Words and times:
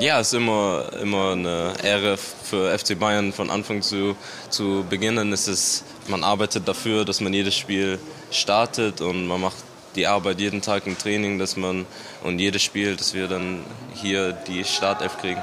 Ja, 0.00 0.18
es 0.18 0.28
ist 0.28 0.32
immer, 0.32 0.84
immer 1.02 1.32
eine 1.32 1.74
Ehre 1.82 2.16
für 2.16 2.76
FC 2.76 2.98
Bayern 2.98 3.34
von 3.34 3.50
Anfang 3.50 3.82
zu, 3.82 4.16
zu 4.48 4.82
beginnen. 4.88 5.30
Es 5.30 5.46
ist, 5.46 5.84
man 6.08 6.24
arbeitet 6.24 6.66
dafür, 6.66 7.04
dass 7.04 7.20
man 7.20 7.34
jedes 7.34 7.54
Spiel 7.54 7.98
startet 8.30 9.02
und 9.02 9.26
man 9.26 9.42
macht 9.42 9.56
die 9.96 10.06
Arbeit 10.06 10.40
jeden 10.40 10.62
Tag 10.62 10.86
im 10.86 10.96
Training, 10.96 11.38
dass 11.38 11.58
man 11.58 11.84
und 12.24 12.38
jedes 12.38 12.62
Spiel, 12.62 12.96
dass 12.96 13.12
wir 13.12 13.28
dann 13.28 13.62
hier 13.92 14.32
die 14.32 14.64
Startelf 14.64 15.18
kriegen. 15.18 15.42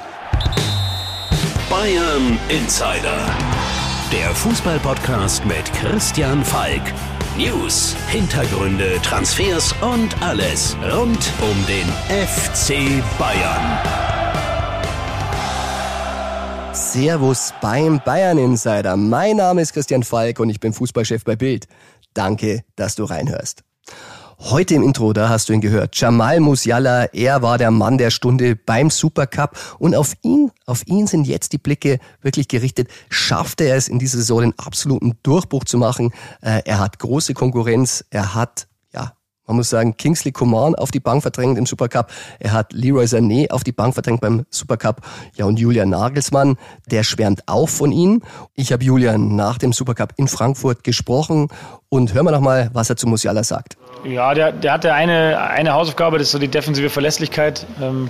Bayern 1.70 2.40
Insider. 2.50 3.20
Der 4.12 4.34
Fußballpodcast 4.34 5.46
mit 5.46 5.72
Christian 5.74 6.44
Falk. 6.44 6.82
News, 7.38 7.96
Hintergründe, 8.08 9.00
Transfers 9.04 9.76
und 9.82 10.20
alles 10.24 10.76
rund 10.92 11.32
um 11.42 11.66
den 11.68 11.86
FC 12.10 13.04
Bayern. 13.20 14.17
Servus 16.78 17.54
beim 17.60 18.00
Bayern 18.06 18.38
Insider. 18.38 18.96
Mein 18.96 19.38
Name 19.38 19.62
ist 19.62 19.74
Christian 19.74 20.04
Falk 20.04 20.40
und 20.40 20.52
ich 20.52 20.60
bin 20.60 20.74
Fußballchef 20.74 21.24
bei 21.24 21.36
Bild. 21.36 21.68
Danke, 22.14 22.64
dass 22.76 22.94
du 22.94 23.04
reinhörst. 23.04 23.64
Heute 24.38 24.76
im 24.76 24.84
Intro, 24.84 25.12
da 25.12 25.28
hast 25.28 25.50
du 25.50 25.54
ihn 25.54 25.62
gehört. 25.62 26.00
Jamal 26.00 26.40
Musiala, 26.40 27.06
er 27.06 27.42
war 27.42 27.58
der 27.58 27.72
Mann 27.72 27.98
der 27.98 28.12
Stunde 28.12 28.56
beim 28.56 28.92
Supercup 28.92 29.58
und 29.80 29.96
auf 29.96 30.14
ihn, 30.22 30.52
auf 30.68 30.86
ihn 30.86 31.08
sind 31.08 31.26
jetzt 31.26 31.52
die 31.54 31.58
Blicke 31.58 31.98
wirklich 32.22 32.48
gerichtet. 32.48 32.90
Schaffte 33.10 33.64
er 33.64 33.76
es 33.76 33.88
in 33.88 33.98
dieser 33.98 34.20
Saison 34.20 34.42
den 34.42 34.60
absoluten 34.60 35.18
Durchbruch 35.24 35.66
zu 35.66 35.80
machen? 35.80 36.14
Äh, 36.42 36.62
er 36.66 36.80
hat 36.80 37.00
große 37.00 37.34
Konkurrenz, 37.34 38.06
er 38.12 38.36
hat 38.36 38.68
man 39.48 39.56
muss 39.58 39.70
sagen, 39.70 39.96
Kingsley 39.98 40.32
Coman 40.32 40.76
auf 40.76 40.92
die 40.92 41.00
Bank 41.00 41.22
verdrängt 41.22 41.58
im 41.58 41.66
Supercup. 41.66 42.12
Er 42.40 42.52
hat 42.52 42.74
Leroy 42.74 43.06
Sané 43.06 43.50
auf 43.50 43.64
die 43.64 43.72
Bank 43.72 43.94
verdrängt 43.94 44.22
beim 44.22 44.46
Supercup. 44.50 45.02
Ja, 45.36 45.46
und 45.46 45.58
Julian 45.58 45.90
Nagelsmann, 45.90 46.58
der 46.92 47.04
schwärmt 47.04 47.44
auch 47.48 47.70
von 47.70 47.92
ihm. 47.92 48.22
Ich 48.56 48.72
habe 48.72 48.84
Julian 48.84 49.36
nach 49.36 49.58
dem 49.58 49.74
Supercup 49.74 50.14
in 50.18 50.28
Frankfurt 50.28 50.84
gesprochen 50.84 51.48
und 51.90 52.14
hören 52.14 52.26
wir 52.26 52.32
noch 52.32 52.42
mal, 52.42 52.70
was 52.74 52.90
er 52.90 52.98
zu 52.98 53.08
Musiala 53.08 53.44
sagt. 53.44 53.78
Ja, 54.04 54.34
der, 54.34 54.52
der 54.52 54.74
hatte 54.74 54.94
eine, 54.94 55.40
eine 55.40 55.74
Hausaufgabe, 55.74 56.18
das 56.18 56.28
ist 56.28 56.32
so 56.34 56.40
die 56.40 56.48
defensive 56.48 56.90
Verlässlichkeit. 56.90 57.66
Ähm, 57.82 58.10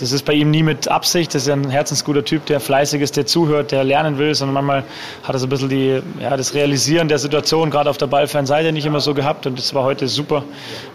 das 0.00 0.12
ist 0.12 0.24
bei 0.24 0.32
ihm 0.32 0.50
nie 0.50 0.62
mit 0.62 0.88
Absicht. 0.88 1.34
Das 1.34 1.42
ist 1.42 1.48
ein 1.50 1.68
herzensguter 1.68 2.24
Typ, 2.24 2.46
der 2.46 2.58
fleißig 2.58 3.02
ist, 3.02 3.18
der 3.18 3.26
zuhört, 3.26 3.70
der 3.70 3.84
lernen 3.84 4.16
will, 4.16 4.34
sondern 4.34 4.54
manchmal 4.54 4.84
hat 5.22 5.34
er 5.34 5.38
so 5.38 5.46
ein 5.46 5.50
bisschen 5.50 5.68
die, 5.68 6.02
ja, 6.20 6.36
das 6.36 6.54
Realisieren 6.54 7.08
der 7.08 7.18
Situation, 7.18 7.70
gerade 7.70 7.90
auf 7.90 7.98
der 7.98 8.06
ballfernen 8.06 8.46
Seite, 8.46 8.72
nicht 8.72 8.86
immer 8.86 9.00
so 9.00 9.12
gehabt. 9.12 9.46
Und 9.46 9.58
das 9.58 9.74
war 9.74 9.84
heute 9.84 10.08
super. 10.08 10.42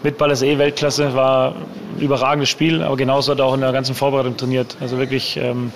Mit 0.02 0.18
Ball 0.18 0.32
ist 0.32 0.42
eh 0.42 0.58
Weltklasse, 0.58 1.14
war 1.14 1.54
ein 1.96 2.00
überragendes 2.00 2.48
Spiel, 2.48 2.82
aber 2.82 2.96
genauso 2.96 3.30
hat 3.30 3.38
er 3.38 3.44
auch 3.44 3.54
in 3.54 3.60
der 3.60 3.72
ganzen 3.72 3.94
Vorbereitung 3.94 4.36
trainiert. 4.36 4.76
Also 4.80 4.98
wirklich 4.98 5.36
ähm, 5.36 5.72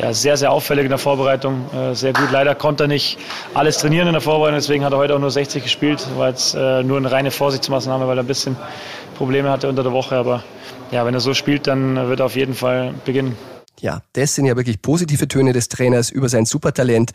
ja, 0.00 0.12
sehr, 0.12 0.36
sehr 0.36 0.50
auffällig 0.50 0.84
in 0.84 0.90
der 0.90 0.98
Vorbereitung, 0.98 1.66
äh, 1.72 1.94
sehr 1.94 2.12
gut. 2.12 2.32
Leider 2.32 2.56
konnte 2.56 2.84
er 2.84 2.88
nicht 2.88 3.16
alles 3.54 3.78
trainieren 3.78 4.08
in 4.08 4.12
der 4.12 4.22
Vorbereitung, 4.22 4.56
deswegen 4.56 4.84
hat 4.84 4.92
er 4.92 4.98
heute 4.98 5.14
auch 5.14 5.20
nur 5.20 5.30
60 5.30 5.62
gespielt. 5.62 6.04
War 6.16 6.30
jetzt 6.30 6.54
äh, 6.54 6.82
nur 6.82 6.98
eine 6.98 7.12
reine 7.12 7.30
Vorsichtsmaßnahme, 7.30 8.08
weil 8.08 8.18
er 8.18 8.24
ein 8.24 8.26
bisschen 8.26 8.56
Probleme 9.16 9.50
hatte 9.50 9.68
unter 9.68 9.84
der 9.84 9.92
Woche, 9.92 10.16
aber 10.16 10.42
ja, 10.90 11.04
wenn 11.04 11.14
er 11.14 11.20
so 11.20 11.34
spielt, 11.34 11.66
dann 11.66 11.96
wird 12.08 12.20
er 12.20 12.26
auf 12.26 12.36
jeden 12.36 12.54
Fall 12.54 12.94
beginnen. 13.04 13.36
Ja, 13.80 14.02
das 14.14 14.34
sind 14.34 14.46
ja 14.46 14.56
wirklich 14.56 14.80
positive 14.80 15.28
Töne 15.28 15.52
des 15.52 15.68
Trainers 15.68 16.10
über 16.10 16.28
sein 16.28 16.46
Supertalent. 16.46 17.12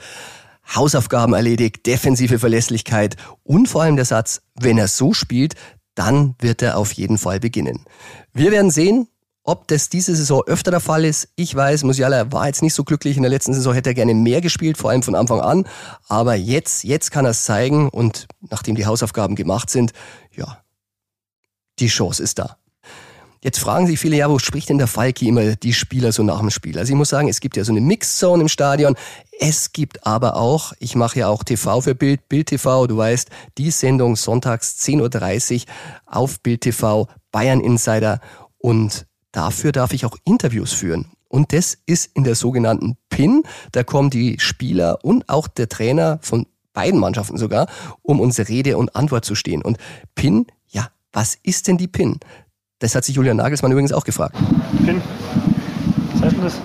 Hausaufgaben 0.75 1.33
erledigt, 1.33 1.85
defensive 1.87 2.37
Verlässlichkeit 2.37 3.15
und 3.43 3.67
vor 3.67 3.81
allem 3.81 3.95
der 3.95 4.05
Satz, 4.05 4.41
wenn 4.59 4.77
er 4.77 4.87
so 4.87 5.13
spielt, 5.13 5.55
dann 5.95 6.35
wird 6.39 6.61
er 6.61 6.77
auf 6.77 6.91
jeden 6.93 7.17
Fall 7.17 7.39
beginnen. 7.39 7.83
Wir 8.31 8.51
werden 8.51 8.69
sehen, 8.71 9.07
ob 9.43 9.67
das 9.67 9.89
diese 9.89 10.15
Saison 10.15 10.43
öfter 10.45 10.71
der 10.71 10.79
Fall 10.79 11.03
ist. 11.03 11.29
Ich 11.35 11.53
weiß, 11.53 11.83
Musiala 11.83 12.31
war 12.31 12.47
jetzt 12.47 12.61
nicht 12.61 12.75
so 12.75 12.83
glücklich. 12.83 13.17
In 13.17 13.23
der 13.23 13.31
letzten 13.31 13.53
Saison 13.53 13.73
hätte 13.73 13.89
er 13.89 13.95
gerne 13.95 14.13
mehr 14.13 14.39
gespielt, 14.39 14.77
vor 14.77 14.91
allem 14.91 15.01
von 15.01 15.15
Anfang 15.15 15.41
an. 15.41 15.67
Aber 16.07 16.35
jetzt, 16.35 16.83
jetzt 16.83 17.11
kann 17.11 17.25
er 17.25 17.31
es 17.31 17.43
zeigen 17.43 17.89
und 17.89 18.27
nachdem 18.49 18.75
die 18.75 18.85
Hausaufgaben 18.85 19.35
gemacht 19.35 19.69
sind, 19.69 19.93
ja, 20.35 20.63
die 21.79 21.87
Chance 21.87 22.21
ist 22.21 22.37
da. 22.37 22.57
Jetzt 23.43 23.57
fragen 23.57 23.87
sich 23.87 23.99
viele, 23.99 24.17
ja, 24.17 24.29
wo 24.29 24.37
spricht 24.37 24.69
denn 24.69 24.77
der 24.77 24.85
Falki 24.85 25.27
immer 25.27 25.55
die 25.55 25.73
Spieler 25.73 26.11
so 26.11 26.21
nach 26.21 26.39
dem 26.39 26.51
Spiel? 26.51 26.77
Also 26.77 26.93
ich 26.93 26.97
muss 26.97 27.09
sagen, 27.09 27.27
es 27.27 27.39
gibt 27.39 27.57
ja 27.57 27.63
so 27.63 27.71
eine 27.71 27.81
Mixzone 27.81 28.43
im 28.43 28.47
Stadion. 28.47 28.95
Es 29.39 29.71
gibt 29.71 30.05
aber 30.05 30.35
auch, 30.35 30.73
ich 30.77 30.95
mache 30.95 31.19
ja 31.19 31.27
auch 31.27 31.43
TV 31.43 31.81
für 31.81 31.95
Bild, 31.95 32.29
Bild 32.29 32.49
TV, 32.49 32.85
du 32.85 32.97
weißt, 32.97 33.29
die 33.57 33.71
Sendung 33.71 34.15
sonntags 34.15 34.77
10.30 34.81 35.61
Uhr 35.61 35.73
auf 36.05 36.39
Bild 36.41 36.61
TV, 36.61 37.07
Bayern 37.31 37.61
Insider 37.61 38.19
und 38.59 39.07
dafür 39.31 39.71
darf 39.71 39.93
ich 39.93 40.05
auch 40.05 40.17
Interviews 40.23 40.71
führen. 40.73 41.07
Und 41.27 41.51
das 41.51 41.79
ist 41.87 42.11
in 42.13 42.23
der 42.23 42.35
sogenannten 42.35 42.97
PIN. 43.09 43.41
Da 43.71 43.83
kommen 43.83 44.11
die 44.11 44.37
Spieler 44.39 44.99
und 45.03 45.29
auch 45.29 45.47
der 45.47 45.67
Trainer 45.67 46.19
von 46.21 46.45
beiden 46.73 46.99
Mannschaften 46.99 47.37
sogar, 47.37 47.67
um 48.03 48.19
unsere 48.19 48.49
Rede 48.49 48.77
und 48.77 48.95
Antwort 48.95 49.25
zu 49.25 49.33
stehen. 49.33 49.63
Und 49.63 49.77
PIN, 50.13 50.45
ja, 50.69 50.89
was 51.11 51.35
ist 51.41 51.67
denn 51.67 51.77
die 51.77 51.87
PIN? 51.87 52.19
Das 52.81 52.95
hat 52.95 53.05
sich 53.05 53.15
Julian 53.15 53.37
Nagelsmann 53.37 53.71
übrigens 53.71 53.93
auch 53.93 54.03
gefragt. 54.03 54.35
Pin. 54.83 55.01
Was 56.13 56.23
heißt 56.23 56.35
denn 56.35 56.43
das? 56.43 56.59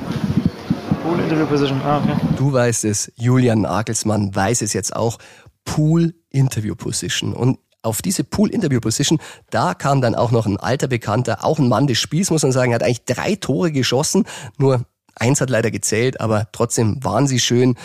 Pool 1.03 1.21
Interview 1.21 1.47
Position. 1.47 1.81
Ah, 1.85 1.99
okay. 1.99 2.17
Du 2.37 2.53
weißt 2.53 2.87
es, 2.87 3.13
Julian 3.17 3.61
Nagelsmann 3.61 4.35
weiß 4.35 4.63
es 4.63 4.73
jetzt 4.73 4.97
auch. 4.97 5.19
Pool 5.67 6.15
Interview 6.31 6.75
Position. 6.75 7.35
Und 7.35 7.59
auf 7.83 8.01
diese 8.01 8.25
Pool 8.25 8.49
Interview 8.49 8.81
Position, 8.81 9.19
da 9.51 9.75
kam 9.75 10.01
dann 10.01 10.15
auch 10.15 10.31
noch 10.31 10.47
ein 10.47 10.57
alter 10.57 10.89
Bekannter, 10.89 11.45
auch 11.45 11.59
ein 11.59 11.69
Mann 11.69 11.87
des 11.87 11.99
Spiels, 11.99 12.31
muss 12.31 12.43
man 12.43 12.51
sagen, 12.51 12.73
er 12.73 12.77
hat 12.77 12.83
eigentlich 12.83 13.05
drei 13.05 13.35
Tore 13.35 13.71
geschossen, 13.71 14.25
nur 14.57 14.87
eins 15.15 15.43
hat 15.43 15.51
leider 15.51 15.71
gezählt, 15.71 16.21
aber 16.23 16.49
trotzdem 16.51 17.05
waren 17.05 17.27
sie 17.27 17.41
schön. 17.41 17.77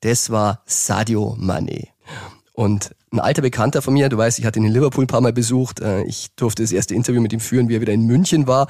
Das 0.00 0.30
war 0.30 0.62
Sadio 0.66 1.36
Mané. 1.38 1.88
Und 2.52 2.96
ein 3.16 3.20
alter 3.20 3.42
Bekannter 3.42 3.82
von 3.82 3.94
mir, 3.94 4.08
du 4.08 4.16
weißt, 4.16 4.38
ich 4.38 4.44
hatte 4.46 4.58
ihn 4.58 4.64
in 4.66 4.72
Liverpool 4.72 5.04
ein 5.04 5.08
paar 5.08 5.20
Mal 5.20 5.32
besucht. 5.32 5.80
äh, 5.80 6.02
Ich 6.04 6.28
durfte 6.36 6.62
das 6.62 6.72
erste 6.72 6.94
Interview 6.94 7.20
mit 7.20 7.32
ihm 7.32 7.40
führen, 7.40 7.68
wie 7.68 7.76
er 7.76 7.80
wieder 7.80 7.92
in 7.92 8.02
München 8.02 8.46
war. 8.46 8.68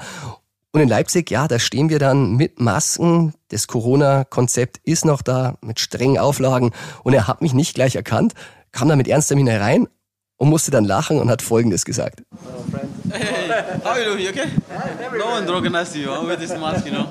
Und 0.71 0.81
in 0.81 0.89
Leipzig, 0.89 1.31
ja, 1.31 1.47
da 1.47 1.59
stehen 1.59 1.89
wir 1.89 1.99
dann 1.99 2.35
mit 2.35 2.59
Masken. 2.59 3.33
Das 3.49 3.67
Corona-Konzept 3.67 4.79
ist 4.83 5.05
noch 5.05 5.21
da 5.21 5.55
mit 5.61 5.79
strengen 5.79 6.17
Auflagen. 6.17 6.71
Und 7.03 7.13
er 7.13 7.27
hat 7.27 7.41
mich 7.41 7.53
nicht 7.53 7.73
gleich 7.75 7.95
erkannt, 7.95 8.33
kam 8.71 8.87
dann 8.89 8.97
mit 8.97 9.07
ernstem 9.07 9.37
Miene 9.37 9.51
herein 9.51 9.87
und 10.35 10.49
musste 10.49 10.69
dann 10.71 10.85
lachen 10.85 11.19
und 11.19 11.29
hat 11.29 11.41
Folgendes 11.41 11.83
gesagt. 11.83 12.21
Hey, 13.09 13.49
how 13.83 13.91
are 13.91 13.99
you 14.03 14.11
doing? 14.11 14.23
You 14.23 14.29
okay? 14.29 14.49
No 15.17 15.25
one 15.33 15.47
recognized 15.51 15.95
you 15.95 16.09
huh, 16.09 16.27
with 16.27 16.37
this 16.39 16.55
mask, 16.57 16.85
you 16.85 16.91
know. 16.91 17.07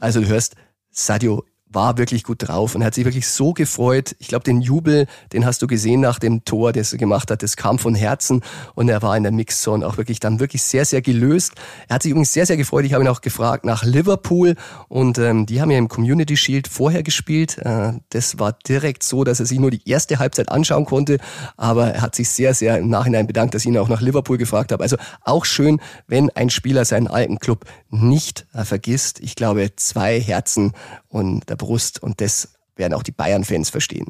Also 0.00 0.20
du 0.20 0.26
hörst, 0.26 0.56
Sadio 0.90 1.44
war 1.72 1.98
wirklich 1.98 2.24
gut 2.24 2.48
drauf 2.48 2.74
und 2.74 2.84
hat 2.84 2.94
sich 2.94 3.04
wirklich 3.04 3.28
so 3.28 3.52
gefreut. 3.52 4.16
Ich 4.18 4.28
glaube, 4.28 4.44
den 4.44 4.60
Jubel, 4.60 5.06
den 5.32 5.46
hast 5.46 5.62
du 5.62 5.66
gesehen 5.66 6.00
nach 6.00 6.18
dem 6.18 6.44
Tor, 6.44 6.72
das 6.72 6.92
er 6.92 6.98
gemacht 6.98 7.30
hat, 7.30 7.42
das 7.42 7.56
kam 7.56 7.78
von 7.78 7.94
Herzen 7.94 8.42
und 8.74 8.88
er 8.88 9.02
war 9.02 9.16
in 9.16 9.22
der 9.22 9.32
Mixzone 9.32 9.86
auch 9.86 9.96
wirklich 9.96 10.18
dann 10.18 10.40
wirklich 10.40 10.62
sehr, 10.62 10.84
sehr 10.84 11.00
gelöst. 11.00 11.52
Er 11.88 11.94
hat 11.94 12.02
sich 12.02 12.10
übrigens 12.10 12.32
sehr, 12.32 12.44
sehr 12.46 12.56
gefreut. 12.56 12.84
Ich 12.84 12.92
habe 12.92 13.04
ihn 13.04 13.08
auch 13.08 13.20
gefragt 13.20 13.64
nach 13.64 13.84
Liverpool 13.84 14.56
und 14.88 15.18
ähm, 15.18 15.46
die 15.46 15.60
haben 15.60 15.70
ja 15.70 15.78
im 15.78 15.88
Community 15.88 16.36
Shield 16.36 16.66
vorher 16.66 17.04
gespielt. 17.04 17.58
Äh, 17.58 17.92
das 18.10 18.38
war 18.38 18.52
direkt 18.52 19.04
so, 19.04 19.22
dass 19.22 19.38
er 19.38 19.46
sich 19.46 19.60
nur 19.60 19.70
die 19.70 19.88
erste 19.88 20.18
Halbzeit 20.18 20.50
anschauen 20.50 20.84
konnte, 20.84 21.18
aber 21.56 21.94
er 21.94 22.02
hat 22.02 22.16
sich 22.16 22.28
sehr, 22.30 22.52
sehr 22.54 22.78
im 22.78 22.88
Nachhinein 22.88 23.28
bedankt, 23.28 23.54
dass 23.54 23.62
ich 23.62 23.68
ihn 23.68 23.78
auch 23.78 23.88
nach 23.88 24.00
Liverpool 24.00 24.38
gefragt 24.38 24.72
habe. 24.72 24.82
Also 24.82 24.96
auch 25.22 25.44
schön, 25.44 25.80
wenn 26.08 26.30
ein 26.30 26.50
Spieler 26.50 26.84
seinen 26.84 27.06
alten 27.06 27.38
Club 27.38 27.64
nicht 27.90 28.46
äh, 28.54 28.64
vergisst. 28.64 29.20
Ich 29.20 29.36
glaube, 29.36 29.70
zwei 29.76 30.20
Herzen 30.20 30.72
und 31.08 31.48
der 31.48 31.56
Brust 31.60 32.02
und 32.02 32.20
das 32.20 32.54
werden 32.76 32.94
auch 32.94 33.02
die 33.02 33.12
Bayern-Fans 33.12 33.70
verstehen. 33.70 34.06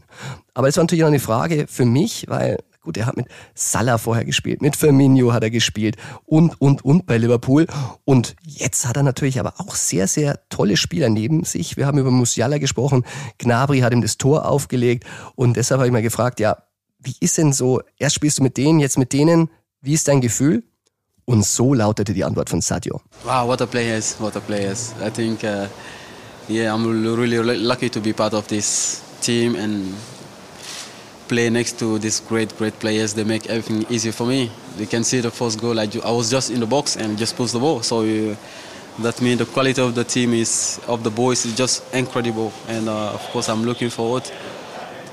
Aber 0.55 0.69
es 0.69 0.77
war 0.77 0.85
natürlich 0.85 1.03
noch 1.03 1.09
eine 1.09 1.21
Frage 1.21 1.67
für 1.69 1.85
mich, 1.85 2.27
weil 2.29 2.59
gut, 2.83 2.97
er 2.97 3.07
hat 3.07 3.17
mit 3.17 3.27
Salah 3.55 3.99
vorher 3.99 4.25
gespielt, 4.25 4.63
mit 4.63 4.77
Firmino 4.77 5.33
hat 5.33 5.43
er 5.43 5.51
gespielt 5.51 5.97
und, 6.25 6.59
und, 6.61 6.83
und 6.85 7.07
bei 7.07 7.19
Liverpool. 7.19 7.67
Und 8.05 8.37
jetzt 8.43 8.87
hat 8.87 8.97
er 8.97 9.03
natürlich 9.03 9.39
aber 9.39 9.55
auch 9.59 9.75
sehr, 9.75 10.07
sehr 10.07 10.41
tolle 10.49 10.77
Spieler 10.77 11.11
neben 11.11 11.45
sich. 11.45 11.77
Wir 11.77 11.87
haben 11.87 11.99
über 11.99 12.11
Musiala 12.11 12.59
gesprochen, 12.59 13.05
Gnabry 13.39 13.81
hat 13.81 13.93
ihm 13.93 14.01
das 14.01 14.17
Tor 14.17 14.49
aufgelegt 14.49 15.05
und 15.35 15.57
deshalb 15.57 15.81
habe 15.81 15.89
ich 15.89 15.93
mal 15.93 16.03
gefragt, 16.03 16.41
ja, 16.41 16.57
wie 16.99 17.17
ist 17.21 17.39
denn 17.39 17.53
so, 17.53 17.81
erst 17.99 18.15
spielst 18.15 18.39
du 18.39 18.43
mit 18.43 18.57
denen, 18.57 18.81
jetzt 18.81 18.99
mit 18.99 19.13
denen, 19.13 19.51
wie 19.81 19.95
ist 19.95 20.09
dein 20.09 20.21
Gefühl? 20.21 20.65
Und 21.25 21.47
so 21.47 21.75
lautete 21.75 22.13
die 22.13 22.25
Antwort 22.25 22.51
von 22.51 22.61
Sadio. 22.61 23.01
Wow, 23.25 23.47
what 23.47 23.63
a 23.63 23.67
players! 23.67 24.17
What 24.19 24.37
a 24.37 24.41
players! 24.41 24.93
I 25.01 25.11
think, 25.11 25.45
uh, 25.45 25.67
yeah, 26.51 26.75
I'm 26.75 26.85
really 27.17 27.39
lucky 27.59 27.89
to 27.91 28.01
be 28.01 28.13
part 28.13 28.35
of 28.35 28.49
this 28.49 29.01
team 29.21 29.55
and 29.55 29.95
play 31.29 31.49
next 31.49 31.79
to 31.79 31.99
these 32.01 32.19
great, 32.19 32.57
great 32.59 32.77
players. 32.81 33.15
They 33.15 33.23
make 33.23 33.47
everything 33.49 33.87
easy 33.89 34.11
for 34.11 34.27
me. 34.27 34.51
You 34.77 34.87
can 34.87 35.05
see 35.05 35.21
the 35.21 35.31
first 35.31 35.61
goal. 35.61 35.79
I, 35.79 35.89
I 36.05 36.11
was 36.11 36.29
just 36.29 36.51
in 36.51 36.59
the 36.59 36.67
box 36.67 36.97
and 36.97 37.17
just 37.17 37.37
pushed 37.37 37.53
the 37.53 37.61
ball. 37.61 37.83
So 37.83 38.01
uh, 38.01 38.35
that 38.99 39.23
means 39.23 39.39
the 39.39 39.47
quality 39.47 39.81
of 39.81 39.95
the 39.95 40.03
team 40.03 40.35
is 40.35 40.81
of 40.89 41.05
the 41.05 41.11
boys 41.11 41.47
is 41.47 41.57
just 41.57 41.95
incredible. 41.95 42.53
And 42.67 42.89
uh, 42.89 43.13
of 43.13 43.23
course, 43.31 43.49
I'm 43.49 43.63
looking 43.63 43.91
forward 43.91 44.29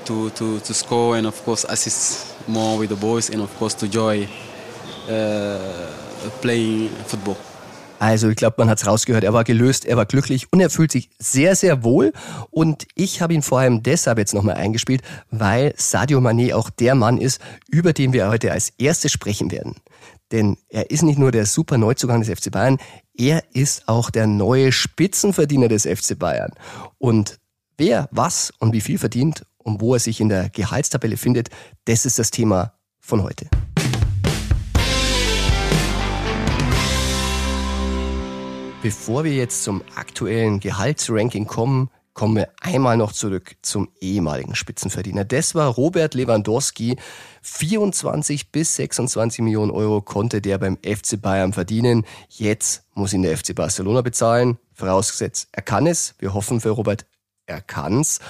to, 0.06 0.30
to, 0.30 0.58
to 0.58 0.74
score 0.74 1.16
and 1.16 1.26
of 1.26 1.40
course 1.44 1.64
assist 1.68 2.48
more 2.48 2.78
with 2.78 2.88
the 2.88 2.96
boys 2.96 3.30
and 3.30 3.42
of 3.42 3.54
course 3.58 3.74
to 3.74 3.84
enjoy 3.84 4.26
uh, 5.08 5.86
playing 6.40 6.88
football. 6.88 7.36
Also 7.98 8.28
ich 8.28 8.36
glaube, 8.36 8.56
man 8.58 8.70
hat 8.70 8.78
es 8.78 8.86
rausgehört. 8.86 9.24
Er 9.24 9.32
war 9.32 9.44
gelöst, 9.44 9.84
er 9.84 9.96
war 9.96 10.06
glücklich 10.06 10.46
und 10.52 10.60
er 10.60 10.70
fühlt 10.70 10.92
sich 10.92 11.10
sehr, 11.18 11.56
sehr 11.56 11.82
wohl. 11.82 12.12
Und 12.50 12.86
ich 12.94 13.20
habe 13.20 13.34
ihn 13.34 13.42
vor 13.42 13.58
allem 13.58 13.82
deshalb 13.82 14.18
jetzt 14.18 14.34
nochmal 14.34 14.56
eingespielt, 14.56 15.02
weil 15.30 15.74
Sadio 15.76 16.20
Mané 16.20 16.54
auch 16.54 16.70
der 16.70 16.94
Mann 16.94 17.18
ist, 17.18 17.40
über 17.68 17.92
den 17.92 18.12
wir 18.12 18.28
heute 18.28 18.52
als 18.52 18.70
erstes 18.78 19.12
sprechen 19.12 19.50
werden. 19.50 19.76
Denn 20.30 20.58
er 20.68 20.90
ist 20.90 21.02
nicht 21.02 21.18
nur 21.18 21.32
der 21.32 21.46
super 21.46 21.78
Neuzugang 21.78 22.22
des 22.22 22.38
FC 22.38 22.50
Bayern, 22.50 22.78
er 23.16 23.42
ist 23.52 23.88
auch 23.88 24.10
der 24.10 24.26
neue 24.26 24.72
Spitzenverdiener 24.72 25.68
des 25.68 25.84
FC 25.84 26.18
Bayern. 26.18 26.52
Und 26.98 27.38
wer 27.78 28.08
was 28.10 28.52
und 28.58 28.72
wie 28.72 28.80
viel 28.80 28.98
verdient 28.98 29.44
und 29.56 29.80
wo 29.80 29.94
er 29.94 30.00
sich 30.00 30.20
in 30.20 30.28
der 30.28 30.50
Gehaltstabelle 30.50 31.16
findet, 31.16 31.48
das 31.86 32.06
ist 32.06 32.18
das 32.18 32.30
Thema 32.30 32.74
von 33.00 33.22
heute. 33.22 33.48
Bevor 38.88 39.24
wir 39.24 39.34
jetzt 39.34 39.64
zum 39.64 39.82
aktuellen 39.96 40.60
Gehaltsranking 40.60 41.46
kommen, 41.46 41.90
kommen 42.14 42.36
wir 42.36 42.48
einmal 42.62 42.96
noch 42.96 43.12
zurück 43.12 43.56
zum 43.60 43.90
ehemaligen 44.00 44.54
Spitzenverdiener. 44.54 45.26
Das 45.26 45.54
war 45.54 45.68
Robert 45.68 46.14
Lewandowski. 46.14 46.96
24 47.42 48.50
bis 48.50 48.76
26 48.76 49.40
Millionen 49.44 49.72
Euro 49.72 50.00
konnte 50.00 50.40
der 50.40 50.56
beim 50.56 50.78
FC 50.78 51.20
Bayern 51.20 51.52
verdienen. 51.52 52.06
Jetzt 52.30 52.86
muss 52.94 53.12
ihn 53.12 53.20
der 53.20 53.36
FC 53.36 53.54
Barcelona 53.54 54.00
bezahlen. 54.00 54.56
Vorausgesetzt, 54.72 55.48
er 55.52 55.60
kann 55.60 55.86
es. 55.86 56.14
Wir 56.18 56.32
hoffen 56.32 56.62
für 56.62 56.70
Robert, 56.70 57.04
er 57.44 57.60
kann's. 57.60 58.20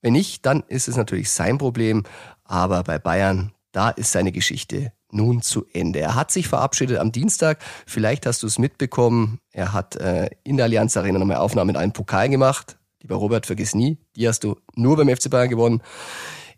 Wenn 0.00 0.14
nicht, 0.14 0.44
dann 0.46 0.64
ist 0.66 0.88
es 0.88 0.96
natürlich 0.96 1.30
sein 1.30 1.58
Problem. 1.58 2.02
Aber 2.42 2.82
bei 2.82 2.98
Bayern, 2.98 3.52
da 3.70 3.90
ist 3.90 4.10
seine 4.10 4.32
Geschichte 4.32 4.92
nun 5.12 5.42
zu 5.42 5.66
Ende. 5.72 6.00
Er 6.00 6.14
hat 6.14 6.30
sich 6.30 6.48
verabschiedet 6.48 6.98
am 6.98 7.12
Dienstag. 7.12 7.58
Vielleicht 7.86 8.26
hast 8.26 8.42
du 8.42 8.46
es 8.46 8.58
mitbekommen. 8.58 9.38
Er 9.52 9.72
hat 9.72 9.96
äh, 9.96 10.30
in 10.42 10.56
der 10.56 10.64
Allianz 10.64 10.96
Arena 10.96 11.18
nochmal 11.18 11.36
Aufnahmen 11.36 11.70
in 11.70 11.76
einem 11.76 11.92
Pokal 11.92 12.28
gemacht. 12.28 12.78
Lieber 13.02 13.16
Robert, 13.16 13.46
vergiss 13.46 13.74
nie, 13.74 13.98
die 14.14 14.28
hast 14.28 14.44
du 14.44 14.56
nur 14.74 14.96
beim 14.96 15.08
FC 15.08 15.28
Bayern 15.28 15.48
gewonnen. 15.48 15.82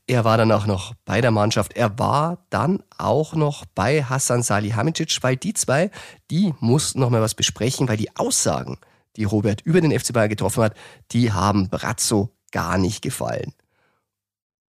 Er 0.06 0.24
war 0.26 0.36
dann 0.36 0.52
auch 0.52 0.66
noch 0.66 0.92
bei 1.06 1.22
der 1.22 1.30
Mannschaft. 1.30 1.72
Er 1.74 1.98
war 1.98 2.44
dann 2.50 2.82
auch 2.98 3.34
noch 3.34 3.64
bei 3.74 4.04
Hassan 4.04 4.42
Salihamidzic, 4.42 5.18
weil 5.22 5.36
die 5.36 5.54
zwei, 5.54 5.90
die 6.30 6.52
mussten 6.60 7.00
noch 7.00 7.08
mal 7.08 7.22
was 7.22 7.34
besprechen, 7.34 7.88
weil 7.88 7.96
die 7.96 8.14
Aussagen, 8.14 8.78
die 9.16 9.24
Robert 9.24 9.62
über 9.62 9.80
den 9.80 9.98
FC 9.98 10.12
Bayern 10.12 10.28
getroffen 10.28 10.62
hat, 10.62 10.74
die 11.12 11.32
haben 11.32 11.70
Brazzo 11.70 12.36
gar 12.52 12.76
nicht 12.76 13.00
gefallen. 13.00 13.54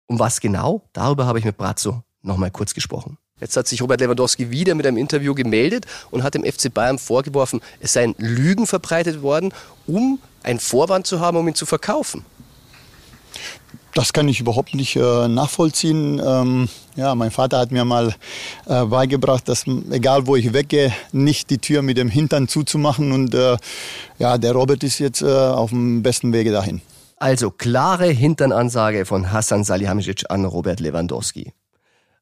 Um 0.06 0.20
was 0.20 0.40
genau? 0.40 0.88
Darüber 0.92 1.26
habe 1.26 1.40
ich 1.40 1.44
mit 1.44 1.56
Brazzo 1.56 2.04
noch 2.22 2.36
mal 2.36 2.52
kurz 2.52 2.72
gesprochen. 2.72 3.18
Jetzt 3.40 3.56
hat 3.56 3.66
sich 3.66 3.82
Robert 3.82 4.00
Lewandowski 4.00 4.52
wieder 4.52 4.76
mit 4.76 4.86
einem 4.86 4.96
Interview 4.96 5.34
gemeldet 5.34 5.86
und 6.12 6.22
hat 6.22 6.34
dem 6.34 6.44
FC 6.44 6.72
Bayern 6.72 7.00
vorgeworfen, 7.00 7.60
es 7.80 7.92
seien 7.92 8.14
Lügen 8.16 8.64
verbreitet 8.64 9.22
worden, 9.22 9.52
um 9.88 10.20
einen 10.44 10.60
Vorwand 10.60 11.06
zu 11.06 11.18
haben, 11.18 11.36
um 11.36 11.48
ihn 11.48 11.56
zu 11.56 11.66
verkaufen. 11.66 12.24
Das 13.92 14.12
kann 14.12 14.28
ich 14.28 14.40
überhaupt 14.40 14.74
nicht 14.74 14.94
äh, 14.96 15.28
nachvollziehen. 15.28 16.22
Ähm, 16.24 16.68
ja, 16.94 17.14
mein 17.16 17.32
Vater 17.32 17.58
hat 17.58 17.72
mir 17.72 17.84
mal 17.84 18.14
äh, 18.66 18.84
beigebracht, 18.84 19.48
dass 19.48 19.66
egal 19.90 20.26
wo 20.28 20.36
ich 20.36 20.52
weggehe, 20.52 20.92
nicht 21.10 21.50
die 21.50 21.58
Tür 21.58 21.82
mit 21.82 21.96
dem 21.96 22.08
Hintern 22.08 22.46
zuzumachen. 22.48 23.12
Und 23.12 23.34
äh, 23.34 23.56
ja, 24.18 24.38
der 24.38 24.52
Robert 24.52 24.84
ist 24.84 25.00
jetzt 25.00 25.22
äh, 25.22 25.26
auf 25.26 25.70
dem 25.70 26.02
besten 26.02 26.32
Wege 26.32 26.52
dahin. 26.52 26.82
Also 27.16 27.50
klare 27.50 28.06
Hinternansage 28.06 29.04
von 29.04 29.32
Hassan 29.32 29.64
Salihamidzic 29.64 30.24
an 30.30 30.44
Robert 30.44 30.80
Lewandowski. 30.80 31.52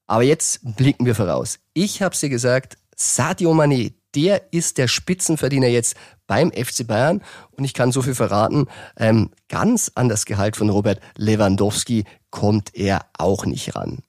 Aber 0.07 0.23
jetzt 0.23 0.61
blicken 0.77 1.07
wir 1.07 1.15
voraus. 1.15 1.59
Ich 1.75 2.03
habe 2.03 2.17
dir 2.17 2.29
gesagt, 2.29 2.77
Sadio 2.97 3.53
Mané, 3.53 3.95
der 4.15 4.53
ist 4.53 4.79
der 4.79 4.89
Spitzenverdiener 4.89 5.69
jetzt 5.69 5.97
beim 6.27 6.53
FC 6.53 6.87
Bayern. 6.87 7.23
Und 7.51 7.65
ich 7.65 7.75
kann 7.75 7.93
so 7.93 8.03
viel 8.03 8.15
verraten, 8.15 8.67
ähm, 8.97 9.31
ganz 9.49 9.93
an 9.95 10.09
das 10.09 10.27
Gehalt 10.27 10.57
von 10.57 10.71
Robert 10.71 11.01
Lewandowski 11.17 12.05
kommt 12.31 12.75
er 12.75 13.07
auch 13.19 13.47
nicht 13.47 13.75
ran. 13.75 14.03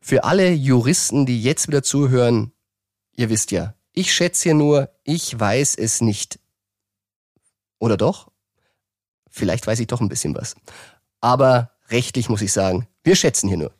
Für 0.00 0.24
alle 0.24 0.50
Juristen, 0.50 1.26
die 1.26 1.42
jetzt 1.42 1.68
wieder 1.68 1.82
zuhören, 1.82 2.52
ihr 3.16 3.28
wisst 3.28 3.50
ja, 3.50 3.74
ich 3.92 4.14
schätze 4.14 4.44
hier 4.44 4.54
nur, 4.54 4.90
ich 5.04 5.38
weiß 5.38 5.74
es 5.74 6.00
nicht. 6.00 6.38
Oder 7.78 7.96
doch? 7.96 8.30
Vielleicht 9.28 9.66
weiß 9.66 9.80
ich 9.80 9.86
doch 9.86 10.00
ein 10.00 10.08
bisschen 10.08 10.34
was. 10.34 10.56
Aber 11.20 11.72
rechtlich 11.88 12.28
muss 12.28 12.42
ich 12.42 12.52
sagen, 12.52 12.88
wir 13.04 13.16
schätzen 13.16 13.48
hier 13.48 13.58
nur. 13.58 13.74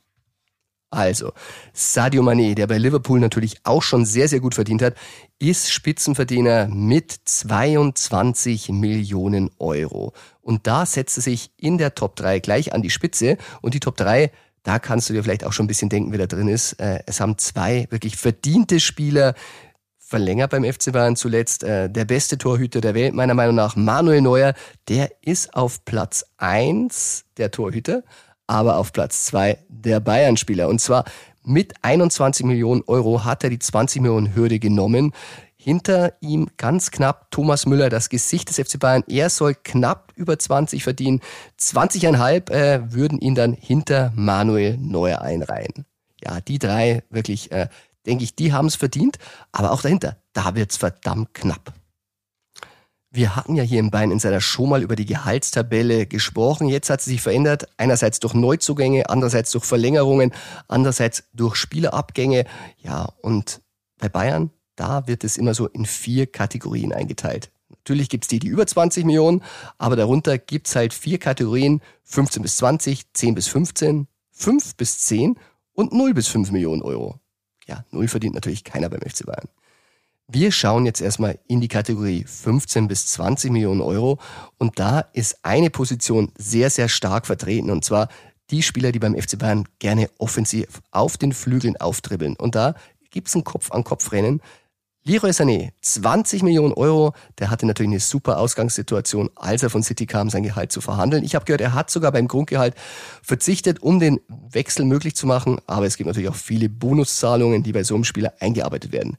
Also, 0.91 1.33
Sadio 1.73 2.21
Mané, 2.23 2.55
der 2.57 2.67
bei 2.67 2.77
Liverpool 2.77 3.21
natürlich 3.21 3.61
auch 3.63 3.83
schon 3.83 4.05
sehr, 4.05 4.27
sehr 4.27 4.41
gut 4.41 4.57
verdient 4.57 4.83
hat, 4.83 4.97
ist 5.39 5.71
Spitzenverdiener 5.73 6.67
mit 6.67 7.13
22 7.25 8.71
Millionen 8.71 9.51
Euro. 9.61 10.13
Und 10.41 10.67
da 10.67 10.85
setzt 10.87 11.17
er 11.17 11.23
sich 11.23 11.53
in 11.57 11.79
der 11.79 11.95
Top 11.95 12.17
3 12.17 12.41
gleich 12.41 12.73
an 12.73 12.83
die 12.83 12.91
Spitze. 12.91 13.37
Und 13.63 13.75
die 13.75 13.81
Top 13.81 13.97
3, 13.97 14.33
da 14.65 14.81
kannst 14.81 15.09
du 15.09 15.13
dir 15.13 15.23
vielleicht 15.23 15.45
auch 15.45 15.53
schon 15.53 15.67
ein 15.67 15.69
bisschen 15.69 15.91
denken, 15.91 16.11
wer 16.11 16.19
da 16.19 16.27
drin 16.27 16.49
ist. 16.49 16.73
Äh, 16.81 17.05
es 17.07 17.21
haben 17.21 17.39
zwei 17.39 17.87
wirklich 17.91 18.17
verdiente 18.17 18.81
Spieler 18.81 19.35
verlängert 19.97 20.51
beim 20.51 20.65
FC 20.65 20.91
Bayern 20.91 21.15
zuletzt. 21.15 21.63
Äh, 21.63 21.89
der 21.89 22.05
beste 22.05 22.37
Torhüter 22.37 22.81
der 22.81 22.95
Welt, 22.95 23.15
meiner 23.15 23.35
Meinung 23.35 23.55
nach, 23.55 23.77
Manuel 23.77 24.23
Neuer, 24.23 24.55
der 24.89 25.13
ist 25.23 25.55
auf 25.55 25.85
Platz 25.85 26.25
1 26.39 27.27
der 27.37 27.53
Torhüter 27.53 28.03
aber 28.51 28.79
auf 28.79 28.93
Platz 28.93 29.27
zwei 29.27 29.59
der 29.69 30.01
Bayern-Spieler. 30.01 30.69
Und 30.69 30.81
zwar 30.81 31.05
mit 31.45 31.73
21 31.83 32.45
Millionen 32.45 32.83
Euro 32.89 33.25
hat 33.25 33.45
er 33.45 33.51
die 33.51 33.61
20 33.61 34.03
Millionen 34.03 34.35
Hürde 34.35 34.59
genommen. 34.59 35.13
Hinter 35.57 36.15
ihm 36.21 36.49
ganz 36.57 36.91
knapp 36.91 37.31
Thomas 37.31 37.65
Müller, 37.67 37.91
das 37.91 38.09
Gesicht 38.09 38.49
des 38.49 38.57
FC 38.57 38.81
Bayern. 38.81 39.05
Er 39.07 39.31
soll 39.31 39.55
knapp 39.55 40.13
über 40.17 40.37
20 40.37 40.83
verdienen. 40.83 41.21
20,5 41.61 42.51
äh, 42.51 42.93
würden 42.93 43.21
ihn 43.21 43.37
dann 43.37 43.53
hinter 43.53 44.13
Manuel 44.17 44.77
Neuer 44.79 45.21
einreihen. 45.21 45.87
Ja, 46.21 46.41
die 46.41 46.59
drei 46.59 47.05
wirklich, 47.09 47.53
äh, 47.53 47.69
denke 48.05 48.25
ich, 48.25 48.35
die 48.35 48.53
haben 48.53 48.67
es 48.67 48.75
verdient. 48.75 49.19
Aber 49.53 49.71
auch 49.71 49.83
dahinter, 49.83 50.17
da 50.33 50.57
wird's 50.57 50.77
verdammt 50.77 51.35
knapp. 51.35 51.73
Wir 53.13 53.35
hatten 53.35 53.57
ja 53.57 53.65
hier 53.65 53.81
im 53.81 53.91
Bein 53.91 54.13
in 54.13 54.21
seiner 54.21 54.41
Show 54.41 54.67
mal 54.67 54.83
über 54.83 54.95
die 54.95 55.05
Gehaltstabelle 55.05 56.07
gesprochen. 56.07 56.69
Jetzt 56.69 56.91
hat 56.91 57.01
sie 57.01 57.11
sich 57.11 57.21
verändert. 57.21 57.67
Einerseits 57.77 58.21
durch 58.21 58.35
Neuzugänge, 58.35 59.11
andererseits 59.11 59.51
durch 59.51 59.65
Verlängerungen, 59.65 60.33
andererseits 60.69 61.25
durch 61.35 61.57
Spielerabgänge. 61.57 62.45
Ja, 62.79 63.09
und 63.21 63.63
bei 63.99 64.09
Bayern, 64.09 64.51
da 64.77 65.09
wird 65.09 65.25
es 65.25 65.37
immer 65.37 65.55
so 65.55 65.67
in 65.67 65.87
vier 65.87 66.29
Kategorien 66.29 66.93
eingeteilt. 66.93 67.51
Natürlich 67.69 68.11
gibt's 68.11 68.29
die, 68.29 68.39
die 68.39 68.47
über 68.47 68.65
20 68.65 69.05
Millionen, 69.05 69.43
aber 69.77 69.97
darunter 69.97 70.39
gibt's 70.39 70.77
halt 70.77 70.95
vier 70.95 71.19
Kategorien. 71.19 71.81
15 72.05 72.43
bis 72.43 72.59
20, 72.59 73.13
10 73.13 73.35
bis 73.35 73.49
15, 73.49 74.07
5 74.31 74.77
bis 74.77 75.01
10 75.01 75.37
und 75.73 75.93
0 75.93 76.15
bis 76.15 76.29
5 76.29 76.53
Millionen 76.53 76.83
Euro. 76.83 77.19
Ja, 77.67 77.85
null 77.91 78.07
verdient 78.07 78.35
natürlich 78.35 78.63
keiner 78.63 78.89
beim 78.89 79.01
FC 79.01 79.27
Bayern. 79.27 79.49
Wir 80.33 80.53
schauen 80.53 80.87
jetzt 80.87 81.01
erstmal 81.01 81.41
in 81.49 81.61
die 81.61 81.67
Kategorie 81.67 82.25
15 82.25 82.87
bis 82.87 83.07
20 83.07 83.51
Millionen 83.51 83.81
Euro 83.81 84.21
und 84.59 84.79
da 84.79 85.01
ist 85.13 85.39
eine 85.43 85.71
Position 85.71 86.31
sehr, 86.39 86.71
sehr 86.71 86.89
stark 86.89 87.27
vertreten 87.27 87.69
und 87.69 87.85
zwar 87.85 88.09
die 88.51 88.63
Spieler, 88.63 88.93
die 88.93 89.01
beim 89.01 89.21
FC 89.21 89.37
Bayern 89.37 89.67
gerne 89.81 90.09
offensiv 90.19 90.83
auf 90.93 91.17
den 91.17 91.33
Flügeln 91.33 91.77
auftribbeln. 91.79 92.37
Und 92.37 92.55
da 92.55 92.75
gibt's 93.11 93.35
ein 93.35 93.43
Kopf-an-Kopf-Rennen. 93.43 94.41
Leroy 95.03 95.31
Sané, 95.31 95.71
20 95.83 96.45
Millionen 96.45 96.75
Euro, 96.75 97.13
der 97.41 97.51
hatte 97.51 97.67
natürlich 97.67 97.91
eine 97.91 98.01
super 98.01 98.39
Ausgangssituation, 98.39 99.31
als 99.35 99.65
er 99.65 99.71
von 99.71 99.83
City 99.83 100.07
kam, 100.07 100.31
sein 100.31 100.45
Gehalt 100.45 100.71
zu 100.71 100.81
verhandeln. 100.81 101.25
Ich 101.25 101.35
habe 101.35 101.45
gehört, 101.45 101.61
er 101.61 101.75
hat 101.75 101.91
sogar 101.91 102.13
beim 102.13 102.29
Grundgehalt 102.29 102.77
verzichtet, 103.21 103.83
um 103.83 103.99
den 103.99 104.21
Wechsel 104.29 104.85
möglich 104.85 105.17
zu 105.17 105.27
machen, 105.27 105.59
aber 105.67 105.87
es 105.87 105.97
gibt 105.97 106.07
natürlich 106.07 106.29
auch 106.29 106.37
viele 106.37 106.69
Bonuszahlungen, 106.69 107.65
die 107.65 107.73
bei 107.73 107.83
so 107.83 107.97
einem 107.97 108.05
Spieler 108.05 108.35
eingearbeitet 108.39 108.93
werden. 108.93 109.17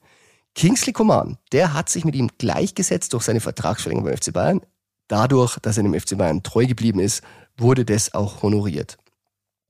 Kingsley 0.56 0.94
Coman, 0.94 1.38
der 1.52 1.74
hat 1.74 1.90
sich 1.90 2.06
mit 2.06 2.16
ihm 2.16 2.30
gleichgesetzt 2.38 3.14
durch 3.14 3.24
seine 3.24 3.40
Vertragsverlängerung 3.40 4.06
beim 4.06 4.18
FC 4.18 4.34
Bayern. 4.34 4.62
Dadurch, 5.08 5.58
dass 5.60 5.78
er 5.78 5.84
dem 5.84 6.00
FC 6.00 6.18
Bayern 6.18 6.44
treu 6.44 6.66
geblieben 6.66 7.00
ist, 7.00 7.24
wurde 7.58 7.86
das 7.86 8.14
auch 8.14 8.44
honoriert. 8.44 8.98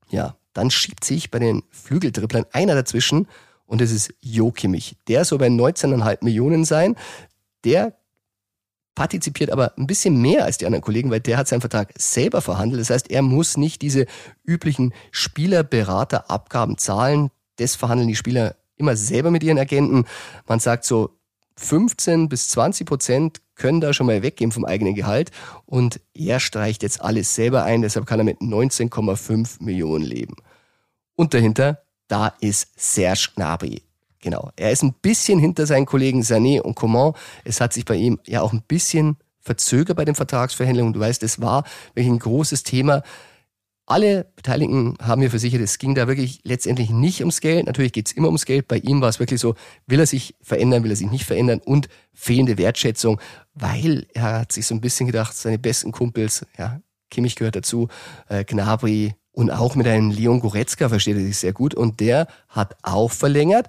Ja, 0.10 0.36
dann 0.54 0.70
schiebt 0.70 1.04
sich 1.04 1.32
bei 1.32 1.40
den 1.40 1.64
Flügeltripplern 1.70 2.46
einer 2.52 2.76
dazwischen 2.76 3.28
und 3.66 3.82
das 3.82 3.92
ist 3.92 4.14
Jo 4.22 4.52
Kimmich. 4.52 4.98
Der 5.08 5.24
soll 5.24 5.38
bei 5.38 5.48
19,5 5.48 6.24
Millionen 6.24 6.66
sein. 6.66 6.96
Der 7.64 7.96
partizipiert 8.96 9.50
aber 9.50 9.78
ein 9.78 9.88
bisschen 9.88 10.22
mehr 10.22 10.44
als 10.44 10.58
die 10.58 10.66
anderen 10.66 10.84
Kollegen, 10.84 11.10
weil 11.10 11.22
der 11.22 11.38
hat 11.38 11.48
seinen 11.48 11.62
Vertrag 11.62 11.94
selber 11.98 12.42
verhandelt. 12.42 12.82
Das 12.82 12.90
heißt, 12.90 13.10
er 13.10 13.22
muss 13.22 13.56
nicht 13.56 13.82
diese 13.82 14.06
üblichen 14.44 14.94
Spielerberaterabgaben 15.12 16.78
zahlen. 16.78 17.32
Das 17.56 17.76
verhandeln 17.76 18.10
die 18.10 18.16
Spieler 18.16 18.56
immer 18.82 18.96
selber 18.96 19.32
mit 19.32 19.44
ihren 19.44 19.60
Agenten. 19.60 20.06
Man 20.48 20.60
sagt 20.60 20.84
so, 20.86 21.12
15 21.58 22.28
bis 22.30 22.50
20 22.50 22.88
Prozent 22.88 23.42
können 23.56 23.82
da 23.82 23.94
schon 23.94 24.08
mal 24.08 24.24
weggehen 24.24 24.52
vom 24.52 24.66
eigenen 24.66 24.96
Gehalt 24.96 25.32
und 25.66 26.02
er 26.14 26.40
streicht 26.40 26.84
jetzt 26.84 27.02
alles 27.02 27.36
selber 27.36 27.64
ein, 27.64 27.82
deshalb 27.84 28.06
kann 28.06 28.20
er 28.20 28.26
mit 28.26 28.40
19,5 28.40 29.64
Millionen 29.64 30.04
leben. 30.04 30.36
Und 31.16 31.34
dahinter, 31.34 31.84
da 32.08 32.34
ist 32.40 32.68
Serge 32.76 33.30
Gnabry. 33.36 33.84
genau. 34.20 34.50
Er 34.56 34.72
ist 34.72 34.82
ein 34.84 34.94
bisschen 34.94 35.40
hinter 35.40 35.68
seinen 35.68 35.86
Kollegen 35.86 36.22
Sané 36.22 36.62
und 36.62 36.76
Coman. 36.76 37.14
Es 37.44 37.62
hat 37.62 37.74
sich 37.74 37.86
bei 37.86 37.96
ihm 37.96 38.20
ja 38.26 38.42
auch 38.42 38.54
ein 38.54 38.64
bisschen 38.64 39.18
verzögert 39.40 39.98
bei 39.98 40.06
den 40.06 40.16
Vertragsverhandlungen. 40.16 40.94
Du 40.94 41.00
weißt, 41.00 41.24
es 41.24 41.42
war 41.42 41.64
wirklich 41.94 42.12
ein 42.12 42.20
großes 42.20 42.64
Thema. 42.64 43.04
Alle 43.92 44.26
Beteiligten 44.38 44.96
haben 45.02 45.20
mir 45.20 45.30
versichert, 45.30 45.60
es 45.60 45.78
ging 45.78 45.96
da 45.96 46.08
wirklich 46.08 46.40
letztendlich 46.46 46.92
nicht 46.92 47.20
ums 47.20 47.42
Geld. 47.42 47.66
Natürlich 47.66 47.92
geht 47.92 48.08
es 48.08 48.14
immer 48.14 48.28
ums 48.28 48.46
Geld. 48.46 48.70
Bei 48.70 48.78
ihm 48.78 49.02
war 49.02 49.10
es 49.10 49.20
wirklich 49.20 49.42
so, 49.42 49.56
will 49.86 50.00
er 50.00 50.06
sich 50.06 50.34
verändern, 50.42 50.86
will 50.86 50.92
er 50.92 50.96
sich 50.96 51.12
nicht 51.12 51.26
verändern 51.26 51.60
und 51.66 51.90
fehlende 52.14 52.58
Wertschätzung, 52.58 53.20
weil 53.54 54.08
er 54.14 54.40
hat 54.40 54.54
sich 54.54 54.66
so 54.66 54.76
ein 54.76 54.80
bisschen 54.80 55.08
gedacht, 55.08 55.36
seine 55.36 55.60
besten 55.60 55.92
Kumpels, 55.92 56.46
ja, 56.58 56.80
Kimmich 57.10 57.36
gehört 57.36 57.58
dazu, 57.58 57.90
äh, 58.30 58.46
Gnabry 58.46 59.14
und 59.34 59.52
auch 59.52 59.76
mit 59.76 59.88
einem 59.88 60.10
Leon 60.10 60.40
Goretzka 60.40 60.88
versteht 60.88 61.18
er 61.18 61.24
sich 61.24 61.38
sehr 61.38 61.52
gut 61.52 61.76
und 61.76 62.00
der 62.00 62.28
hat 62.48 62.78
auch 62.84 63.12
verlängert. 63.12 63.68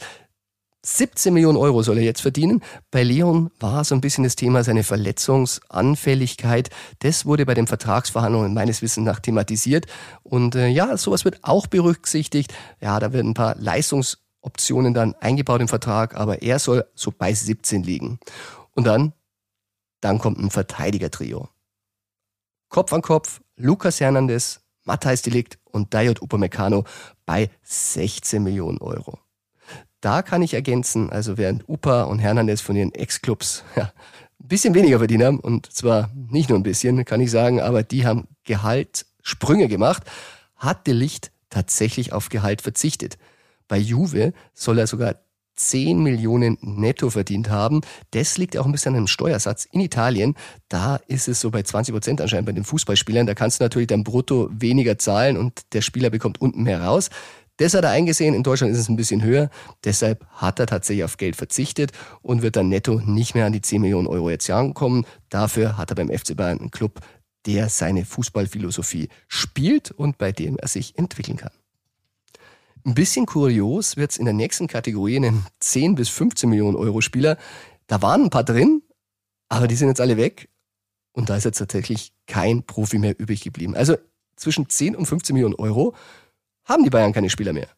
17 0.85 1.33
Millionen 1.33 1.57
Euro 1.57 1.83
soll 1.83 1.99
er 1.99 2.05
jetzt 2.05 2.23
verdienen. 2.23 2.61
Bei 2.91 3.05
Leon 3.05 3.53
war 3.61 3.85
so 3.85 3.95
ein 3.95 4.01
bisschen 4.01 4.25
das 4.25 4.35
Thema 4.35 4.65
seine 4.65 4.83
Verletzungsanfälligkeit. 4.83 6.71
Das 6.99 7.25
wurde 7.25 7.47
bei 7.47 7.55
den 7.55 7.69
Vertragsverhandlungen 7.69 8.53
meines 8.53 8.83
Wissens 8.83 9.07
nach 9.07 9.21
thematisiert. 9.21 9.87
Und 10.25 10.57
äh, 10.57 10.67
ja, 10.67 10.97
sowas 10.97 11.25
wird 11.25 11.39
auch 11.43 11.69
berücksichtigt. 11.69 12.53
Ja, 12.81 12.99
da 12.99 13.13
werden 13.13 13.31
ein 13.31 13.35
paar 13.35 13.55
Leistungsoptionen 13.57 14.93
dann 14.93 15.15
eingebaut 15.15 15.61
im 15.61 15.69
Vertrag, 15.69 16.17
aber 16.17 16.43
er 16.43 16.59
soll 16.59 16.85
so 16.97 17.13
bei 17.17 17.33
17 17.33 17.85
liegen. 17.85 18.19
Und 18.75 18.85
dann, 18.85 19.13
dann 20.01 20.19
kommt 20.19 20.39
ein 20.39 20.51
Verteidiger-Trio. 20.51 21.49
Kopf 22.69 22.93
an 22.93 23.03
Kopf, 23.03 23.41
Lukas 23.55 24.01
Hernandez, 24.01 24.61
Matthijs 24.83 25.23
Delikt 25.23 25.59
und 25.65 25.95
Dayot 25.95 26.23
Upamecano 26.23 26.85
bei 27.25 27.51
16 27.63 28.43
Millionen 28.43 28.79
Euro. 28.79 29.22
Da 30.03 30.21
kann 30.23 30.43
ich 30.43 30.53
ergänzen, 30.53 31.11
also 31.11 31.39
während 31.39 31.67
Upa 31.69 32.03
und 32.03 32.19
Hernandez 32.19 32.61
von 32.61 32.77
ihren 32.77 32.93
Ex-Clubs 32.93 33.65
ja, 33.77 33.85
ein 33.85 34.49
bisschen 34.49 34.75
weniger 34.75 34.99
verdient 34.99 35.23
haben, 35.23 35.41
und 35.41 35.73
zwar 35.73 36.11
nicht 36.15 36.51
nur 36.51 36.59
ein 36.59 36.65
bisschen, 36.65 37.05
kann 37.05 37.21
ich 37.21 37.31
sagen, 37.31 37.61
aber 37.61 37.85
die 37.85 38.05
haben 38.05 38.27
Gehaltssprünge 38.45 39.69
gemacht, 39.69 40.03
hat 40.57 40.87
De 40.87 40.93
Licht 40.93 41.31
tatsächlich 41.51 42.13
auf 42.13 42.29
Gehalt 42.31 42.63
verzichtet. 42.63 43.17
Bei 43.69 43.79
Juve 43.79 44.33
soll 44.53 44.81
er 44.81 44.89
sogar 44.89 45.15
10 45.55 46.03
Millionen 46.03 46.59
netto 46.61 47.11
verdient 47.11 47.51
haben. 47.51 47.83
Das 48.11 48.39
liegt 48.39 48.57
auch 48.57 48.67
ein 48.67 48.73
bisschen 48.73 48.95
an 48.95 49.03
dem 49.03 49.07
Steuersatz. 49.07 49.67
In 49.67 49.81
Italien, 49.81 50.35
da 50.69 50.97
ist 51.07 51.29
es 51.29 51.41
so 51.41 51.51
bei 51.51 51.63
20 51.63 51.95
Prozent 51.95 52.21
anscheinend 52.21 52.47
bei 52.47 52.53
den 52.53 52.65
Fußballspielern. 52.65 53.27
Da 53.27 53.35
kannst 53.35 53.61
du 53.61 53.65
natürlich 53.65 53.89
dann 53.89 54.03
brutto 54.03 54.49
weniger 54.53 54.99
zahlen 54.99 55.37
und 55.37 55.61
der 55.73 55.83
Spieler 55.83 56.11
bekommt 56.11 56.41
unten 56.41 56.63
mehr 56.63 56.83
raus. 56.83 57.11
Das 57.63 57.75
hat 57.75 57.85
er 57.85 57.91
eingesehen. 57.91 58.35
In 58.35 58.43
Deutschland 58.43 58.73
ist 58.73 58.81
es 58.81 58.89
ein 58.89 58.97
bisschen 58.97 59.23
höher. 59.23 59.49
Deshalb 59.85 60.27
hat 60.33 60.59
er 60.59 60.67
tatsächlich 60.67 61.05
auf 61.05 61.17
Geld 61.17 61.37
verzichtet 61.37 61.93
und 62.21 62.43
wird 62.43 62.57
dann 62.57 62.69
netto 62.69 63.01
nicht 63.01 63.37
mehr 63.37 63.47
an 63.47 63.53
die 63.53 63.61
10 63.61 63.81
Millionen 63.81 64.09
Euro 64.09 64.31
jetzt 64.31 64.49
Jahr 64.49 64.75
kommen. 64.75 65.07
Dafür 65.29 65.77
hat 65.77 65.91
er 65.91 65.95
beim 65.95 66.09
FC 66.09 66.37
Bayern 66.37 66.59
einen 66.59 66.73
Club, 66.73 66.99
der 67.47 67.69
seine 67.69 68.05
Fußballphilosophie 68.05 69.11
spielt 69.29 69.93
und 69.93 70.19
bei 70.19 70.33
dem 70.33 70.57
er 70.59 70.67
sich 70.67 70.99
entwickeln 70.99 71.37
kann. 71.37 71.53
Ein 72.85 72.95
bisschen 72.95 73.27
kurios 73.27 73.97
wird 73.97 74.11
es 74.11 74.17
in 74.17 74.25
der 74.25 74.35
nächsten 74.35 74.67
Kategorie, 74.67 75.17
einen 75.19 75.47
10 75.61 75.95
bis 75.95 76.09
15 76.09 76.51
Millionen 76.51 76.75
Euro 76.77 77.01
Spieler. 77.01 77.39
Da 77.87 78.03
waren 78.03 78.25
ein 78.25 78.31
paar 78.31 78.43
drin, 78.43 78.83
aber 79.49 79.69
die 79.69 79.77
sind 79.77 79.87
jetzt 79.87 80.01
alle 80.01 80.17
weg. 80.17 80.49
Und 81.13 81.31
da 81.31 81.37
ist 81.37 81.45
jetzt 81.45 81.59
tatsächlich 81.59 82.13
kein 82.27 82.65
Profi 82.65 82.99
mehr 82.99 83.21
übrig 83.21 83.43
geblieben. 83.43 83.77
Also 83.77 83.97
zwischen 84.35 84.69
10 84.69 84.97
und 84.97 85.07
15 85.07 85.35
Millionen 85.35 85.55
Euro 85.55 85.95
haben 86.65 86.85
die 86.85 86.91
Bayern 86.91 87.13
keine 87.13 87.31
Spieler 87.31 87.53
mehr. 87.53 87.69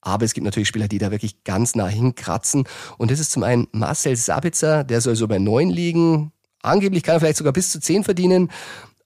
Aber 0.00 0.24
es 0.24 0.34
gibt 0.34 0.44
natürlich 0.44 0.68
Spieler, 0.68 0.86
die 0.86 0.98
da 0.98 1.10
wirklich 1.10 1.44
ganz 1.44 1.74
nah 1.74 1.88
hinkratzen. 1.88 2.64
Und 2.98 3.10
das 3.10 3.20
ist 3.20 3.32
zum 3.32 3.42
einen 3.42 3.68
Marcel 3.72 4.16
Sabitzer, 4.16 4.84
der 4.84 5.00
soll 5.00 5.16
so 5.16 5.26
bei 5.26 5.38
neun 5.38 5.70
liegen. 5.70 6.32
Angeblich 6.62 7.02
kann 7.02 7.16
er 7.16 7.20
vielleicht 7.20 7.38
sogar 7.38 7.54
bis 7.54 7.70
zu 7.70 7.80
zehn 7.80 8.04
verdienen. 8.04 8.50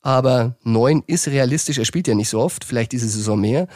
Aber 0.02 0.56
neun 0.64 1.04
ist 1.06 1.28
realistisch. 1.28 1.78
Er 1.78 1.84
spielt 1.84 2.08
ja 2.08 2.14
nicht 2.14 2.28
so 2.28 2.40
oft. 2.40 2.64
Vielleicht 2.64 2.92
diese 2.92 3.08
Saison 3.08 3.40
mehr. 3.40 3.68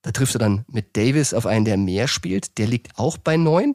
Da 0.00 0.10
trifft 0.12 0.36
er 0.36 0.38
dann 0.38 0.64
mit 0.68 0.96
Davis 0.96 1.34
auf 1.34 1.46
einen, 1.46 1.64
der 1.66 1.76
mehr 1.76 2.08
spielt. 2.08 2.56
Der 2.56 2.66
liegt 2.66 2.98
auch 2.98 3.18
bei 3.18 3.36
neun. 3.36 3.74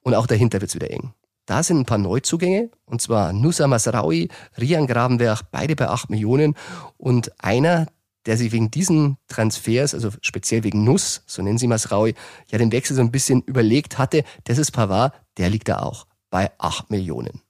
Und 0.00 0.14
auch 0.14 0.26
dahinter 0.26 0.60
wird 0.60 0.70
es 0.70 0.74
wieder 0.74 0.90
eng. 0.90 1.12
Da 1.46 1.62
sind 1.62 1.78
ein 1.78 1.84
paar 1.84 1.98
Neuzugänge, 1.98 2.70
und 2.84 3.02
zwar 3.02 3.32
Nusa 3.32 3.66
Masraoui, 3.66 4.28
Rian 4.56 4.86
Gravenberg, 4.86 5.50
beide 5.50 5.74
bei 5.74 5.88
acht 5.88 6.08
Millionen. 6.08 6.54
Und 6.96 7.32
einer, 7.42 7.88
der 8.26 8.36
sich 8.36 8.52
wegen 8.52 8.70
diesen 8.70 9.16
Transfers, 9.28 9.94
also 9.94 10.10
speziell 10.20 10.64
wegen 10.64 10.84
Nuss, 10.84 11.22
so 11.26 11.42
nennen 11.42 11.58
sie 11.58 11.66
Masraui, 11.66 12.14
ja 12.50 12.58
den 12.58 12.72
Wechsel 12.72 12.94
so 12.94 13.02
ein 13.02 13.10
bisschen 13.10 13.42
überlegt 13.42 13.98
hatte, 13.98 14.24
das 14.44 14.58
ist 14.58 14.72
Pavard, 14.72 15.14
der 15.38 15.50
liegt 15.50 15.68
da 15.68 15.78
auch 15.78 16.06
bei 16.28 16.50
8 16.58 16.90
Millionen. 16.90 17.42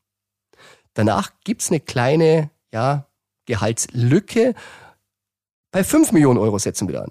Danach 0.94 1.32
gibt's 1.44 1.70
eine 1.70 1.80
kleine, 1.80 2.50
ja, 2.72 3.06
Gehaltslücke. 3.46 4.54
Bei 5.72 5.84
5 5.84 6.12
Millionen 6.12 6.38
Euro 6.38 6.58
setzen 6.58 6.88
wir 6.88 7.02
an. 7.02 7.10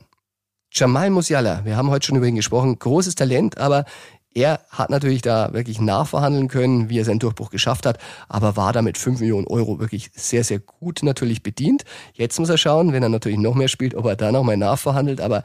Jamal 0.72 1.10
Musiala, 1.10 1.66
wir 1.66 1.76
haben 1.76 1.90
heute 1.90 2.06
schon 2.06 2.16
über 2.16 2.28
ihn 2.28 2.36
gesprochen, 2.36 2.78
großes 2.78 3.16
Talent, 3.16 3.58
aber 3.58 3.86
er 4.34 4.62
hat 4.70 4.90
natürlich 4.90 5.22
da 5.22 5.54
wirklich 5.54 5.82
nachverhandeln 5.82 6.48
können, 6.48 6.90
wie 6.90 7.00
er 7.00 7.06
seinen 7.06 7.20
Durchbruch 7.20 7.50
geschafft 7.50 7.86
hat, 7.86 7.98
aber 8.28 8.56
war 8.56 8.74
da 8.74 8.82
mit 8.82 8.98
5 8.98 9.20
Millionen 9.20 9.48
Euro 9.48 9.80
wirklich 9.80 10.12
sehr, 10.14 10.44
sehr 10.44 10.60
gut 10.60 11.02
natürlich 11.04 11.42
bedient. 11.42 11.84
Jetzt 12.14 12.40
muss 12.40 12.50
er 12.50 12.58
schauen, 12.58 12.94
wenn 12.94 13.04
er 13.04 13.10
natürlich 13.10 13.40
noch 13.40 13.56
mehr 13.56 13.68
spielt, 13.68 13.96
ob 13.96 14.06
er 14.06 14.16
da 14.16 14.32
nochmal 14.32 14.58
nachverhandelt, 14.58 15.22
aber 15.22 15.44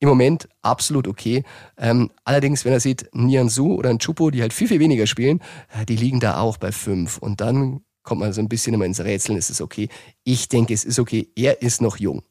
im 0.00 0.08
Moment 0.08 0.48
absolut 0.62 1.08
okay. 1.08 1.44
Ähm, 1.78 2.10
allerdings, 2.24 2.64
wenn 2.64 2.72
er 2.72 2.80
sieht, 2.80 3.08
Nian 3.14 3.48
Su 3.48 3.74
oder 3.74 3.90
ein 3.90 3.98
Chupo, 3.98 4.30
die 4.30 4.42
halt 4.42 4.52
viel, 4.52 4.68
viel 4.68 4.80
weniger 4.80 5.06
spielen, 5.06 5.40
äh, 5.72 5.86
die 5.86 5.96
liegen 5.96 6.20
da 6.20 6.40
auch 6.40 6.56
bei 6.56 6.72
5 6.72 7.18
und 7.18 7.40
dann 7.40 7.80
kommt 8.02 8.20
man 8.20 8.32
so 8.32 8.40
ein 8.40 8.48
bisschen 8.48 8.74
immer 8.74 8.84
ins 8.84 9.00
Rätseln, 9.00 9.38
ist 9.38 9.48
es 9.48 9.60
okay. 9.60 9.88
Ich 10.24 10.48
denke, 10.48 10.74
es 10.74 10.84
ist 10.84 10.98
okay, 10.98 11.28
er 11.36 11.62
ist 11.62 11.80
noch 11.80 11.96
jung. 11.96 12.22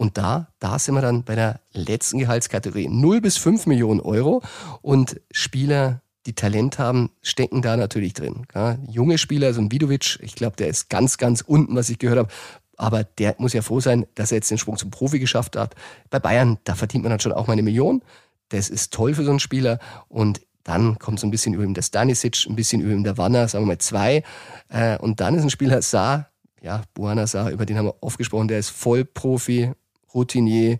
Und 0.00 0.16
da, 0.16 0.48
da 0.60 0.78
sind 0.78 0.94
wir 0.94 1.02
dann 1.02 1.24
bei 1.24 1.34
der 1.34 1.60
letzten 1.74 2.20
Gehaltskategorie. 2.20 2.88
0 2.88 3.20
bis 3.20 3.36
5 3.36 3.66
Millionen 3.66 4.00
Euro. 4.00 4.42
Und 4.80 5.20
Spieler, 5.30 6.00
die 6.24 6.32
Talent 6.32 6.78
haben, 6.78 7.10
stecken 7.20 7.60
da 7.60 7.76
natürlich 7.76 8.14
drin. 8.14 8.46
Ja, 8.54 8.78
junge 8.88 9.18
Spieler, 9.18 9.52
so 9.52 9.60
ein 9.60 9.70
Vidovic, 9.70 10.18
ich 10.22 10.34
glaube, 10.34 10.56
der 10.56 10.68
ist 10.68 10.88
ganz, 10.88 11.18
ganz 11.18 11.42
unten, 11.42 11.76
was 11.76 11.90
ich 11.90 11.98
gehört 11.98 12.18
habe. 12.18 12.30
Aber 12.78 13.04
der 13.04 13.34
muss 13.36 13.52
ja 13.52 13.60
froh 13.60 13.80
sein, 13.80 14.06
dass 14.14 14.32
er 14.32 14.36
jetzt 14.36 14.50
den 14.50 14.56
Sprung 14.56 14.78
zum 14.78 14.90
Profi 14.90 15.18
geschafft 15.18 15.54
hat. 15.54 15.74
Bei 16.08 16.18
Bayern, 16.18 16.56
da 16.64 16.74
verdient 16.76 17.04
man 17.04 17.10
dann 17.10 17.20
schon 17.20 17.32
auch 17.32 17.46
mal 17.46 17.52
eine 17.52 17.62
Million. 17.62 18.00
Das 18.48 18.70
ist 18.70 18.94
toll 18.94 19.12
für 19.12 19.24
so 19.24 19.30
einen 19.30 19.38
Spieler. 19.38 19.80
Und 20.08 20.40
dann 20.64 20.98
kommt 20.98 21.20
so 21.20 21.26
ein 21.26 21.30
bisschen 21.30 21.52
über 21.52 21.64
ihm 21.64 21.74
der 21.74 21.82
Stanisic, 21.82 22.46
ein 22.48 22.56
bisschen 22.56 22.80
über 22.80 22.92
ihm 22.92 23.04
der 23.04 23.18
Wanner, 23.18 23.48
sagen 23.48 23.64
wir 23.64 23.74
mal 23.74 23.78
zwei. 23.78 24.22
Äh, 24.70 24.96
und 24.96 25.20
dann 25.20 25.34
ist 25.34 25.42
ein 25.42 25.50
Spieler 25.50 25.82
Saar, 25.82 26.30
ja, 26.62 26.84
Buana 26.94 27.26
Saar, 27.26 27.50
über 27.50 27.66
den 27.66 27.76
haben 27.76 27.84
wir 27.84 27.96
oft 28.00 28.16
gesprochen, 28.16 28.48
der 28.48 28.58
ist 28.60 28.70
Vollprofi, 28.70 29.72
Routinier, 30.14 30.78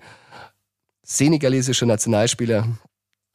senegalesischer 1.03 1.87
Nationalspieler, 1.87 2.67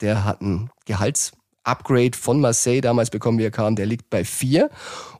der 0.01 0.23
hat 0.23 0.41
ein 0.41 0.69
Gehaltsupgrade 0.85 2.17
von 2.17 2.41
Marseille 2.41 2.81
damals 2.81 3.09
bekommen, 3.09 3.39
wie 3.39 3.45
er 3.45 3.51
kam. 3.51 3.75
Der 3.75 3.85
liegt 3.85 4.09
bei 4.09 4.23
vier. 4.25 4.69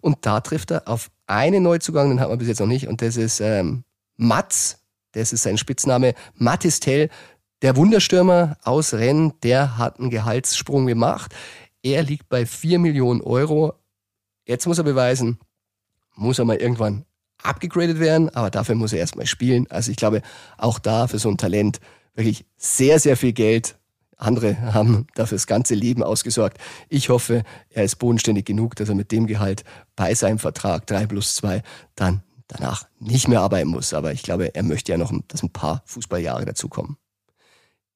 Und 0.02 0.26
da 0.26 0.42
trifft 0.42 0.72
er 0.72 0.88
auf 0.88 1.10
einen 1.28 1.64
Neuzugang, 1.64 2.10
den 2.10 2.20
hat 2.20 2.30
man 2.30 2.38
bis 2.38 2.48
jetzt 2.48 2.60
noch 2.60 2.68
nicht. 2.68 2.88
Und 2.88 3.02
das 3.02 3.18
ist 3.18 3.40
ähm, 3.40 3.84
Mats. 4.18 4.80
Das 5.14 5.32
ist 5.32 5.44
sein 5.44 5.58
Spitzname. 5.58 6.14
Matistel, 6.34 7.10
der 7.62 7.78
Wunderstürmer 7.78 8.58
aus 8.64 8.94
Rennes, 8.94 9.34
der 9.44 9.78
hat 9.78 10.00
einen 10.00 10.10
Gehaltssprung 10.10 10.88
gemacht. 10.88 11.34
Er 11.82 12.04
liegt 12.04 12.28
bei 12.28 12.46
vier 12.46 12.80
Millionen 12.80 13.22
Euro. 13.22 13.74
Jetzt 14.46 14.68
muss 14.68 14.78
er 14.78 14.84
beweisen, 14.84 15.40
muss 16.16 16.38
er 16.38 16.46
mal 16.46 16.58
irgendwann 16.58 17.06
abgegradet 17.46 18.00
werden, 18.00 18.30
aber 18.30 18.50
dafür 18.50 18.76
muss 18.76 18.94
er 18.94 19.00
erstmal 19.00 19.26
spielen. 19.26 19.68
Also 19.70 19.92
ich 19.92 19.98
glaube, 19.98 20.22
auch 20.58 20.80
da 20.80 21.08
für 21.08 21.20
so 21.20 21.30
ein 21.30 21.38
Talent 21.38 21.80
wirklich 22.14 22.46
sehr, 22.58 23.00
sehr 23.00 23.18
viel 23.18 23.34
Geld. 23.34 23.78
Andere 24.18 24.74
haben 24.74 25.08
dafür 25.16 25.36
das 25.36 25.48
ganze 25.48 25.76
Leben 25.76 26.02
ausgesorgt. 26.02 26.58
Ich 26.90 27.10
hoffe, 27.10 27.44
er 27.70 27.84
ist 27.84 27.98
bodenständig 27.98 28.46
genug, 28.46 28.76
dass 28.76 28.90
er 28.90 28.96
mit 28.96 29.12
dem 29.12 29.28
Gehalt 29.28 29.64
bei 29.96 30.14
seinem 30.14 30.40
Vertrag 30.40 30.88
3 30.88 31.08
plus 31.08 31.36
2 31.36 31.62
dann 31.96 32.24
danach 32.48 32.88
nicht 33.00 33.28
mehr 33.28 33.42
arbeiten 33.42 33.70
muss. 33.70 33.94
Aber 33.94 34.14
ich 34.14 34.24
glaube, 34.24 34.56
er 34.56 34.64
möchte 34.64 34.92
ja 34.92 34.98
noch, 34.98 35.14
dass 35.28 35.44
ein 35.44 35.52
paar 35.52 35.84
Fußballjahre 35.86 36.46
dazukommen. 36.46 36.98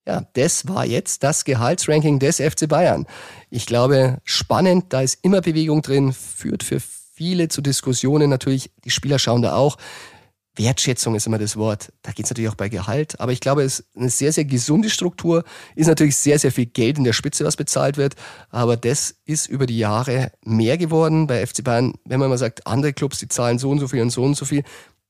Ja, 0.06 0.26
das 0.34 0.68
war 0.68 0.86
jetzt 0.86 1.24
das 1.24 1.46
Gehaltsranking 1.46 2.20
des 2.20 2.38
FC 2.38 2.68
Bayern. 2.68 3.06
Ich 3.50 3.66
glaube, 3.66 4.18
spannend, 4.24 4.86
da 4.90 5.02
ist 5.02 5.20
immer 5.22 5.42
Bewegung 5.42 5.82
drin, 5.82 6.14
führt 6.14 6.64
für 6.64 6.80
viele 7.20 7.50
zu 7.50 7.62
Diskussionen 7.62 8.30
natürlich. 8.30 8.72
Die 8.86 8.92
Spieler 8.92 9.20
schauen 9.20 9.42
da 9.42 9.54
auch. 9.54 9.76
Wertschätzung 10.56 11.16
ist 11.16 11.28
immer 11.28 11.38
das 11.38 11.58
Wort. 11.58 11.92
Da 12.02 12.14
geht 12.14 12.24
es 12.24 12.32
natürlich 12.32 12.50
auch 12.50 12.56
bei 12.56 12.70
Gehalt. 12.70 13.20
Aber 13.20 13.34
ich 13.34 13.42
glaube, 13.42 13.62
es 13.64 13.82
ist 13.82 13.98
eine 13.98 14.10
sehr, 14.10 14.32
sehr 14.32 14.46
gesunde 14.46 14.90
Struktur. 14.90 15.44
Ist 15.76 15.88
natürlich 15.88 16.16
sehr, 16.16 16.40
sehr 16.40 16.54
viel 16.54 16.68
Geld 16.68 16.98
in 16.98 17.04
der 17.04 17.12
Spitze, 17.12 17.44
was 17.44 17.58
bezahlt 17.58 17.98
wird. 17.98 18.16
Aber 18.52 18.78
das 18.78 19.18
ist 19.26 19.48
über 19.48 19.66
die 19.66 19.78
Jahre 19.78 20.32
mehr 20.46 20.78
geworden. 20.78 21.28
Bei 21.28 21.46
FC 21.46 21.62
Bayern, 21.62 21.96
wenn 22.06 22.22
man 22.22 22.30
mal 22.30 22.38
sagt, 22.38 22.66
andere 22.66 22.94
Clubs, 22.94 23.20
die 23.20 23.28
zahlen 23.28 23.60
so 23.60 23.70
und 23.70 23.80
so 23.80 23.90
viel 23.90 24.02
und 24.02 24.12
so 24.12 24.24
und 24.24 24.36
so 24.36 24.46
viel. 24.46 24.64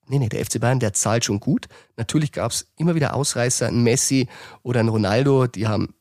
Nee, 0.07 0.17
nee, 0.17 0.29
der 0.29 0.43
FC 0.43 0.59
Bayern, 0.59 0.79
der 0.79 0.93
zahlt 0.93 1.25
schon 1.25 1.39
gut. 1.39 1.67
Natürlich 1.95 2.31
gab 2.31 2.53
es 2.53 2.71
immer 2.75 2.95
wieder 2.95 3.13
Ausreißer, 3.13 3.67
ein 3.67 3.83
Messi 3.83 4.27
oder 4.63 4.79
ein 4.79 4.89
Ronaldo, 4.89 5.45
die 5.45 5.67
haben 5.67 5.93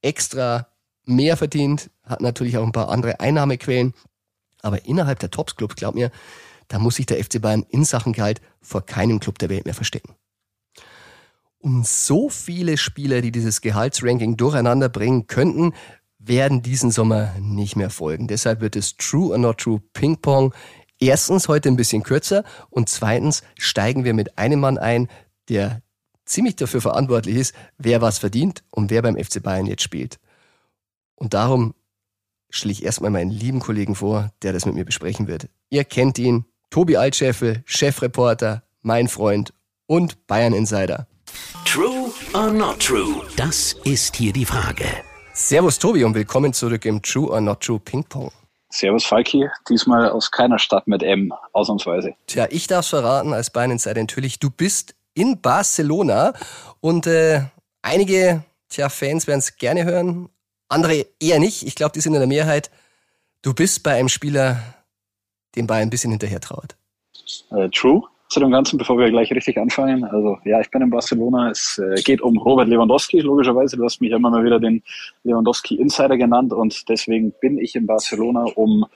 extra 0.00 0.66
mehr 1.04 1.36
verdient, 1.36 1.88
hat 2.02 2.20
natürlich 2.20 2.58
auch 2.58 2.66
ein 2.66 2.72
paar 2.72 2.88
andere 2.88 3.20
Einnahmequellen. 3.20 3.94
Aber 4.62 4.84
innerhalb 4.86 5.18
der 5.18 5.30
Tops-Clubs, 5.30 5.76
glaub 5.76 5.94
mir, 5.94 6.10
da 6.68 6.78
muss 6.78 6.96
sich 6.96 7.06
der 7.06 7.22
FC 7.22 7.40
Bayern 7.40 7.66
in 7.68 7.84
Sachen 7.84 8.12
Gehalt 8.12 8.40
vor 8.60 8.86
keinem 8.86 9.20
Club 9.20 9.38
der 9.38 9.50
Welt 9.50 9.66
mehr 9.66 9.74
verstecken. 9.74 10.14
Und 11.58 11.86
so 11.86 12.28
viele 12.28 12.76
Spieler, 12.76 13.20
die 13.20 13.30
dieses 13.30 13.60
Gehaltsranking 13.60 14.36
durcheinander 14.36 14.88
bringen 14.88 15.26
könnten, 15.26 15.74
werden 16.18 16.62
diesen 16.62 16.90
Sommer 16.90 17.34
nicht 17.38 17.76
mehr 17.76 17.90
folgen. 17.90 18.28
Deshalb 18.28 18.60
wird 18.60 18.76
es 18.76 18.96
True 18.96 19.32
or 19.32 19.38
Not 19.38 19.58
True 19.58 19.82
Ping 19.92 20.20
Pong 20.20 20.54
erstens 20.98 21.48
heute 21.48 21.68
ein 21.68 21.76
bisschen 21.76 22.04
kürzer 22.04 22.44
und 22.70 22.88
zweitens 22.88 23.42
steigen 23.58 24.04
wir 24.04 24.14
mit 24.14 24.38
einem 24.38 24.60
Mann 24.60 24.78
ein, 24.78 25.08
der 25.48 25.82
ziemlich 26.24 26.56
dafür 26.56 26.80
verantwortlich 26.80 27.36
ist, 27.36 27.54
wer 27.76 28.00
was 28.00 28.18
verdient 28.18 28.62
und 28.70 28.90
wer 28.90 29.02
beim 29.02 29.16
FC 29.16 29.42
Bayern 29.42 29.66
jetzt 29.66 29.82
spielt. 29.82 30.18
Und 31.16 31.34
darum 31.34 31.74
stelle 32.52 32.72
ich 32.72 32.84
erstmal 32.84 33.10
meinen 33.10 33.30
lieben 33.30 33.58
Kollegen 33.58 33.96
vor, 33.96 34.30
der 34.42 34.52
das 34.52 34.66
mit 34.66 34.76
mir 34.76 34.84
besprechen 34.84 35.26
wird. 35.26 35.48
Ihr 35.70 35.84
kennt 35.84 36.18
ihn, 36.18 36.44
Tobi 36.70 36.96
Altscheffel, 36.96 37.62
Chefreporter, 37.64 38.62
mein 38.82 39.08
Freund 39.08 39.52
und 39.86 40.26
Bayern 40.26 40.52
Insider. 40.52 41.06
True 41.64 42.12
or 42.34 42.52
not 42.52 42.78
true? 42.78 43.22
Das 43.36 43.74
ist 43.84 44.14
hier 44.16 44.32
die 44.32 44.44
Frage. 44.44 44.84
Servus 45.32 45.78
Tobi 45.78 46.04
und 46.04 46.14
willkommen 46.14 46.52
zurück 46.52 46.84
im 46.84 47.00
True 47.00 47.30
or 47.30 47.40
Not 47.40 47.60
True 47.60 47.80
Ping 47.80 48.04
Pong. 48.04 48.30
Servus 48.68 49.04
Falki, 49.04 49.48
diesmal 49.68 50.10
aus 50.10 50.30
keiner 50.30 50.58
Stadt 50.58 50.86
mit 50.86 51.02
M, 51.02 51.32
ausnahmsweise. 51.52 52.14
Tja, 52.26 52.46
ich 52.50 52.66
darf 52.66 52.86
verraten 52.86 53.32
als 53.32 53.50
Bayern 53.50 53.72
Insider 53.72 54.00
natürlich, 54.00 54.38
du 54.38 54.50
bist 54.50 54.94
in 55.14 55.40
Barcelona 55.40 56.34
und 56.80 57.06
äh, 57.06 57.42
einige 57.82 58.44
tja, 58.68 58.88
Fans 58.88 59.26
werden 59.26 59.40
es 59.40 59.56
gerne 59.56 59.84
hören, 59.84 60.28
andere 60.72 61.06
eher 61.20 61.38
nicht. 61.38 61.62
Ich 61.62 61.74
glaube, 61.74 61.92
die 61.92 62.00
sind 62.00 62.14
in 62.14 62.20
der 62.20 62.28
Mehrheit. 62.28 62.70
Du 63.42 63.54
bist 63.54 63.82
bei 63.82 63.94
einem 63.94 64.08
Spieler, 64.08 64.62
dem 65.56 65.66
Bayern 65.66 65.88
ein 65.88 65.90
bisschen 65.90 66.10
hinterher 66.10 66.40
traut. 66.40 66.76
Äh, 67.50 67.68
true 67.70 68.02
zu 68.32 68.40
dem 68.40 68.50
Ganzen, 68.50 68.78
bevor 68.78 68.98
wir 68.98 69.10
gleich 69.10 69.30
richtig 69.30 69.58
anfangen. 69.58 70.04
Also 70.04 70.38
ja, 70.44 70.60
ich 70.60 70.70
bin 70.70 70.80
in 70.80 70.90
Barcelona. 70.90 71.50
Es 71.50 71.78
äh, 71.78 72.00
geht 72.00 72.22
um 72.22 72.38
Robert 72.38 72.66
Lewandowski, 72.66 73.20
logischerweise. 73.20 73.76
Du 73.76 73.84
hast 73.84 74.00
mich 74.00 74.10
immer 74.10 74.30
mal 74.30 74.42
wieder 74.42 74.58
den 74.58 74.82
Lewandowski 75.22 75.74
Insider 75.76 76.16
genannt 76.16 76.52
und 76.52 76.88
deswegen 76.88 77.32
bin 77.40 77.58
ich 77.58 77.74
in 77.74 77.86
Barcelona, 77.86 78.46
um 78.54 78.86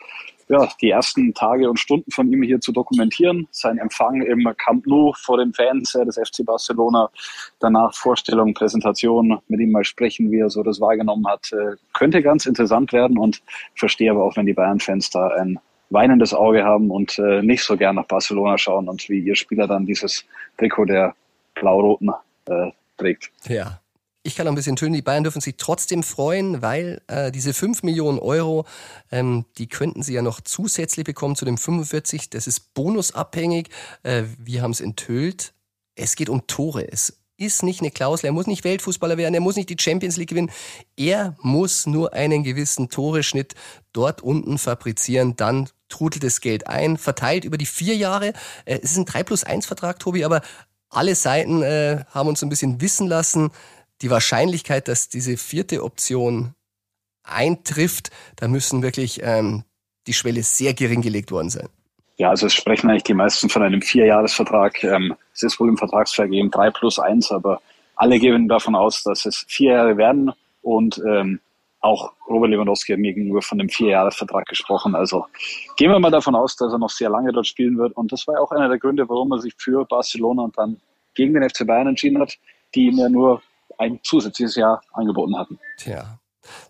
ja, 0.49 0.69
die 0.81 0.91
ersten 0.91 1.35
Tage 1.35 1.69
und 1.69 1.79
Stunden 1.79 2.11
von 2.11 2.33
ihm 2.33 2.43
hier 2.43 2.61
zu 2.61 2.73
dokumentieren. 2.73 3.49
Sein 3.51 3.79
Empfang 3.79 4.23
im 4.23 4.49
Camp 4.57 4.87
Nou 4.87 5.13
vor 5.13 5.39
den 5.39 5.53
Fans 5.53 5.93
des 5.93 6.17
FC 6.17 6.45
Barcelona. 6.45 7.11
Danach 7.59 7.95
Vorstellung, 7.95 8.55
Präsentation, 8.55 9.39
mit 9.49 9.61
ihm 9.61 9.73
mal 9.73 9.85
sprechen, 9.85 10.31
wie 10.31 10.41
er 10.41 10.51
so 10.51 10.63
das 10.63 10.81
wahrgenommen 10.81 11.27
hat. 11.27 11.51
Äh, 11.53 11.77
könnte 11.93 12.23
ganz 12.23 12.47
interessant 12.47 12.93
werden 12.93 13.19
und 13.19 13.43
verstehe 13.75 14.11
aber 14.11 14.25
auch, 14.25 14.37
wenn 14.37 14.47
die 14.47 14.53
Bayern-Fans 14.53 15.11
da 15.11 15.29
ein 15.29 15.59
weinendes 15.91 16.35
Auge 16.35 16.65
haben 16.65 16.91
und 16.91 17.19
äh, 17.19 17.43
nicht 17.43 17.63
so 17.63 17.77
gern 17.77 17.97
nach 17.97 18.07
Barcelona 18.07 18.59
schauen 18.59 18.89
und 18.89 19.09
wie 19.09 19.21
ihr 19.21 19.37
Spieler 19.37 19.67
dann 19.67 19.87
dieses 19.87 20.25
Trikot 20.59 20.87
der 20.87 21.15
Blau-Roten 21.55 22.11
äh, 22.47 22.71
trägt. 22.97 23.31
Ja, 23.49 23.81
ich 24.27 24.35
kann 24.35 24.45
noch 24.47 24.53
ein 24.53 24.57
bisschen 24.57 24.77
tönen, 24.77 24.95
die 24.95 25.03
Bayern 25.03 25.23
dürfen 25.23 25.41
sich 25.41 25.57
trotzdem 25.57 26.03
freuen, 26.03 26.61
weil 26.61 27.01
äh, 27.07 27.31
diese 27.31 27.55
5 27.55 27.85
Millionen 27.85 28.19
Euro, 28.19 28.67
ähm, 29.11 29.47
die 29.57 29.69
könnten 29.69 30.03
sie 30.03 30.15
ja 30.15 30.23
noch 30.23 30.41
zusätzlich 30.41 31.07
bekommen 31.07 31.37
zu 31.37 31.45
dem 31.45 31.57
45. 31.57 32.31
Das 32.31 32.47
ist 32.47 32.75
bonusabhängig. 32.75 33.69
Äh, 34.03 34.25
wir 34.39 34.63
haben 34.63 34.73
es 34.73 34.81
enthüllt. 34.81 35.55
Es 35.95 36.17
geht 36.17 36.29
um 36.29 36.47
Tore. 36.47 36.91
Es 36.91 37.21
ist 37.37 37.63
nicht 37.63 37.81
eine 37.81 37.91
Klausel. 37.91 38.27
Er 38.27 38.33
muss 38.33 38.47
nicht 38.49 38.65
Weltfußballer 38.65 39.17
werden. 39.17 39.35
Er 39.35 39.41
muss 39.41 39.57
nicht 39.57 39.71
die 39.71 39.77
Champions 39.79 40.17
League 40.17 40.31
gewinnen. 40.31 40.51
Er 40.97 41.37
muss 41.41 41.87
nur 41.87 42.13
einen 42.13 42.43
gewissen 42.43 42.89
Toreschnitt 42.89 43.55
dort 43.93 44.23
unten 44.23 44.59
fabrizieren. 44.59 45.37
Dann 45.37 45.69
trudelt 45.89 46.25
das 46.25 46.41
Geld 46.41 46.67
ein, 46.67 46.97
verteilt 46.97 47.45
über 47.45 47.59
die 47.59 47.67
vier 47.67 47.95
Jahre. 47.95 48.33
Äh, 48.65 48.81
es 48.83 48.91
ist 48.91 48.99
ein 48.99 49.05
3 49.05 49.23
plus 49.23 49.45
1 49.45 49.67
Vertrag, 49.67 50.01
Tobi, 50.01 50.25
aber 50.25 50.43
alle 50.89 51.15
Seiten 51.15 51.63
äh, 51.63 52.05
haben 52.11 52.29
uns 52.29 52.43
ein 52.43 52.49
bisschen 52.49 52.81
wissen 52.81 53.07
lassen, 53.07 53.51
die 54.03 54.11
Wahrscheinlichkeit, 54.11 54.89
dass 54.89 55.09
diese 55.09 55.37
vierte 55.37 55.83
Option 55.83 56.55
eintrifft, 57.23 58.11
da 58.37 58.49
müssen 58.49 58.83
wirklich 58.83 59.21
ähm, 59.23 59.65
die 60.07 60.13
Schwelle 60.13 60.43
sehr 60.43 60.75
gering 60.75 61.03
gelegt 61.03 61.31
worden 61.31 61.51
sein. 61.51 61.69
Ja, 62.19 62.31
also 62.31 62.47
es 62.47 62.55
sprechen 62.55 62.89
eigentlich 62.89 63.03
die 63.03 63.15
meisten 63.15 63.49
von 63.49 63.63
einem 63.63 63.83
Vierjahresvertrag. 63.83 64.83
Ähm, 64.85 65.15
es 65.35 65.43
ist 65.43 65.61
wohl 65.61 65.69
im 65.69 65.77
Vertragsvergehen 65.77 66.51
drei 66.51 66.71
plus 66.71 66.99
eins, 66.99 67.31
aber 67.31 67.61
alle 67.95 68.19
gehen 68.19 68.49
davon 68.49 68.75
aus, 68.75 69.03
dass 69.03 69.27
es 69.27 69.45
vier 69.49 69.73
Jahre 69.73 69.97
werden 69.97 70.33
und 70.63 71.01
ähm, 71.07 71.41
auch 71.81 72.13
Robert 72.29 72.51
Lewandowski 72.51 72.93
hat 72.93 72.99
mir 72.99 73.13
gegenüber 73.13 73.43
von 73.43 73.61
einem 73.61 73.69
Vierjahresvertrag 73.69 74.47
gesprochen. 74.47 74.95
Also 74.95 75.27
gehen 75.77 75.91
wir 75.91 75.99
mal 75.99 76.11
davon 76.11 76.35
aus, 76.35 76.57
dass 76.57 76.73
er 76.73 76.79
noch 76.79 76.91
sehr 76.91 77.11
lange 77.11 77.33
dort 77.33 77.47
spielen 77.47 77.79
wird. 77.79 77.97
Und 77.97 78.11
das 78.11 78.27
war 78.27 78.41
auch 78.41 78.51
einer 78.51 78.69
der 78.69 78.79
Gründe, 78.79 79.09
warum 79.09 79.31
er 79.33 79.39
sich 79.39 79.55
für 79.57 79.85
Barcelona 79.85 80.43
und 80.43 80.59
dann 80.59 80.81
gegen 81.15 81.35
den 81.35 81.49
FC 81.49 81.67
Bayern 81.67 81.87
entschieden 81.87 82.21
hat, 82.21 82.37
die 82.75 82.87
ihm 82.87 82.99
ja 82.99 83.09
nur 83.09 83.41
ein 83.79 84.01
zusätzliches 84.03 84.57
Jahr 84.57 84.81
angeboten 84.93 85.37
hatten. 85.39 85.59
Tja, 85.79 86.19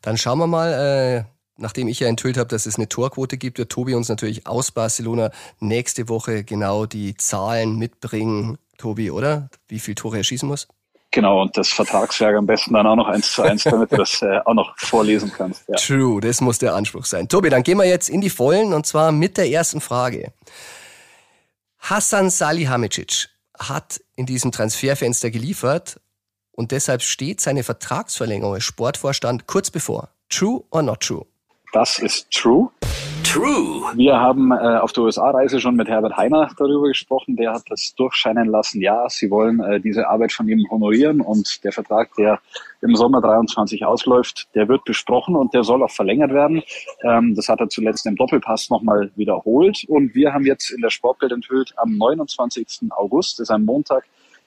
dann 0.03 0.17
schauen 0.17 0.39
wir 0.39 0.47
mal, 0.47 0.73
äh, 0.73 1.25
nachdem 1.57 1.89
ich 1.89 2.01
ja 2.01 2.09
enthüllt 2.09 2.37
habe, 2.37 2.49
dass 2.49 2.67
es 2.67 2.77
eine 2.77 2.89
Torquote 2.89 3.37
gibt, 3.37 3.59
wird 3.59 3.71
Tobi 3.71 3.95
uns 3.95 4.09
natürlich 4.09 4.47
aus 4.47 4.71
Barcelona 4.71 5.31
nächste 5.61 6.09
Woche 6.09 6.45
genau 6.45 6.87
die 6.87 7.17
Zahlen 7.17 7.77
mitbringen. 7.77 8.59
Tobi, 8.79 9.11
oder? 9.11 9.49
Wie 9.69 9.79
viel 9.79 9.95
Tore 9.95 10.19
er 10.19 10.25
schießen 10.25 10.49
muss? 10.49 10.69
Genau, 11.13 11.41
und 11.41 11.57
das 11.57 11.69
Vertragswerk 11.69 12.37
am 12.37 12.47
besten 12.47 12.75
dann 12.75 12.87
auch 12.87 12.97
noch 12.97 13.09
eins 13.09 13.33
zu 13.33 13.43
eins, 13.43 13.65
damit 13.65 13.91
du 13.93 13.97
das 13.97 14.21
äh, 14.23 14.39
auch 14.45 14.55
noch 14.55 14.77
vorlesen 14.77 15.33
kannst. 15.35 15.65
Ja. 15.69 15.77
True, 15.77 16.21
das 16.21 16.41
muss 16.41 16.59
der 16.59 16.75
Anspruch 16.75 17.07
sein. 17.07 17.29
Tobi, 17.29 17.49
dann 17.49 17.63
gehen 17.63 17.79
wir 17.79 17.87
jetzt 17.87 18.11
in 18.11 18.21
die 18.21 18.31
Vollen 18.31 18.73
und 18.73 18.87
zwar 18.87 19.13
mit 19.13 19.39
der 19.39 19.49
ersten 19.49 19.81
Frage. 19.81 20.33
Hassan 21.79 22.31
Salihamidzic 22.31 23.29
hat 23.59 24.01
in 24.17 24.27
diesem 24.27 24.53
Transferfenster 24.53 25.31
geliefert 25.31 26.01
und 26.57 26.73
deshalb 26.73 27.03
steht 27.03 27.41
seine 27.41 27.63
Vertragsverlängerung 27.63 28.55
als 28.55 28.65
Sportvorstand 28.65 29.47
kurz 29.47 29.71
bevor. 29.71 30.09
True 30.29 30.65
or 30.71 30.83
not 30.83 31.01
true? 31.01 31.25
Das 31.73 31.99
ist 31.99 32.31
true. 32.31 32.71
True. 33.23 33.83
Wir 33.97 34.19
haben 34.19 34.51
äh, 34.53 34.79
auf 34.79 34.93
der 34.93 35.03
USA-Reise 35.03 35.61
schon 35.61 35.77
mit 35.77 35.89
Herbert 35.89 36.17
Heiner 36.17 36.49
darüber 36.57 36.89
gesprochen. 36.89 37.37
Der 37.37 37.53
hat 37.53 37.65
das 37.69 37.93
durchscheinen 37.95 38.49
lassen. 38.49 38.81
Ja, 38.81 39.09
sie 39.11 39.31
wollen 39.31 39.61
äh, 39.61 39.81
diese 39.81 40.09
Arbeit 40.09 40.33
von 40.33 40.49
ihm 40.49 40.65
honorieren 40.71 41.21
und 41.21 41.63
der 41.65 41.73
Vertrag, 41.73 42.15
der 42.17 42.41
im 42.81 42.97
Sommer 42.97 43.21
23 43.21 43.85
ausläuft, 43.85 44.49
der 44.55 44.69
wird 44.69 44.85
besprochen 44.85 45.37
und 45.37 45.53
der 45.53 45.65
soll 45.65 45.83
auch 45.83 45.91
verlängert 45.91 46.33
werden. 46.33 46.63
Ähm, 47.03 47.35
das 47.35 47.49
hat 47.49 47.61
er 47.61 47.69
zuletzt 47.69 48.07
im 48.07 48.17
Doppelpass 48.17 48.71
nochmal 48.71 49.11
wiederholt 49.17 49.85
und 49.89 50.15
wir 50.15 50.33
haben 50.33 50.47
jetzt 50.47 50.71
in 50.71 50.81
der 50.81 50.91
Sportbild 50.91 51.33
enthüllt, 51.33 51.75
am 51.77 51.99
29. 51.99 52.91
August, 52.91 53.39
das 53.39 53.49
ist 53.49 53.51
ein 53.51 53.65
Montag, 53.65 54.05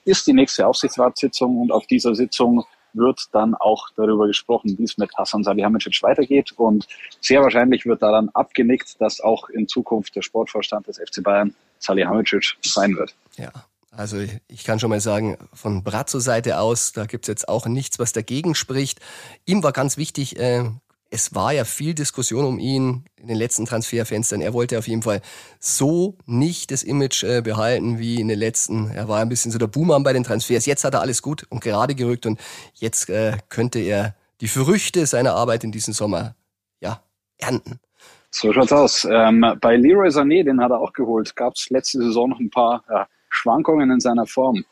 ist 0.10 0.28
die 0.28 0.34
nächste 0.34 0.68
Aufsichtsratssitzung 0.68 1.60
und 1.62 1.72
auf 1.72 1.86
dieser 1.88 2.16
Sitzung 2.16 2.66
wird 2.94 3.28
dann 3.32 3.54
auch 3.56 3.90
darüber 3.96 4.28
gesprochen, 4.28 4.76
wie 4.78 4.84
es 4.84 4.98
mit 4.98 5.16
Hassan 5.16 5.44
Salihamidzic 5.44 6.02
weitergeht. 6.02 6.52
Und 6.54 6.88
sehr 7.22 7.42
wahrscheinlich 7.42 7.86
wird 7.86 8.02
daran 8.02 8.30
abgenickt, 8.30 9.00
dass 9.00 9.22
auch 9.22 9.50
in 9.50 9.68
Zukunft 9.68 10.16
der 10.16 10.22
Sportvorstand 10.22 10.88
des 10.88 10.98
FC 10.98 11.24
Bayern 11.24 11.54
Salihamidzic 11.78 12.58
sein 12.62 12.96
wird. 12.96 13.14
Ja. 13.38 13.52
Also 13.92 14.18
ich 14.48 14.64
kann 14.64 14.80
schon 14.80 14.92
mal 14.92 15.02
sagen, 15.02 15.38
von 15.54 15.84
Brazzo 15.84 16.20
Seite 16.20 16.60
aus, 16.60 16.94
da 16.94 17.06
gibt's 17.06 17.28
jetzt 17.28 17.50
auch 17.50 17.66
nichts, 17.66 18.00
was 18.00 18.14
dagegen 18.14 18.56
spricht. 18.56 19.00
Ihm 19.46 19.64
war 19.64 19.72
ganz 19.72 19.98
wichtig, 19.98 20.40
äh, 20.40 20.70
es 21.12 21.34
war 21.34 21.54
ja 21.54 21.66
viel 21.66 21.94
Diskussion 21.94 22.46
um 22.46 22.60
ihn 22.60 23.06
in 23.18 23.28
den 23.28 23.38
letzten 23.38 23.66
Transferfenstern. 23.66 24.42
Er 24.42 24.54
wollte 24.54 24.78
auf 24.78 24.88
jeden 24.88 25.02
Fall 25.02 25.22
so 25.60 26.18
nicht 26.26 26.72
das 26.72 26.84
Image 26.84 27.24
äh, 27.24 27.42
behalten 27.42 27.98
wie 27.98 28.20
in 28.20 28.28
den 28.28 28.38
letzten. 28.38 28.92
Er 28.92 29.08
war 29.08 29.20
ein 29.20 29.30
bisschen 29.30 29.52
so 29.52 29.58
der 29.58 29.68
Boomer 29.68 30.00
bei 30.02 30.14
den 30.14 30.24
Transfers. 30.24 30.66
Jetzt 30.66 30.84
hat 30.84 30.94
er 30.94 31.02
alles 31.02 31.22
gut 31.22 31.46
und 31.50 31.62
gerade 31.62 31.96
gerückt 31.96 32.26
und 32.26 32.40
jetzt 32.76 33.10
äh, 33.10 33.38
könnte 33.50 33.80
er 33.80 34.16
die 34.42 34.48
Früchte 34.48 35.06
seiner 35.06 35.34
Arbeit 35.34 35.64
in 35.64 35.72
diesem 35.72 35.94
Sommer 35.94 36.36
ja 36.80 37.02
ernten. 37.38 37.80
So 38.32 38.54
schaut's 38.54 38.72
aus. 38.72 39.08
Ähm, 39.10 39.44
bei 39.60 39.76
Leroy 39.76 40.10
Sané, 40.10 40.44
den 40.44 40.62
hat 40.62 40.72
er 40.72 40.80
auch 40.80 40.94
geholt, 40.94 41.36
gab 41.36 41.56
es 41.56 41.70
letzte 41.72 41.98
Saison 41.98 42.30
noch 42.30 42.40
ein 42.40 42.52
paar 42.52 42.84
ja, 42.88 43.08
Schwankungen 43.30 43.90
in 43.90 44.00
seiner 44.00 44.28
Form. 44.28 44.64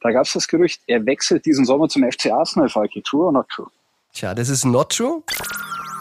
Da 0.00 0.10
gab 0.10 0.26
es 0.26 0.32
das 0.32 0.48
Gerücht, 0.48 0.82
er 0.88 1.06
wechselt 1.06 1.46
diesen 1.46 1.64
Sommer 1.64 1.88
zum 1.88 2.02
FC 2.02 2.32
Arsenal, 2.32 2.68
Falki. 2.68 3.02
True 3.02 3.26
or 3.26 3.32
not 3.32 3.48
true? 3.48 3.70
Tja, 4.16 4.34
das 4.34 4.48
ist 4.48 4.64
not 4.64 4.96
true. 4.96 5.22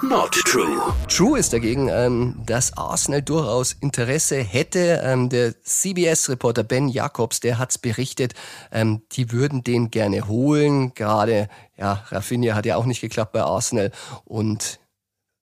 Not 0.01 0.31
true. 0.31 0.93
True 1.09 1.37
ist 1.37 1.51
dagegen, 1.51 1.89
ähm, 1.89 2.41
dass 2.45 2.77
Arsenal 2.77 3.21
durchaus 3.21 3.73
Interesse 3.73 4.37
hätte. 4.37 5.01
Ähm, 5.03 5.27
der 5.27 5.61
CBS-Reporter 5.61 6.63
Ben 6.63 6.87
Jacobs, 6.87 7.41
der 7.41 7.59
hat's 7.59 7.77
berichtet, 7.77 8.33
ähm, 8.71 9.01
die 9.11 9.33
würden 9.33 9.65
den 9.65 9.91
gerne 9.91 10.29
holen. 10.29 10.93
Gerade, 10.93 11.49
ja, 11.75 12.05
Rafinha 12.07 12.55
hat 12.55 12.65
ja 12.65 12.77
auch 12.77 12.85
nicht 12.85 13.01
geklappt 13.01 13.33
bei 13.33 13.41
Arsenal. 13.41 13.91
Und 14.23 14.79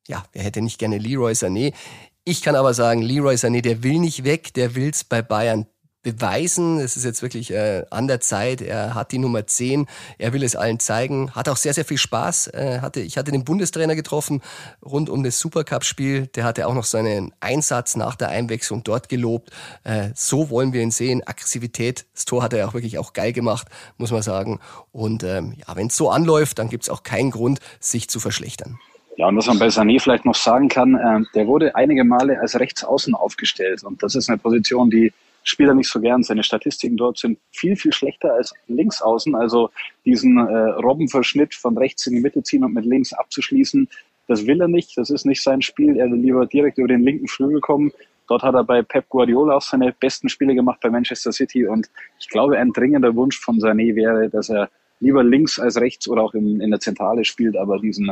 ja, 0.08 0.24
wer 0.32 0.42
hätte 0.42 0.64
nicht 0.64 0.80
gerne 0.80 0.98
Leroy 0.98 1.34
Sané? 1.34 1.76
Ich 2.24 2.42
kann 2.42 2.56
aber 2.56 2.74
sagen, 2.74 3.04
Leroy 3.04 3.36
Sané, 3.36 3.62
der 3.62 3.84
will 3.84 4.00
nicht 4.00 4.24
weg, 4.24 4.52
der 4.56 4.74
will's 4.74 5.04
bei 5.04 5.22
Bayern 5.22 5.68
beweisen. 6.04 6.80
Es 6.80 6.98
ist 6.98 7.06
jetzt 7.06 7.22
wirklich 7.22 7.52
äh, 7.52 7.86
an 7.90 8.08
der 8.08 8.20
Zeit. 8.20 8.62
Er 8.62 8.94
hat 8.94 9.12
die 9.12 9.18
Nummer 9.18 9.48
10. 9.48 9.88
Er 10.18 10.34
will 10.34 10.44
es 10.44 10.56
allen 10.56 10.80
zeigen. 10.80 11.32
Hat 11.32 11.50
auch 11.50 11.58
sehr, 11.58 11.74
sehr 11.74 11.86
viel 11.86 11.98
Spaß. 11.98 12.48
Äh, 12.48 12.80
hatte, 12.82 13.00
ich 13.00 13.18
hatte 13.18 13.32
den 13.32 13.46
Bundestrainer 13.46 13.96
getroffen 13.96 14.42
rund 14.86 15.10
um 15.10 15.24
das 15.24 15.40
Supercup-Spiel. 15.40 16.28
Der 16.28 16.44
hatte 16.44 16.68
auch 16.68 16.74
noch 16.74 16.84
seinen 16.84 17.34
Einsatz 17.40 17.96
nach 17.96 18.16
der 18.16 18.30
Einwechslung 18.30 18.84
dort 18.84 19.10
gelobt. 19.10 19.52
Äh, 19.84 20.10
so 20.14 20.50
wollen 20.50 20.74
wir 20.74 20.82
ihn 20.82 20.92
sehen. 20.92 21.26
Aggressivität. 21.26 22.06
Das 22.14 22.26
Tor 22.26 22.44
hat 22.44 22.54
er 22.54 22.68
auch 22.68 22.74
wirklich 22.74 22.98
auch 22.98 23.14
geil 23.14 23.34
gemacht, 23.34 23.68
muss 23.98 24.12
man 24.12 24.22
sagen. 24.22 24.60
Und 24.92 25.24
ähm, 25.24 25.56
ja, 25.66 25.76
wenn 25.76 25.88
es 25.88 25.98
so 25.98 26.10
anläuft, 26.10 26.60
dann 26.60 26.70
gibt 26.70 26.84
es 26.84 26.90
auch 26.90 27.04
keinen 27.04 27.32
Grund, 27.32 27.60
sich 27.80 28.10
zu 28.10 28.20
verschlechtern. 28.20 28.78
Ja, 29.16 29.28
und 29.28 29.38
was 29.38 29.46
man 29.46 29.60
bei 29.60 29.68
Sané 29.68 30.02
vielleicht 30.02 30.26
noch 30.26 30.36
sagen 30.36 30.70
kann, 30.70 30.96
äh, 30.96 31.22
der 31.36 31.48
wurde 31.48 31.76
einige 31.76 32.04
Male 32.04 32.40
als 32.40 32.60
Rechtsaußen 32.60 33.14
aufgestellt. 33.14 33.84
Und 33.84 34.02
das 34.04 34.16
ist 34.16 34.28
eine 34.28 34.40
Position, 34.40 34.90
die 34.90 35.14
spielt 35.44 35.70
er 35.70 35.76
nicht 35.76 35.90
so 35.90 36.00
gern. 36.00 36.24
Seine 36.24 36.44
Statistiken 36.44 36.98
dort 36.98 37.18
sind 37.18 37.38
viel, 37.52 37.76
viel 37.76 37.94
schlechter 37.94 38.34
als 38.34 38.54
links 38.68 39.02
außen. 39.02 39.36
Also 39.36 39.70
diesen 40.06 40.38
äh, 40.38 40.42
Robbenverschnitt 40.42 41.54
von 41.54 41.78
rechts 41.78 42.08
in 42.08 42.16
die 42.16 42.22
Mitte 42.22 42.44
ziehen 42.44 42.64
und 42.64 42.74
mit 42.74 42.86
links 42.86 43.14
abzuschließen, 43.14 43.88
das 44.28 44.48
will 44.48 44.62
er 44.62 44.68
nicht. 44.68 44.98
Das 44.98 45.10
ist 45.10 45.26
nicht 45.26 45.44
sein 45.44 45.62
Spiel. 45.62 45.98
Er 45.98 46.10
will 46.10 46.20
lieber 46.20 46.46
direkt 46.46 46.78
über 46.78 46.88
den 46.88 47.02
linken 47.02 47.28
Flügel 47.28 47.60
kommen. 47.60 47.92
Dort 48.28 48.42
hat 48.42 48.56
er 48.56 48.64
bei 48.64 48.82
Pep 48.82 49.10
Guardiola 49.10 49.58
auch 49.58 49.62
seine 49.62 49.92
besten 49.92 50.30
Spiele 50.30 50.56
gemacht 50.56 50.80
bei 50.82 50.90
Manchester 50.90 51.32
City. 51.32 51.68
Und 51.68 51.90
ich 52.20 52.30
glaube, 52.30 52.58
ein 52.58 52.72
dringender 52.72 53.14
Wunsch 53.16 53.38
von 53.38 53.60
Sané 53.60 53.96
wäre, 53.96 54.30
dass 54.30 54.50
er 54.50 54.70
lieber 55.02 55.24
links 55.24 55.60
als 55.60 55.80
rechts 55.80 56.08
oder 56.08 56.24
auch 56.24 56.34
in, 56.34 56.62
in 56.62 56.72
der 56.72 56.80
Zentrale 56.80 57.26
spielt. 57.26 57.58
Aber 57.58 57.80
diesen 57.80 58.12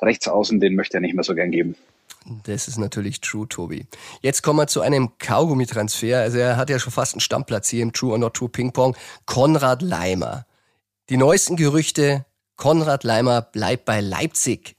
Rechtsaußen, 0.00 0.60
den 0.60 0.76
möchte 0.76 0.98
er 0.98 1.00
nicht 1.00 1.14
mehr 1.14 1.24
so 1.24 1.34
gern 1.34 1.50
geben. 1.50 1.74
Das 2.44 2.68
ist 2.68 2.78
natürlich 2.78 3.20
true, 3.20 3.48
Tobi. 3.48 3.86
Jetzt 4.20 4.42
kommen 4.42 4.58
wir 4.58 4.66
zu 4.66 4.80
einem 4.80 5.18
Kaugummi-Transfer. 5.18 6.20
Also 6.20 6.38
er 6.38 6.56
hat 6.56 6.70
ja 6.70 6.78
schon 6.78 6.92
fast 6.92 7.14
einen 7.14 7.20
Stammplatz 7.20 7.68
hier 7.68 7.82
im 7.82 7.92
True 7.92 8.12
or 8.12 8.18
Not 8.18 8.34
True 8.34 8.48
Ping 8.48 8.72
Pong. 8.72 8.96
Konrad 9.26 9.82
Leimer. 9.82 10.46
Die 11.10 11.16
neuesten 11.16 11.56
Gerüchte, 11.56 12.26
Konrad 12.56 13.04
Leimer 13.04 13.42
bleibt 13.42 13.84
bei 13.84 14.00
Leipzig. 14.00 14.76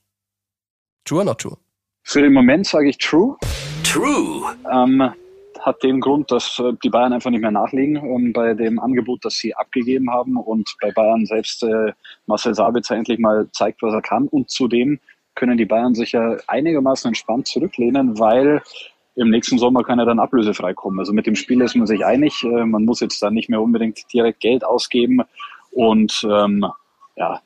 True 1.05 1.19
or 1.19 1.25
not 1.25 1.39
true? 1.39 1.57
Für 2.03 2.21
den 2.21 2.33
Moment 2.33 2.67
sage 2.67 2.89
ich 2.89 2.97
true. 2.97 3.35
True. 3.83 4.55
Ähm, 4.71 5.11
hat 5.59 5.83
den 5.83 5.99
Grund, 5.99 6.31
dass 6.31 6.59
äh, 6.59 6.73
die 6.83 6.89
Bayern 6.89 7.13
einfach 7.13 7.31
nicht 7.31 7.41
mehr 7.41 7.51
nachlegen 7.51 7.97
ähm, 7.97 8.33
bei 8.33 8.53
dem 8.53 8.79
Angebot, 8.79 9.25
das 9.25 9.35
sie 9.35 9.55
abgegeben 9.55 10.11
haben 10.11 10.37
und 10.37 10.69
bei 10.81 10.91
Bayern 10.91 11.25
selbst 11.25 11.63
äh, 11.63 11.93
Marcel 12.27 12.55
Sabitzer 12.55 12.95
endlich 12.95 13.19
mal 13.19 13.47
zeigt, 13.51 13.81
was 13.81 13.93
er 13.93 14.01
kann 14.01 14.27
und 14.27 14.49
zudem 14.49 14.99
können 15.39 15.57
die 15.57 15.65
Bayern 15.65 15.95
sich 15.95 16.11
ja 16.11 16.37
einigermaßen 16.47 17.07
entspannt 17.07 17.47
zurücklehnen, 17.47 18.19
weil 18.19 18.61
im 19.15 19.29
nächsten 19.29 19.57
Sommer 19.57 19.83
kann 19.83 19.99
er 19.99 20.05
dann 20.05 20.19
ablösefrei 20.19 20.73
kommen. 20.73 20.99
Also 20.99 21.13
mit 21.13 21.25
dem 21.25 21.35
Spiel 21.35 21.61
ist 21.61 21.75
man 21.75 21.87
sich 21.87 22.05
einig. 22.05 22.43
Äh, 22.43 22.65
man 22.65 22.85
muss 22.85 22.99
jetzt 22.99 23.21
dann 23.21 23.33
nicht 23.33 23.49
mehr 23.49 23.61
unbedingt 23.61 24.01
direkt 24.13 24.41
Geld 24.41 24.63
ausgeben. 24.63 25.21
Und 25.71 26.27
ähm, 26.29 26.65
ja, 27.15 27.41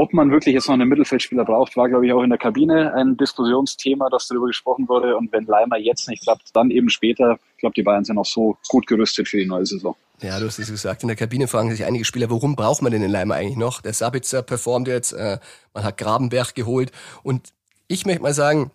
ob 0.00 0.14
man 0.14 0.30
wirklich 0.30 0.54
jetzt 0.54 0.66
noch 0.66 0.72
einen 0.72 0.88
Mittelfeldspieler 0.88 1.44
braucht, 1.44 1.76
war, 1.76 1.86
glaube 1.90 2.06
ich, 2.06 2.12
auch 2.14 2.22
in 2.22 2.30
der 2.30 2.38
Kabine 2.38 2.94
ein 2.94 3.18
Diskussionsthema, 3.18 4.08
das 4.08 4.28
darüber 4.28 4.46
gesprochen 4.46 4.88
wurde. 4.88 5.14
Und 5.14 5.30
wenn 5.30 5.44
Leimer 5.44 5.76
jetzt 5.76 6.08
nicht 6.08 6.22
klappt, 6.22 6.56
dann 6.56 6.70
eben 6.70 6.88
später. 6.88 7.38
Ich 7.56 7.58
glaube, 7.58 7.74
die 7.74 7.82
Bayern 7.82 8.02
sind 8.02 8.16
auch 8.16 8.24
so 8.24 8.56
gut 8.68 8.86
gerüstet 8.86 9.28
für 9.28 9.36
die 9.36 9.44
neue 9.44 9.66
Saison. 9.66 9.94
Ja, 10.22 10.40
du 10.40 10.46
hast 10.46 10.58
es 10.58 10.70
gesagt. 10.70 11.02
In 11.02 11.08
der 11.08 11.18
Kabine 11.18 11.48
fragen 11.48 11.70
sich 11.70 11.84
einige 11.84 12.06
Spieler, 12.06 12.30
warum 12.30 12.56
braucht 12.56 12.80
man 12.80 12.92
denn 12.92 13.02
den 13.02 13.10
Leimer 13.10 13.34
eigentlich 13.34 13.58
noch? 13.58 13.82
Der 13.82 13.92
Sabitzer 13.92 14.40
performt 14.40 14.88
jetzt, 14.88 15.12
äh, 15.12 15.38
man 15.74 15.84
hat 15.84 15.98
Grabenberg 15.98 16.54
geholt. 16.54 16.92
Und 17.22 17.52
ich 17.86 18.06
möchte 18.06 18.22
mal 18.22 18.32
sagen, 18.32 18.70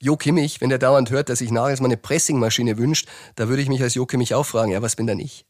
Jo 0.00 0.16
Kimmich, 0.16 0.62
wenn 0.62 0.70
der 0.70 0.78
dauernd 0.78 1.10
hört, 1.10 1.28
dass 1.28 1.40
sich 1.40 1.50
Nagelsmann 1.50 1.90
eine 1.90 1.98
Pressingmaschine 1.98 2.78
wünscht, 2.78 3.06
da 3.36 3.50
würde 3.50 3.60
ich 3.60 3.68
mich 3.68 3.82
als 3.82 3.94
Jo 3.94 4.06
Kimmich 4.06 4.34
auch 4.34 4.46
fragen, 4.46 4.72
ja, 4.72 4.80
was 4.80 4.96
bin 4.96 5.06
dann 5.06 5.20
ich? 5.20 5.44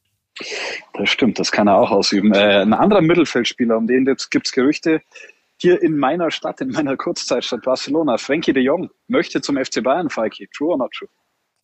Das 0.94 1.10
stimmt, 1.10 1.38
das 1.38 1.52
kann 1.52 1.68
er 1.68 1.76
auch 1.76 1.90
ausüben. 1.90 2.32
Äh, 2.32 2.62
ein 2.62 2.72
anderer 2.72 3.00
Mittelfeldspieler, 3.00 3.76
um 3.76 3.86
den 3.86 4.06
jetzt 4.06 4.30
gibt's 4.30 4.52
Gerüchte, 4.52 5.02
hier 5.60 5.82
in 5.82 5.96
meiner 5.98 6.30
Stadt, 6.30 6.60
in 6.60 6.70
meiner 6.70 6.96
Kurzzeitstadt 6.96 7.62
Barcelona, 7.62 8.16
Frankie 8.16 8.52
de 8.52 8.62
Jong 8.62 8.90
möchte 9.08 9.40
zum 9.40 9.56
FC 9.56 9.82
Bayern, 9.82 10.08
Falki. 10.08 10.48
True 10.56 10.70
or 10.70 10.78
not 10.78 10.92
true? 10.92 11.08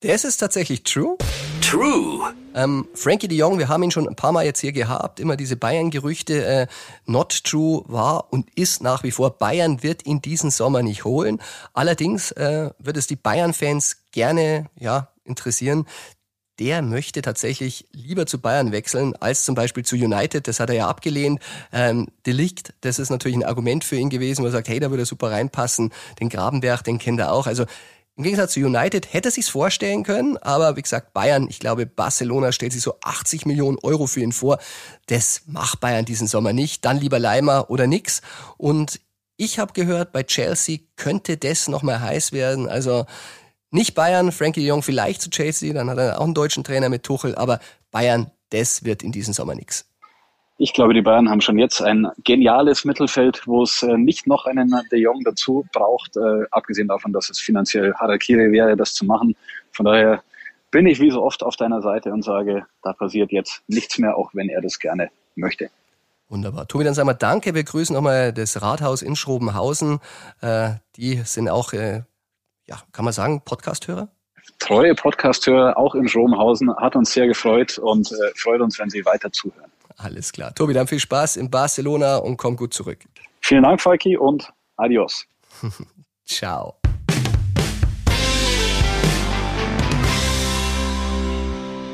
Das 0.00 0.24
ist 0.24 0.38
tatsächlich 0.38 0.82
true. 0.82 1.16
True. 1.62 2.34
Ähm, 2.54 2.86
Frankie 2.94 3.28
de 3.28 3.38
Jong, 3.38 3.58
wir 3.58 3.68
haben 3.68 3.82
ihn 3.82 3.90
schon 3.90 4.06
ein 4.06 4.16
paar 4.16 4.32
Mal 4.32 4.44
jetzt 4.44 4.60
hier 4.60 4.72
gehabt, 4.72 5.18
immer 5.18 5.36
diese 5.36 5.56
Bayern-Gerüchte. 5.56 6.44
Äh, 6.44 6.66
not 7.06 7.44
true 7.44 7.84
war 7.86 8.32
und 8.32 8.48
ist 8.54 8.82
nach 8.82 9.02
wie 9.02 9.10
vor. 9.10 9.38
Bayern 9.38 9.82
wird 9.82 10.04
ihn 10.06 10.20
diesen 10.20 10.50
Sommer 10.50 10.82
nicht 10.82 11.04
holen. 11.04 11.40
Allerdings 11.72 12.32
äh, 12.32 12.70
wird 12.78 12.96
es 12.96 13.06
die 13.06 13.16
Bayern-Fans 13.16 14.04
gerne 14.12 14.66
ja, 14.78 15.08
interessieren. 15.24 15.86
Der 16.58 16.82
möchte 16.82 17.20
tatsächlich 17.20 17.86
lieber 17.92 18.26
zu 18.26 18.40
Bayern 18.40 18.70
wechseln 18.70 19.16
als 19.16 19.44
zum 19.44 19.54
Beispiel 19.54 19.84
zu 19.84 19.96
United. 19.96 20.46
Das 20.46 20.60
hat 20.60 20.70
er 20.70 20.76
ja 20.76 20.88
abgelehnt. 20.88 21.40
Ähm, 21.72 22.08
Delikt, 22.26 22.74
das 22.82 22.98
ist 22.98 23.10
natürlich 23.10 23.36
ein 23.36 23.44
Argument 23.44 23.82
für 23.82 23.96
ihn 23.96 24.10
gewesen, 24.10 24.42
wo 24.42 24.46
er 24.46 24.52
sagt, 24.52 24.68
hey, 24.68 24.78
da 24.78 24.90
würde 24.90 25.02
er 25.02 25.06
super 25.06 25.30
reinpassen. 25.30 25.92
Den 26.20 26.28
Grabenberg, 26.28 26.84
den 26.84 26.98
kennt 26.98 27.18
er 27.18 27.32
auch. 27.32 27.48
Also 27.48 27.64
im 28.16 28.22
Gegensatz 28.22 28.52
zu 28.52 28.60
United 28.60 29.12
hätte 29.12 29.28
er 29.28 29.32
sich's 29.32 29.48
vorstellen 29.48 30.04
können, 30.04 30.36
aber 30.36 30.76
wie 30.76 30.82
gesagt, 30.82 31.12
Bayern, 31.14 31.48
ich 31.48 31.58
glaube, 31.58 31.84
Barcelona 31.84 32.52
stellt 32.52 32.72
sich 32.72 32.82
so 32.82 32.94
80 33.02 33.44
Millionen 33.44 33.76
Euro 33.82 34.06
für 34.06 34.20
ihn 34.20 34.30
vor. 34.30 34.58
Das 35.06 35.42
macht 35.46 35.80
Bayern 35.80 36.04
diesen 36.04 36.28
Sommer 36.28 36.52
nicht. 36.52 36.84
Dann 36.84 37.00
lieber 37.00 37.18
Leimer 37.18 37.70
oder 37.70 37.88
nix. 37.88 38.22
Und 38.56 39.00
ich 39.36 39.58
habe 39.58 39.72
gehört, 39.72 40.12
bei 40.12 40.22
Chelsea 40.22 40.78
könnte 40.94 41.36
das 41.36 41.66
nochmal 41.66 41.98
heiß 41.98 42.30
werden. 42.30 42.68
Also 42.68 43.04
nicht 43.74 43.94
Bayern, 43.94 44.32
Frankie 44.32 44.60
de 44.60 44.68
Jong 44.68 44.82
vielleicht 44.82 45.20
zu 45.20 45.30
Chelsea, 45.30 45.72
dann 45.74 45.90
hat 45.90 45.98
er 45.98 46.20
auch 46.20 46.24
einen 46.24 46.34
deutschen 46.34 46.64
Trainer 46.64 46.88
mit 46.88 47.02
Tuchel, 47.02 47.34
aber 47.34 47.60
Bayern, 47.90 48.30
das 48.50 48.84
wird 48.84 49.02
in 49.02 49.12
diesem 49.12 49.34
Sommer 49.34 49.54
nix. 49.54 49.86
Ich 50.56 50.72
glaube, 50.72 50.94
die 50.94 51.02
Bayern 51.02 51.28
haben 51.28 51.40
schon 51.40 51.58
jetzt 51.58 51.82
ein 51.82 52.06
geniales 52.22 52.84
Mittelfeld, 52.84 53.42
wo 53.46 53.64
es 53.64 53.82
äh, 53.82 53.98
nicht 53.98 54.28
noch 54.28 54.46
einen 54.46 54.72
De 54.92 55.00
Jong 55.00 55.22
dazu 55.24 55.66
braucht, 55.72 56.16
äh, 56.16 56.44
abgesehen 56.52 56.86
davon, 56.86 57.12
dass 57.12 57.28
es 57.28 57.40
finanziell 57.40 57.92
Harakiri 57.94 58.52
wäre, 58.52 58.76
das 58.76 58.94
zu 58.94 59.04
machen. 59.04 59.34
Von 59.72 59.86
daher 59.86 60.22
bin 60.70 60.86
ich 60.86 61.00
wie 61.00 61.10
so 61.10 61.22
oft 61.22 61.42
auf 61.42 61.56
deiner 61.56 61.82
Seite 61.82 62.12
und 62.12 62.22
sage, 62.22 62.66
da 62.82 62.92
passiert 62.92 63.32
jetzt 63.32 63.62
nichts 63.66 63.98
mehr, 63.98 64.16
auch 64.16 64.30
wenn 64.32 64.48
er 64.48 64.60
das 64.60 64.78
gerne 64.78 65.10
möchte. 65.34 65.70
Wunderbar. 66.28 66.66
Tobi, 66.68 66.84
dann 66.84 66.94
sagen 66.94 67.08
wir 67.08 67.14
Danke. 67.14 67.54
Wir 67.54 67.64
grüßen 67.64 67.94
nochmal 67.94 68.32
das 68.32 68.62
Rathaus 68.62 69.02
in 69.02 69.16
Schrobenhausen. 69.16 69.98
Äh, 70.40 70.70
die 70.96 71.16
sind 71.24 71.48
auch, 71.48 71.72
äh, 71.72 72.02
ja, 72.66 72.80
kann 72.92 73.04
man 73.04 73.12
sagen, 73.12 73.42
Podcasthörer? 73.44 74.08
Treue 74.58 74.94
Podcasthörer, 74.94 75.76
auch 75.76 75.94
in 75.94 76.08
Schrobenhausen, 76.08 76.74
hat 76.76 76.96
uns 76.96 77.12
sehr 77.12 77.26
gefreut 77.26 77.78
und 77.78 78.10
äh, 78.10 78.14
freut 78.36 78.60
uns, 78.60 78.78
wenn 78.78 78.88
Sie 78.88 79.04
weiter 79.04 79.30
zuhören. 79.32 79.70
Alles 79.96 80.32
klar. 80.32 80.54
Tobi, 80.54 80.72
dann 80.72 80.86
viel 80.86 80.98
Spaß 80.98 81.36
in 81.36 81.50
Barcelona 81.50 82.16
und 82.16 82.36
komm 82.36 82.56
gut 82.56 82.74
zurück. 82.74 82.98
Vielen 83.40 83.62
Dank, 83.62 83.80
Falki, 83.80 84.16
und 84.16 84.50
adios. 84.76 85.26
Ciao. 86.24 86.76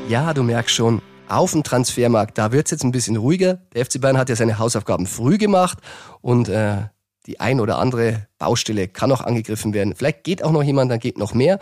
Ja, 0.07 0.33
du 0.33 0.43
merkst 0.43 0.75
schon, 0.75 1.01
auf 1.27 1.51
dem 1.51 1.63
Transfermarkt, 1.63 2.37
da 2.37 2.51
wird's 2.51 2.71
jetzt 2.71 2.83
ein 2.83 2.91
bisschen 2.91 3.17
ruhiger. 3.17 3.59
Der 3.73 3.85
FC 3.85 4.01
Bayern 4.01 4.17
hat 4.17 4.29
ja 4.29 4.35
seine 4.35 4.59
Hausaufgaben 4.59 5.07
früh 5.07 5.37
gemacht 5.37 5.77
und 6.21 6.49
äh, 6.49 6.83
die 7.27 7.39
ein 7.39 7.59
oder 7.59 7.77
andere 7.77 8.27
Baustelle 8.37 8.87
kann 8.87 9.09
noch 9.09 9.21
angegriffen 9.21 9.73
werden. 9.73 9.95
Vielleicht 9.95 10.23
geht 10.23 10.43
auch 10.43 10.51
noch 10.51 10.63
jemand, 10.63 10.91
dann 10.91 10.99
geht 10.99 11.17
noch 11.17 11.33
mehr 11.33 11.59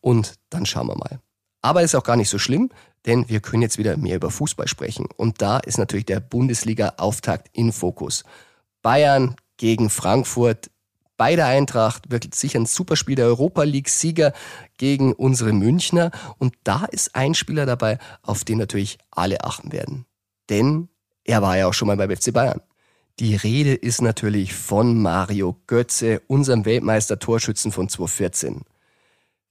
und 0.00 0.34
dann 0.50 0.66
schauen 0.66 0.88
wir 0.88 0.96
mal. 0.96 1.20
Aber 1.60 1.82
ist 1.82 1.94
auch 1.94 2.04
gar 2.04 2.16
nicht 2.16 2.28
so 2.28 2.38
schlimm, 2.38 2.70
denn 3.06 3.28
wir 3.28 3.40
können 3.40 3.62
jetzt 3.62 3.78
wieder 3.78 3.96
mehr 3.96 4.16
über 4.16 4.30
Fußball 4.30 4.68
sprechen. 4.68 5.06
Und 5.16 5.42
da 5.42 5.58
ist 5.58 5.78
natürlich 5.78 6.06
der 6.06 6.20
Bundesliga-Auftakt 6.20 7.48
in 7.52 7.72
Fokus. 7.72 8.24
Bayern 8.82 9.36
gegen 9.56 9.90
Frankfurt. 9.90 10.70
Bei 11.16 11.36
der 11.36 11.46
Eintracht 11.46 12.10
wirklich 12.10 12.34
sicher 12.34 12.58
ein 12.58 12.66
Superspiel 12.66 13.14
der 13.14 13.26
Europa 13.26 13.62
League-Sieger 13.62 14.32
gegen 14.76 15.12
unsere 15.12 15.52
Münchner. 15.52 16.10
Und 16.38 16.54
da 16.64 16.84
ist 16.86 17.14
ein 17.14 17.34
Spieler 17.34 17.64
dabei, 17.64 17.98
auf 18.22 18.42
den 18.42 18.58
natürlich 18.58 18.98
alle 19.10 19.44
achten 19.44 19.70
werden. 19.70 20.06
Denn 20.50 20.88
er 21.22 21.42
war 21.42 21.56
ja 21.56 21.68
auch 21.68 21.74
schon 21.74 21.86
mal 21.86 21.96
bei 21.96 22.14
FC 22.14 22.32
Bayern. 22.32 22.60
Die 23.18 23.36
Rede 23.36 23.74
ist 23.74 24.00
natürlich 24.00 24.54
von 24.54 25.00
Mario 25.00 25.56
Götze, 25.66 26.22
unserem 26.28 26.64
Weltmeister-Torschützen 26.64 27.70
von 27.70 27.88
2014. 27.88 28.62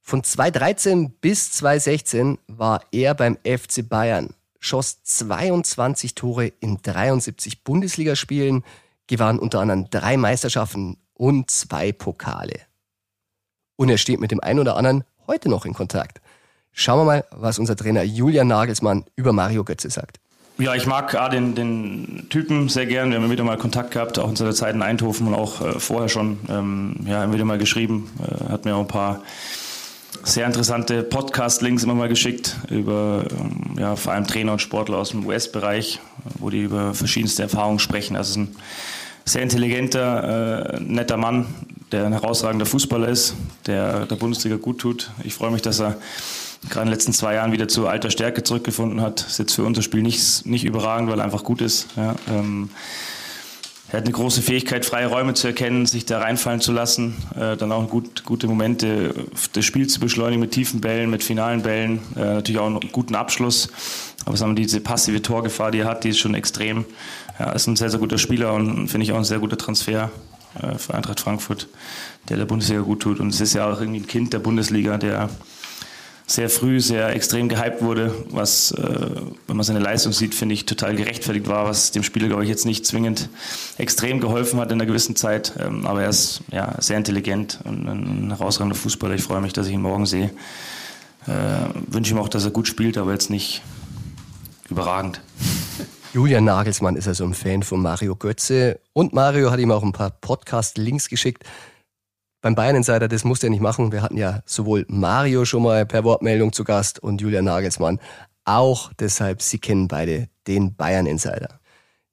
Von 0.00 0.24
2013 0.24 1.10
bis 1.20 1.52
2016 1.52 2.38
war 2.48 2.82
er 2.90 3.14
beim 3.14 3.38
FC 3.44 3.88
Bayern, 3.88 4.34
schoss 4.58 5.04
22 5.04 6.16
Tore 6.16 6.46
in 6.58 6.78
73 6.82 7.62
Bundesligaspielen, 7.62 8.64
gewann 9.06 9.38
unter 9.38 9.60
anderem 9.60 9.88
drei 9.90 10.16
Meisterschaften 10.16 10.96
und 11.14 11.48
zwei 11.48 11.92
Pokale. 11.92 12.60
Und 13.76 13.90
er 13.90 13.98
steht 13.98 14.20
mit 14.20 14.32
dem 14.32 14.40
einen 14.40 14.58
oder 14.58 14.76
anderen 14.76 15.04
heute 15.28 15.48
noch 15.48 15.66
in 15.66 15.72
Kontakt. 15.72 16.20
Schauen 16.72 17.00
wir 17.00 17.04
mal, 17.04 17.24
was 17.30 17.60
unser 17.60 17.76
Trainer 17.76 18.02
Julian 18.02 18.48
Nagelsmann 18.48 19.04
über 19.14 19.32
Mario 19.32 19.62
Götze 19.62 19.88
sagt. 19.88 20.18
Ja, 20.58 20.74
ich 20.74 20.86
mag 20.86 21.14
A, 21.14 21.28
den, 21.28 21.54
den 21.54 22.26
Typen 22.28 22.68
sehr 22.68 22.86
gern. 22.86 23.10
Wir 23.10 23.20
haben 23.20 23.30
wieder 23.30 23.42
mal 23.42 23.56
Kontakt 23.56 23.92
gehabt, 23.92 24.18
auch 24.18 24.28
in 24.28 24.36
seiner 24.36 24.52
Zeit 24.52 24.74
in 24.74 24.82
Eindhoven 24.82 25.26
und 25.28 25.34
auch 25.34 25.60
äh, 25.62 25.80
vorher 25.80 26.08
schon. 26.08 26.38
Ähm, 26.48 26.96
ja, 27.06 27.20
haben 27.20 27.32
wieder 27.32 27.46
mal 27.46 27.58
geschrieben, 27.58 28.10
äh, 28.20 28.52
hat 28.52 28.64
mir 28.64 28.76
auch 28.76 28.80
ein 28.80 28.88
paar 28.88 29.22
sehr 30.22 30.46
interessante 30.46 31.02
Podcast-Links 31.02 31.82
immer 31.82 31.94
mal 31.94 32.08
geschickt 32.08 32.56
über 32.68 33.24
ähm, 33.30 33.76
ja, 33.78 33.96
vor 33.96 34.12
allem 34.12 34.26
Trainer 34.26 34.52
und 34.52 34.60
Sportler 34.60 34.98
aus 34.98 35.10
dem 35.10 35.26
US-Bereich, 35.26 36.00
wo 36.38 36.50
die 36.50 36.62
über 36.62 36.92
verschiedenste 36.92 37.42
Erfahrungen 37.42 37.78
sprechen. 37.78 38.14
Also 38.14 38.40
ein 38.40 38.56
sehr 39.24 39.42
intelligenter, 39.42 40.74
äh, 40.74 40.80
netter 40.80 41.16
Mann, 41.16 41.46
der 41.92 42.04
ein 42.04 42.12
herausragender 42.12 42.66
Fußballer 42.66 43.08
ist, 43.08 43.34
der 43.66 44.06
der 44.06 44.16
Bundesliga 44.16 44.56
gut 44.56 44.80
tut. 44.80 45.10
Ich 45.24 45.34
freue 45.34 45.50
mich, 45.50 45.62
dass 45.62 45.80
er 45.80 45.96
gerade 46.68 46.82
in 46.82 46.86
den 46.86 46.94
letzten 46.94 47.12
zwei 47.12 47.34
Jahren 47.34 47.52
wieder 47.52 47.68
zu 47.68 47.86
alter 47.86 48.10
Stärke 48.10 48.42
zurückgefunden 48.42 49.00
hat. 49.00 49.26
Ist 49.26 49.38
jetzt 49.38 49.54
für 49.54 49.64
unser 49.64 49.82
Spiel 49.82 50.02
nicht, 50.02 50.46
nicht 50.46 50.64
überragend, 50.64 51.10
weil 51.10 51.18
er 51.18 51.24
einfach 51.24 51.44
gut 51.44 51.60
ist. 51.60 51.88
Ja, 51.96 52.14
ähm, 52.28 52.70
er 53.92 53.98
hat 53.98 54.04
eine 54.06 54.14
große 54.14 54.40
Fähigkeit, 54.40 54.86
freie 54.86 55.06
Räume 55.06 55.34
zu 55.34 55.48
erkennen, 55.48 55.84
sich 55.84 56.06
da 56.06 56.20
reinfallen 56.20 56.62
zu 56.62 56.72
lassen, 56.72 57.14
äh, 57.38 57.58
dann 57.58 57.70
auch 57.72 57.90
gut, 57.90 58.24
gute 58.24 58.46
Momente, 58.46 59.14
das 59.52 59.66
Spiel 59.66 59.86
zu 59.86 60.00
beschleunigen 60.00 60.40
mit 60.40 60.52
tiefen 60.52 60.80
Bällen, 60.80 61.10
mit 61.10 61.22
finalen 61.22 61.60
Bällen, 61.60 62.00
äh, 62.16 62.20
natürlich 62.20 62.58
auch 62.58 62.66
einen 62.66 62.80
guten 62.90 63.14
Abschluss. 63.14 63.68
Aber 64.24 64.36
sagen 64.38 64.56
wir, 64.56 64.62
diese 64.62 64.80
passive 64.80 65.20
Torgefahr, 65.20 65.72
die 65.72 65.80
er 65.80 65.88
hat, 65.88 66.04
die 66.04 66.08
ist 66.08 66.20
schon 66.20 66.34
extrem. 66.34 66.86
Ja, 67.38 67.52
ist 67.52 67.66
ein 67.66 67.76
sehr, 67.76 67.90
sehr 67.90 68.00
guter 68.00 68.16
Spieler 68.16 68.54
und 68.54 68.88
finde 68.88 69.04
ich 69.04 69.12
auch 69.12 69.18
ein 69.18 69.24
sehr 69.24 69.40
guter 69.40 69.58
Transfer 69.58 70.10
äh, 70.62 70.78
für 70.78 70.94
Eintracht 70.94 71.20
Frankfurt, 71.20 71.68
der 72.30 72.38
der 72.38 72.46
Bundesliga 72.46 72.80
gut 72.80 73.00
tut. 73.00 73.20
Und 73.20 73.28
es 73.28 73.42
ist 73.42 73.52
ja 73.52 73.70
auch 73.70 73.78
irgendwie 73.78 74.00
ein 74.00 74.06
Kind 74.06 74.32
der 74.32 74.38
Bundesliga, 74.38 74.96
der 74.96 75.28
sehr 76.32 76.48
früh 76.48 76.80
sehr 76.80 77.10
extrem 77.10 77.50
gehypt 77.50 77.82
wurde, 77.82 78.14
was, 78.30 78.72
äh, 78.72 79.10
wenn 79.46 79.56
man 79.56 79.64
seine 79.64 79.80
Leistung 79.80 80.12
sieht, 80.12 80.34
finde 80.34 80.54
ich 80.54 80.64
total 80.64 80.96
gerechtfertigt 80.96 81.46
war, 81.46 81.66
was 81.66 81.90
dem 81.90 82.02
Spieler, 82.02 82.28
glaube 82.28 82.42
ich, 82.42 82.48
jetzt 82.48 82.64
nicht 82.64 82.86
zwingend 82.86 83.28
extrem 83.76 84.18
geholfen 84.18 84.58
hat 84.58 84.72
in 84.72 84.80
einer 84.80 84.86
gewissen 84.86 85.14
Zeit. 85.14 85.52
Ähm, 85.58 85.86
aber 85.86 86.04
er 86.04 86.08
ist 86.08 86.40
ja, 86.50 86.74
sehr 86.80 86.96
intelligent 86.96 87.58
und 87.64 87.86
ein 87.86 88.30
herausragender 88.30 88.76
Fußballer. 88.76 89.14
Ich 89.14 89.22
freue 89.22 89.42
mich, 89.42 89.52
dass 89.52 89.66
ich 89.66 89.74
ihn 89.74 89.82
morgen 89.82 90.06
sehe. 90.06 90.30
Äh, 91.26 91.32
wünsche 91.88 92.14
ihm 92.14 92.18
auch, 92.18 92.28
dass 92.28 92.44
er 92.44 92.50
gut 92.50 92.66
spielt, 92.66 92.96
aber 92.96 93.12
jetzt 93.12 93.28
nicht 93.28 93.62
überragend. 94.70 95.20
Julian 96.14 96.44
Nagelsmann 96.44 96.96
ist 96.96 97.08
also 97.08 97.24
ein 97.24 97.34
Fan 97.34 97.62
von 97.62 97.82
Mario 97.82 98.16
Götze 98.16 98.80
und 98.94 99.12
Mario 99.12 99.50
hat 99.50 99.60
ihm 99.60 99.70
auch 99.70 99.82
ein 99.82 99.92
paar 99.92 100.10
Podcast-Links 100.10 101.08
geschickt 101.08 101.44
beim 102.42 102.56
Bayern 102.56 102.76
Insider, 102.76 103.08
das 103.08 103.24
musste 103.24 103.46
er 103.46 103.50
nicht 103.50 103.62
machen. 103.62 103.92
Wir 103.92 104.02
hatten 104.02 104.18
ja 104.18 104.42
sowohl 104.44 104.84
Mario 104.88 105.44
schon 105.44 105.62
mal 105.62 105.86
per 105.86 106.04
Wortmeldung 106.04 106.52
zu 106.52 106.64
Gast 106.64 106.98
und 106.98 107.20
Julian 107.20 107.44
Nagelsmann 107.44 108.00
auch. 108.44 108.92
Deshalb, 108.98 109.40
Sie 109.40 109.58
kennen 109.58 109.88
beide 109.88 110.28
den 110.46 110.74
Bayern 110.74 111.06
Insider. 111.06 111.60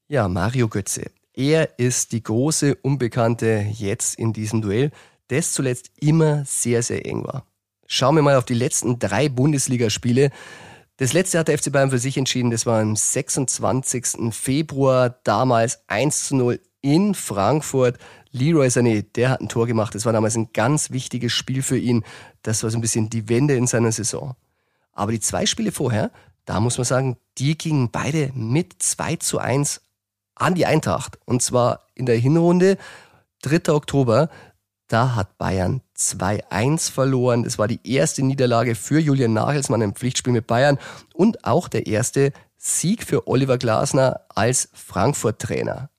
Ja, 0.08 0.28
Mario 0.28 0.70
Götze. 0.70 1.12
Er 1.34 1.80
ist 1.80 2.12
die 2.12 2.22
große 2.22 2.76
Unbekannte 2.76 3.65
jetzt 3.72 4.20
in 4.20 4.32
diesem 4.32 4.62
Duell, 4.62 4.92
das 5.30 5.54
zuletzt 5.54 5.92
immer 6.00 6.46
sehr, 6.46 6.84
sehr 6.84 7.06
eng 7.06 7.24
war. 7.24 7.46
Schauen 7.88 8.15
wir 8.15 8.22
mal 8.22 8.36
auf 8.36 8.46
die 8.46 8.54
letzten 8.54 9.00
drei 9.00 9.30
Bundesligaspiele. 9.30 10.30
Das 10.98 11.13
letzte 11.13 11.39
hat 11.39 11.48
der 11.48 11.58
FC 11.58 11.72
Bayern 11.72 11.89
für 11.89 11.98
sich 11.98 12.18
entschieden. 12.18 12.52
Das 12.52 12.68
war 12.68 12.82
am 12.82 12.96
26. 12.96 14.32
Februar, 14.32 15.10
damals 15.24 15.80
1 15.88 16.28
zu 16.28 16.36
0 16.36 16.60
in 16.82 17.15
Frankfurt. 17.15 17.98
Leroy 18.32 18.68
Sané, 18.68 19.04
der 19.15 19.30
hat 19.30 19.42
ein 19.42 19.50
Tor 19.50 19.65
gemacht. 19.65 19.96
Das 19.96 20.06
war 20.06 20.13
damals 20.13 20.36
ein 20.36 20.54
ganz 20.54 20.92
wichtiges 20.92 21.34
Spiel 21.34 21.63
für 21.63 21.78
ihn. 21.78 22.04
Das 22.44 22.63
war 22.63 22.70
so 22.70 22.78
ein 22.78 22.82
bisschen 22.82 23.10
die 23.10 23.28
Wende 23.30 23.56
in 23.56 23.68
seiner 23.68 23.92
Saison. 23.92 24.36
Aber 24.94 25.12
die 25.12 25.20
zwei 25.20 25.46
Spiele 25.46 25.72
vorher, 25.72 26.12
da 26.46 26.60
muss 26.60 26.78
man 26.78 26.86
sagen, 26.86 27.18
die 27.38 27.58
gingen 27.58 27.89
beide 27.89 28.32
mit 28.34 28.82
2 28.82 29.15
zu 29.18 29.39
1 29.39 29.82
an 30.36 30.56
die 30.56 30.65
Eintracht. 30.65 31.18
Und 31.26 31.42
zwar 31.42 31.88
in 31.96 32.06
der 32.06 32.18
Hinrunde, 32.18 32.78
3. 33.44 33.74
Oktober, 33.74 34.30
da 34.88 35.15
hat 35.15 35.38
Bayern 35.38 35.82
2-1 35.96 36.92
verloren. 36.92 37.44
Das 37.44 37.58
war 37.58 37.68
die 37.68 37.80
erste 37.84 38.24
Niederlage 38.24 38.76
für 38.76 39.00
Julian 39.00 39.34
Nagelsmann 39.34 39.82
im 39.82 39.94
Pflichtspiel 39.94 40.34
mit 40.34 40.48
Bayern 40.48 40.80
und 41.13 41.46
auch 41.46 41.68
der 41.68 41.88
erste 41.88 42.34
Sieg 42.58 43.04
für 43.04 43.28
Oliver 43.28 43.58
Glasner 43.58 44.22
als 44.30 44.70
Frankfurt-Trainer. 44.74 45.89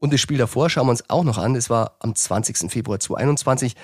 Und 0.00 0.12
das 0.12 0.20
Spiel 0.20 0.38
davor 0.38 0.68
schauen 0.70 0.86
wir 0.86 0.92
uns 0.92 1.08
auch 1.08 1.24
noch 1.24 1.38
an. 1.38 1.54
Das 1.54 1.70
war 1.70 1.96
am 2.00 2.14
20. 2.14 2.70
Februar 2.70 2.98
2021. 2.98 3.76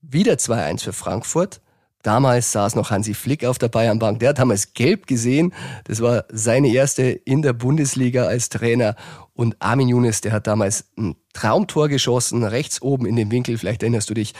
Wieder 0.00 0.34
2-1 0.34 0.84
für 0.84 0.92
Frankfurt. 0.92 1.60
Damals 2.02 2.52
saß 2.52 2.76
noch 2.76 2.92
Hansi 2.92 3.14
Flick 3.14 3.44
auf 3.44 3.58
der 3.58 3.66
Bayernbank. 3.66 4.20
Der 4.20 4.28
hat 4.28 4.38
damals 4.38 4.74
gelb 4.74 5.08
gesehen. 5.08 5.52
Das 5.84 6.00
war 6.00 6.24
seine 6.30 6.68
erste 6.68 7.02
in 7.02 7.42
der 7.42 7.52
Bundesliga 7.52 8.26
als 8.26 8.48
Trainer. 8.48 8.94
Und 9.34 9.56
Armin 9.58 9.88
Younes, 9.88 10.20
der 10.20 10.30
hat 10.30 10.46
damals 10.46 10.84
ein 10.96 11.16
Traumtor 11.32 11.88
geschossen, 11.88 12.44
rechts 12.44 12.80
oben 12.80 13.06
in 13.06 13.16
den 13.16 13.32
Winkel. 13.32 13.58
Vielleicht 13.58 13.82
erinnerst 13.82 14.08
du 14.08 14.14
dich. 14.14 14.34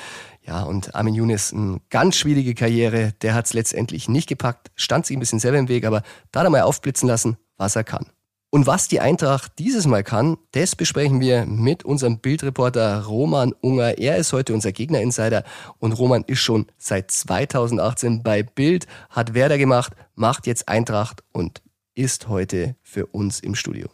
Ja, 0.47 0.63
und 0.63 0.95
Armin 0.95 1.15
Younes, 1.15 1.53
eine 1.53 1.81
ganz 1.91 2.15
schwierige 2.15 2.55
Karriere. 2.55 3.15
Der 3.23 3.35
hat 3.35 3.47
es 3.47 3.53
letztendlich 3.53 4.09
nicht 4.09 4.29
gepackt. 4.29 4.71
Stand 4.77 5.05
sich 5.05 5.17
ein 5.17 5.21
bisschen 5.21 5.41
selber 5.41 5.59
im 5.59 5.69
Weg, 5.69 5.85
aber 5.85 6.03
da 6.31 6.41
hat 6.41 6.47
er 6.47 6.51
mal 6.51 6.63
aufblitzen 6.63 7.09
lassen, 7.09 7.37
was 7.57 7.75
er 7.75 7.83
kann. 7.83 8.07
Und 8.51 8.67
was 8.67 8.87
die 8.87 9.01
Eintracht 9.01 9.59
dieses 9.59 9.87
Mal 9.87 10.05
kann, 10.05 10.37
das 10.53 10.77
besprechen 10.77 11.21
wir 11.21 11.47
mit 11.47 11.85
unserem 11.85 12.21
Bildreporter 12.21 13.05
Roman 13.05 13.53
Unger. 13.61 13.99
Er 13.99 14.17
ist 14.19 14.33
heute 14.33 14.55
unser 14.55 14.73
Gegner-Insider 14.73 15.43
und 15.79 15.93
Roman 15.93 16.23
ist 16.27 16.39
schon 16.39 16.67
seit 16.79 17.11
2018 17.11 18.23
bei 18.23 18.45
Bild, 18.45 18.87
hat 19.11 19.35
Werder 19.35 19.59
gemacht, 19.59 19.95
macht 20.15 20.47
jetzt 20.47 20.69
Eintracht 20.69 21.25
und 21.33 21.61
ist 21.95 22.29
heute 22.29 22.77
für 22.83 23.07
uns 23.07 23.41
im 23.41 23.57
Studio. 23.57 23.89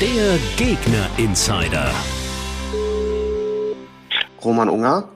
Der 0.00 0.38
Gegner-Insider. 0.56 1.90
Roman 4.42 4.70
Unger. 4.70 5.08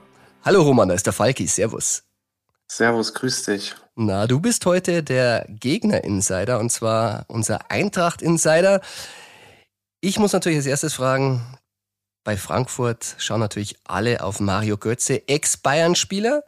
Hallo 0.43 0.61
Roman, 0.61 0.87
da 0.87 0.93
ist 0.93 1.05
der 1.05 1.13
Falki. 1.13 1.47
Servus. 1.47 2.03
Servus, 2.67 3.13
grüß 3.13 3.43
dich. 3.43 3.75
Na, 4.01 4.27
du 4.27 4.39
bist 4.39 4.65
heute 4.65 5.03
der 5.03 5.45
Gegner-Insider 5.49 6.57
und 6.59 6.69
zwar 6.69 7.25
unser 7.27 7.69
Eintracht-Insider. 7.69 8.79
Ich 9.99 10.17
muss 10.17 10.31
natürlich 10.31 10.59
als 10.59 10.67
erstes 10.67 10.93
fragen, 10.93 11.41
bei 12.23 12.37
Frankfurt 12.37 13.15
schauen 13.17 13.41
natürlich 13.41 13.75
alle 13.83 14.23
auf 14.23 14.39
Mario 14.39 14.77
Götze, 14.77 15.27
Ex-Bayern-Spieler. 15.27 16.45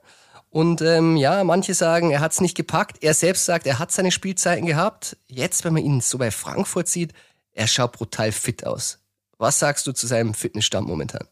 Und 0.49 0.79
ähm, 0.81 1.17
ja, 1.17 1.43
manche 1.43 1.73
sagen, 1.73 2.11
er 2.11 2.21
hat 2.21 2.31
es 2.31 2.39
nicht 2.39 2.55
gepackt. 2.55 3.03
Er 3.03 3.13
selbst 3.13 3.43
sagt, 3.43 3.67
er 3.67 3.79
hat 3.79 3.91
seine 3.91 4.11
Spielzeiten 4.11 4.65
gehabt. 4.65 5.17
Jetzt, 5.27 5.65
wenn 5.65 5.73
man 5.73 5.83
ihn 5.83 5.99
so 5.99 6.19
bei 6.19 6.31
Frankfurt 6.31 6.87
sieht, 6.87 7.11
er 7.51 7.67
schaut 7.67 7.91
brutal 7.91 8.31
fit 8.31 8.65
aus. 8.65 8.99
Was 9.37 9.59
sagst 9.59 9.85
du 9.87 9.91
zu 9.91 10.07
seinem 10.07 10.33
Fitnessstand 10.33 10.87
momentan? 10.87 11.27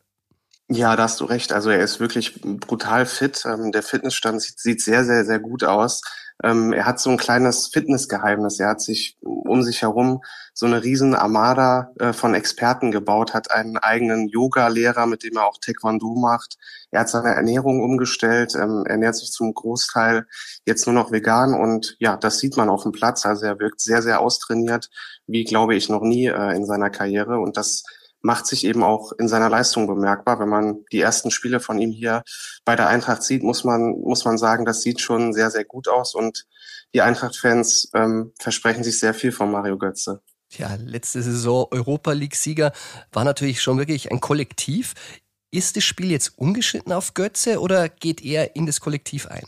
Ja, 0.72 0.96
da 0.96 1.04
hast 1.04 1.20
du 1.20 1.26
recht. 1.26 1.52
Also 1.52 1.72
er 1.72 1.80
ist 1.80 2.00
wirklich 2.00 2.42
brutal 2.42 3.06
fit. 3.08 3.44
Ähm, 3.46 3.72
der 3.72 3.82
Fitnessstand 3.82 4.42
sieht, 4.42 4.60
sieht, 4.60 4.82
sehr, 4.82 5.04
sehr, 5.04 5.26
sehr 5.26 5.40
gut 5.40 5.64
aus. 5.64 6.02
Ähm, 6.44 6.74
er 6.74 6.86
hat 6.86 7.00
so 7.00 7.10
ein 7.10 7.18
kleines 7.18 7.68
Fitnessgeheimnis. 7.68 8.60
Er 8.60 8.70
hat 8.70 8.82
sich 8.82 9.18
um 9.22 9.64
sich 9.64 9.82
herum 9.82 10.22
so 10.54 10.68
eine 10.68 10.84
riesen 10.84 11.16
Armada 11.16 11.92
äh, 12.00 12.14
von 12.14 12.36
Experten 12.36 12.92
gebaut, 12.92 13.34
hat 13.34 13.50
einen 13.52 13.78
eigenen 13.78 14.28
Yoga-Lehrer, 14.28 15.08
mit 15.08 15.24
dem 15.24 15.38
er 15.38 15.48
auch 15.48 15.58
Taekwondo 15.60 16.16
macht. 16.16 16.58
Er 16.92 17.02
hat 17.02 17.10
seine 17.10 17.34
Ernährung 17.34 17.82
umgestellt, 17.82 18.54
ähm, 18.56 18.84
ernährt 18.86 19.16
sich 19.16 19.32
zum 19.32 19.54
Großteil 19.54 20.28
jetzt 20.66 20.86
nur 20.86 20.94
noch 20.94 21.12
vegan 21.12 21.54
und 21.56 21.96
ja, 22.00 22.16
das 22.16 22.40
sieht 22.40 22.58
man 22.58 22.70
auf 22.70 22.84
dem 22.84 22.92
Platz. 22.92 23.26
Also 23.26 23.46
er 23.46 23.60
wirkt 23.60 23.82
sehr, 23.82 24.02
sehr 24.04 24.20
austrainiert, 24.20 24.90
wie 25.26 25.46
glaube 25.46 25.76
ich 25.76 25.90
noch 25.90 26.02
nie 26.02 26.28
äh, 26.28 26.56
in 26.56 26.66
seiner 26.66 26.92
Karriere 26.92 27.40
und 27.40 27.58
das 27.58 27.84
macht 28.22 28.48
sich 28.48 28.66
eben 28.66 28.84
auch 28.84 29.12
in 29.14 29.28
seiner 29.28 29.50
Leistung 29.50 29.88
bemerkbar. 29.88 30.40
Wenn 30.40 30.50
man 30.50 30.86
die 30.92 31.02
ersten 31.02 31.32
Spiele 31.32 31.60
von 31.60 31.80
ihm 31.80 31.92
hier 31.92 32.24
bei 32.66 32.76
der 32.76 32.88
Eintracht 32.88 33.24
sieht, 33.24 33.44
muss 33.44 33.64
man, 33.64 33.92
muss 34.02 34.26
man 34.26 34.38
sagen, 34.38 34.66
das 34.66 34.82
sieht 34.82 35.02
schon 35.02 35.34
sehr, 35.34 35.52
sehr 35.52 35.66
gut 35.66 35.88
aus 35.88 36.16
und 36.16 36.46
die 36.94 37.02
Eintracht-Fans 37.02 37.92
ähm, 37.94 38.34
versprechen 38.40 38.84
sich 38.84 39.00
sehr 39.00 39.14
viel 39.14 39.32
von 39.32 39.52
Mario 39.52 39.78
Götze. 39.78 40.22
Ja, 40.52 40.76
letzte 40.76 41.22
Saison 41.22 41.68
Europa 41.70 42.12
League-Sieger 42.12 42.72
war 43.12 43.24
natürlich 43.24 43.62
schon 43.62 43.78
wirklich 43.78 44.12
ein 44.12 44.20
Kollektiv. 44.20 44.94
Ist 45.52 45.78
das 45.78 45.84
Spiel 45.84 46.12
jetzt 46.12 46.38
umgeschnitten 46.38 46.92
auf 46.92 47.14
Götze 47.14 47.60
oder 47.60 47.90
geht 47.90 48.24
er 48.24 48.56
in 48.56 48.66
das 48.66 48.80
Kollektiv 48.80 49.28
ein? 49.28 49.46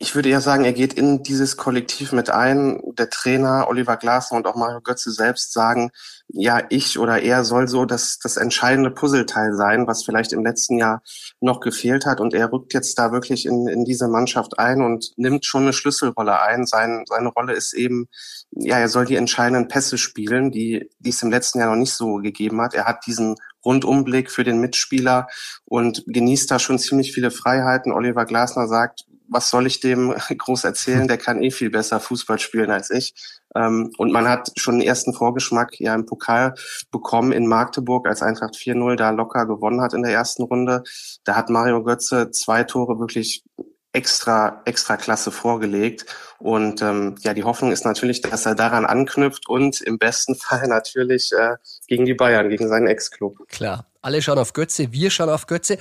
Ich 0.00 0.14
würde 0.14 0.28
eher 0.28 0.40
sagen, 0.40 0.64
er 0.64 0.72
geht 0.72 0.92
in 0.94 1.24
dieses 1.24 1.56
Kollektiv 1.56 2.12
mit 2.12 2.30
ein. 2.30 2.80
Der 2.96 3.10
Trainer 3.10 3.66
Oliver 3.68 3.96
Glasner 3.96 4.36
und 4.36 4.46
auch 4.46 4.54
Mario 4.54 4.80
Götze 4.80 5.10
selbst 5.10 5.52
sagen, 5.52 5.90
ja, 6.28 6.62
ich 6.68 7.00
oder 7.00 7.20
er 7.20 7.42
soll 7.42 7.66
so 7.66 7.84
das, 7.84 8.20
das 8.20 8.36
entscheidende 8.36 8.92
Puzzleteil 8.92 9.54
sein, 9.54 9.88
was 9.88 10.04
vielleicht 10.04 10.32
im 10.32 10.44
letzten 10.44 10.78
Jahr 10.78 11.02
noch 11.40 11.58
gefehlt 11.58 12.06
hat. 12.06 12.20
Und 12.20 12.32
er 12.32 12.52
rückt 12.52 12.74
jetzt 12.74 12.96
da 12.96 13.10
wirklich 13.10 13.44
in, 13.44 13.66
in 13.66 13.84
diese 13.84 14.06
Mannschaft 14.06 14.60
ein 14.60 14.82
und 14.82 15.10
nimmt 15.16 15.44
schon 15.44 15.62
eine 15.62 15.72
Schlüsselrolle 15.72 16.40
ein. 16.42 16.64
Sein, 16.64 17.02
seine 17.08 17.30
Rolle 17.30 17.54
ist 17.54 17.74
eben, 17.74 18.06
ja, 18.52 18.78
er 18.78 18.88
soll 18.88 19.04
die 19.04 19.16
entscheidenden 19.16 19.66
Pässe 19.66 19.98
spielen, 19.98 20.52
die, 20.52 20.88
die 21.00 21.10
es 21.10 21.24
im 21.24 21.32
letzten 21.32 21.58
Jahr 21.58 21.70
noch 21.70 21.76
nicht 21.76 21.94
so 21.94 22.16
gegeben 22.16 22.60
hat. 22.60 22.72
Er 22.72 22.84
hat 22.84 23.04
diesen 23.04 23.34
Rundumblick 23.64 24.30
für 24.30 24.44
den 24.44 24.60
Mitspieler 24.60 25.26
und 25.64 26.04
genießt 26.06 26.48
da 26.48 26.60
schon 26.60 26.78
ziemlich 26.78 27.12
viele 27.12 27.32
Freiheiten. 27.32 27.90
Oliver 27.90 28.26
Glasner 28.26 28.68
sagt, 28.68 29.04
was 29.28 29.50
soll 29.50 29.66
ich 29.66 29.80
dem 29.80 30.14
groß 30.38 30.64
erzählen? 30.64 31.08
Der 31.08 31.18
kann 31.18 31.42
eh 31.42 31.50
viel 31.50 31.70
besser 31.70 32.00
Fußball 32.00 32.38
spielen 32.38 32.70
als 32.70 32.90
ich. 32.90 33.14
Ähm, 33.54 33.92
und 33.98 34.12
man 34.12 34.28
hat 34.28 34.50
schon 34.56 34.74
einen 34.74 34.82
ersten 34.82 35.14
Vorgeschmack 35.14 35.78
ja 35.80 35.94
im 35.94 36.06
Pokal 36.06 36.54
bekommen 36.90 37.32
in 37.32 37.46
Magdeburg, 37.46 38.06
als 38.06 38.22
Eintracht 38.22 38.56
4-0 38.56 38.96
da 38.96 39.10
locker 39.10 39.46
gewonnen 39.46 39.80
hat 39.80 39.94
in 39.94 40.02
der 40.02 40.12
ersten 40.12 40.42
Runde. 40.42 40.82
Da 41.24 41.36
hat 41.36 41.50
Mario 41.50 41.82
Götze 41.82 42.30
zwei 42.30 42.64
Tore 42.64 42.98
wirklich 42.98 43.44
extra, 43.92 44.62
extra 44.64 44.96
Klasse 44.96 45.30
vorgelegt. 45.30 46.06
Und 46.38 46.82
ähm, 46.82 47.16
ja, 47.20 47.34
die 47.34 47.44
Hoffnung 47.44 47.72
ist 47.72 47.84
natürlich, 47.84 48.20
dass 48.20 48.46
er 48.46 48.54
daran 48.54 48.84
anknüpft 48.84 49.48
und 49.48 49.80
im 49.80 49.98
besten 49.98 50.34
Fall 50.38 50.68
natürlich 50.68 51.32
äh, 51.32 51.56
gegen 51.86 52.04
die 52.04 52.14
Bayern, 52.14 52.48
gegen 52.48 52.68
seinen 52.68 52.86
Ex-Club. 52.86 53.48
Klar, 53.48 53.86
alle 54.02 54.22
schauen 54.22 54.38
auf 54.38 54.52
Götze, 54.52 54.92
wir 54.92 55.10
schauen 55.10 55.30
auf 55.30 55.46
Götze. 55.46 55.78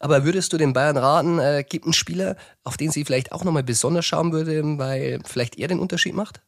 Aber 0.00 0.24
würdest 0.24 0.52
du 0.52 0.56
den 0.56 0.72
Bayern 0.72 0.96
raten, 0.96 1.38
äh, 1.38 1.64
gibt 1.68 1.84
einen 1.84 1.92
Spieler, 1.92 2.36
auf 2.64 2.76
den 2.76 2.90
sie 2.90 3.04
vielleicht 3.04 3.32
auch 3.32 3.44
nochmal 3.44 3.62
besonders 3.62 4.06
schauen 4.06 4.32
würde, 4.32 4.62
weil 4.78 5.20
vielleicht 5.24 5.58
er 5.58 5.68
den 5.68 5.78
Unterschied 5.78 6.14
macht? 6.14 6.40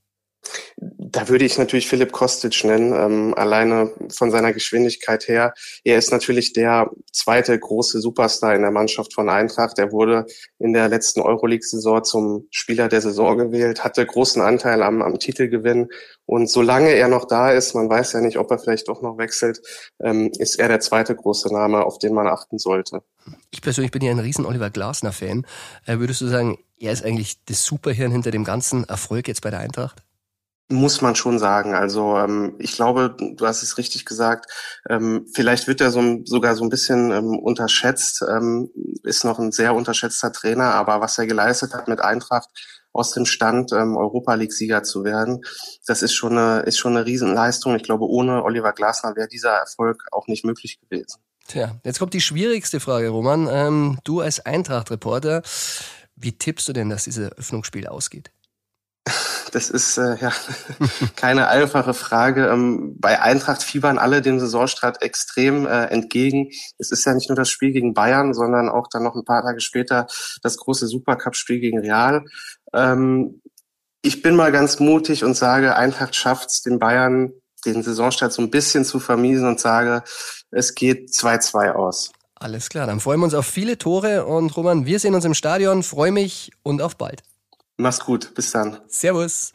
Da 0.76 1.28
würde 1.28 1.44
ich 1.44 1.58
natürlich 1.58 1.88
Philipp 1.88 2.10
Kostic 2.12 2.64
nennen, 2.64 2.92
ähm, 2.92 3.34
alleine 3.34 3.92
von 4.10 4.30
seiner 4.30 4.52
Geschwindigkeit 4.52 5.28
her. 5.28 5.54
Er 5.84 5.98
ist 5.98 6.10
natürlich 6.10 6.52
der 6.52 6.90
zweite 7.12 7.58
große 7.58 8.00
Superstar 8.00 8.54
in 8.54 8.62
der 8.62 8.70
Mannschaft 8.70 9.14
von 9.14 9.28
Eintracht. 9.28 9.78
Er 9.78 9.92
wurde 9.92 10.26
in 10.58 10.72
der 10.72 10.88
letzten 10.88 11.20
Euroleague-Saison 11.20 12.02
zum 12.04 12.46
Spieler 12.50 12.88
der 12.88 13.00
Saison 13.00 13.38
gewählt, 13.38 13.84
hatte 13.84 14.04
großen 14.04 14.42
Anteil 14.42 14.82
am, 14.82 15.02
am 15.02 15.18
Titelgewinn. 15.18 15.88
Und 16.26 16.50
solange 16.50 16.90
er 16.90 17.08
noch 17.08 17.26
da 17.26 17.50
ist, 17.50 17.74
man 17.74 17.88
weiß 17.88 18.14
ja 18.14 18.20
nicht, 18.20 18.38
ob 18.38 18.50
er 18.50 18.58
vielleicht 18.58 18.88
doch 18.88 19.02
noch 19.02 19.18
wechselt, 19.18 19.60
ähm, 20.00 20.30
ist 20.38 20.58
er 20.58 20.68
der 20.68 20.80
zweite 20.80 21.14
große 21.14 21.52
Name, 21.52 21.84
auf 21.84 21.98
den 21.98 22.14
man 22.14 22.26
achten 22.26 22.58
sollte. 22.58 23.02
Ich 23.50 23.62
persönlich 23.62 23.92
bin 23.92 24.02
ja 24.02 24.10
ein 24.10 24.18
riesen 24.18 24.46
Oliver 24.46 24.70
Glasner-Fan. 24.70 25.46
Äh, 25.86 25.98
würdest 25.98 26.20
du 26.20 26.26
sagen, 26.26 26.58
er 26.80 26.92
ist 26.92 27.04
eigentlich 27.04 27.44
das 27.44 27.64
Superhirn 27.64 28.10
hinter 28.10 28.30
dem 28.30 28.44
ganzen 28.44 28.84
Erfolg 28.84 29.28
jetzt 29.28 29.42
bei 29.42 29.50
der 29.50 29.60
Eintracht? 29.60 30.02
Muss 30.68 31.02
man 31.02 31.14
schon 31.14 31.38
sagen. 31.38 31.74
Also 31.74 32.16
ähm, 32.16 32.54
ich 32.58 32.72
glaube, 32.72 33.14
du 33.18 33.46
hast 33.46 33.62
es 33.62 33.76
richtig 33.78 34.06
gesagt. 34.06 34.50
Ähm, 34.88 35.26
vielleicht 35.34 35.68
wird 35.68 35.80
er 35.80 35.90
so, 35.90 36.20
sogar 36.24 36.54
so 36.54 36.64
ein 36.64 36.70
bisschen 36.70 37.10
ähm, 37.10 37.38
unterschätzt. 37.38 38.24
Ähm, 38.28 38.70
ist 39.02 39.24
noch 39.24 39.38
ein 39.38 39.52
sehr 39.52 39.74
unterschätzter 39.74 40.32
Trainer, 40.32 40.74
aber 40.74 41.00
was 41.00 41.18
er 41.18 41.26
geleistet 41.26 41.74
hat 41.74 41.88
mit 41.88 42.00
Eintracht 42.00 42.48
aus 42.92 43.12
dem 43.12 43.26
Stand 43.26 43.72
ähm, 43.72 43.96
Europa 43.96 44.34
League 44.34 44.52
Sieger 44.52 44.82
zu 44.82 45.04
werden, 45.04 45.40
das 45.86 46.02
ist 46.02 46.14
schon 46.14 46.36
eine 46.36 46.60
ist 46.60 46.78
schon 46.78 46.96
eine 46.96 47.06
Riesenleistung. 47.06 47.74
Ich 47.76 47.82
glaube, 47.82 48.04
ohne 48.06 48.44
Oliver 48.44 48.72
Glasner 48.72 49.16
wäre 49.16 49.28
dieser 49.28 49.52
Erfolg 49.52 50.04
auch 50.10 50.26
nicht 50.26 50.44
möglich 50.44 50.78
gewesen. 50.80 51.22
Tja, 51.48 51.80
jetzt 51.84 51.98
kommt 51.98 52.14
die 52.14 52.20
schwierigste 52.20 52.80
Frage, 52.80 53.08
Roman. 53.08 53.48
Ähm, 53.50 53.98
du 54.04 54.20
als 54.20 54.40
Eintracht-Reporter, 54.40 55.42
wie 56.16 56.36
tippst 56.36 56.68
du 56.68 56.72
denn, 56.72 56.88
dass 56.88 57.04
dieses 57.04 57.32
Öffnungsspiel 57.32 57.86
ausgeht? 57.88 58.30
Das 59.52 59.68
ist 59.68 59.98
äh, 59.98 60.16
ja 60.16 60.32
keine 61.16 61.48
einfache 61.48 61.92
Frage. 61.92 62.46
Ähm, 62.46 62.96
bei 62.98 63.20
Eintracht 63.20 63.62
fiebern 63.62 63.98
alle 63.98 64.22
dem 64.22 64.40
Saisonstart 64.40 65.02
extrem 65.02 65.66
äh, 65.66 65.84
entgegen. 65.86 66.50
Es 66.78 66.90
ist 66.90 67.04
ja 67.04 67.12
nicht 67.14 67.28
nur 67.28 67.36
das 67.36 67.50
Spiel 67.50 67.72
gegen 67.72 67.92
Bayern, 67.92 68.32
sondern 68.32 68.68
auch 68.68 68.86
dann 68.90 69.02
noch 69.02 69.14
ein 69.14 69.24
paar 69.24 69.42
Tage 69.42 69.60
später 69.60 70.06
das 70.42 70.56
große 70.56 70.86
Supercup-Spiel 70.86 71.60
gegen 71.60 71.78
Real. 71.78 72.24
Ähm, 72.72 73.42
ich 74.00 74.22
bin 74.22 74.36
mal 74.36 74.52
ganz 74.52 74.80
mutig 74.80 75.22
und 75.22 75.36
sage, 75.36 75.76
Eintracht 75.76 76.16
schafft 76.16 76.50
es, 76.50 76.62
den 76.62 76.78
Bayern 76.78 77.32
den 77.64 77.82
Saisonstart 77.82 78.32
so 78.32 78.42
ein 78.42 78.50
bisschen 78.50 78.84
zu 78.84 78.98
vermiesen 78.98 79.46
und 79.46 79.60
sage, 79.60 80.02
es 80.50 80.74
geht 80.74 81.10
2-2 81.10 81.72
aus. 81.72 82.10
Alles 82.34 82.68
klar, 82.68 82.88
dann 82.88 82.98
freuen 82.98 83.20
wir 83.20 83.24
uns 83.24 83.34
auf 83.34 83.46
viele 83.46 83.78
Tore 83.78 84.26
und 84.26 84.56
Roman, 84.56 84.84
wir 84.84 84.98
sehen 84.98 85.14
uns 85.14 85.24
im 85.24 85.34
Stadion, 85.34 85.84
freue 85.84 86.10
mich 86.10 86.50
und 86.64 86.82
auf 86.82 86.96
bald. 86.96 87.22
Mach's 87.78 88.00
gut, 88.00 88.34
bis 88.34 88.50
dann. 88.52 88.78
Servus. 88.86 89.52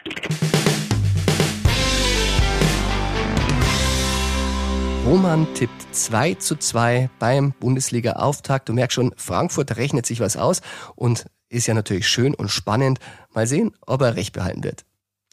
Roman 5.06 5.48
tippt 5.54 5.96
2 5.96 6.34
zu 6.34 6.58
2 6.58 7.10
beim 7.20 7.54
Bundesliga-Auftakt. 7.60 8.68
Du 8.68 8.74
merkst 8.74 8.96
schon, 8.96 9.14
Frankfurt 9.16 9.78
rechnet 9.78 10.06
sich 10.06 10.20
was 10.20 10.36
aus 10.36 10.62
und 10.96 11.28
ist 11.48 11.68
ja 11.68 11.74
natürlich 11.74 12.08
schön 12.10 12.34
und 12.34 12.50
spannend. 12.50 13.00
Mal 13.34 13.48
sehen, 13.48 13.72
ob 13.86 14.02
er 14.02 14.16
recht 14.16 14.34
behalten 14.34 14.64
wird. 14.64 14.84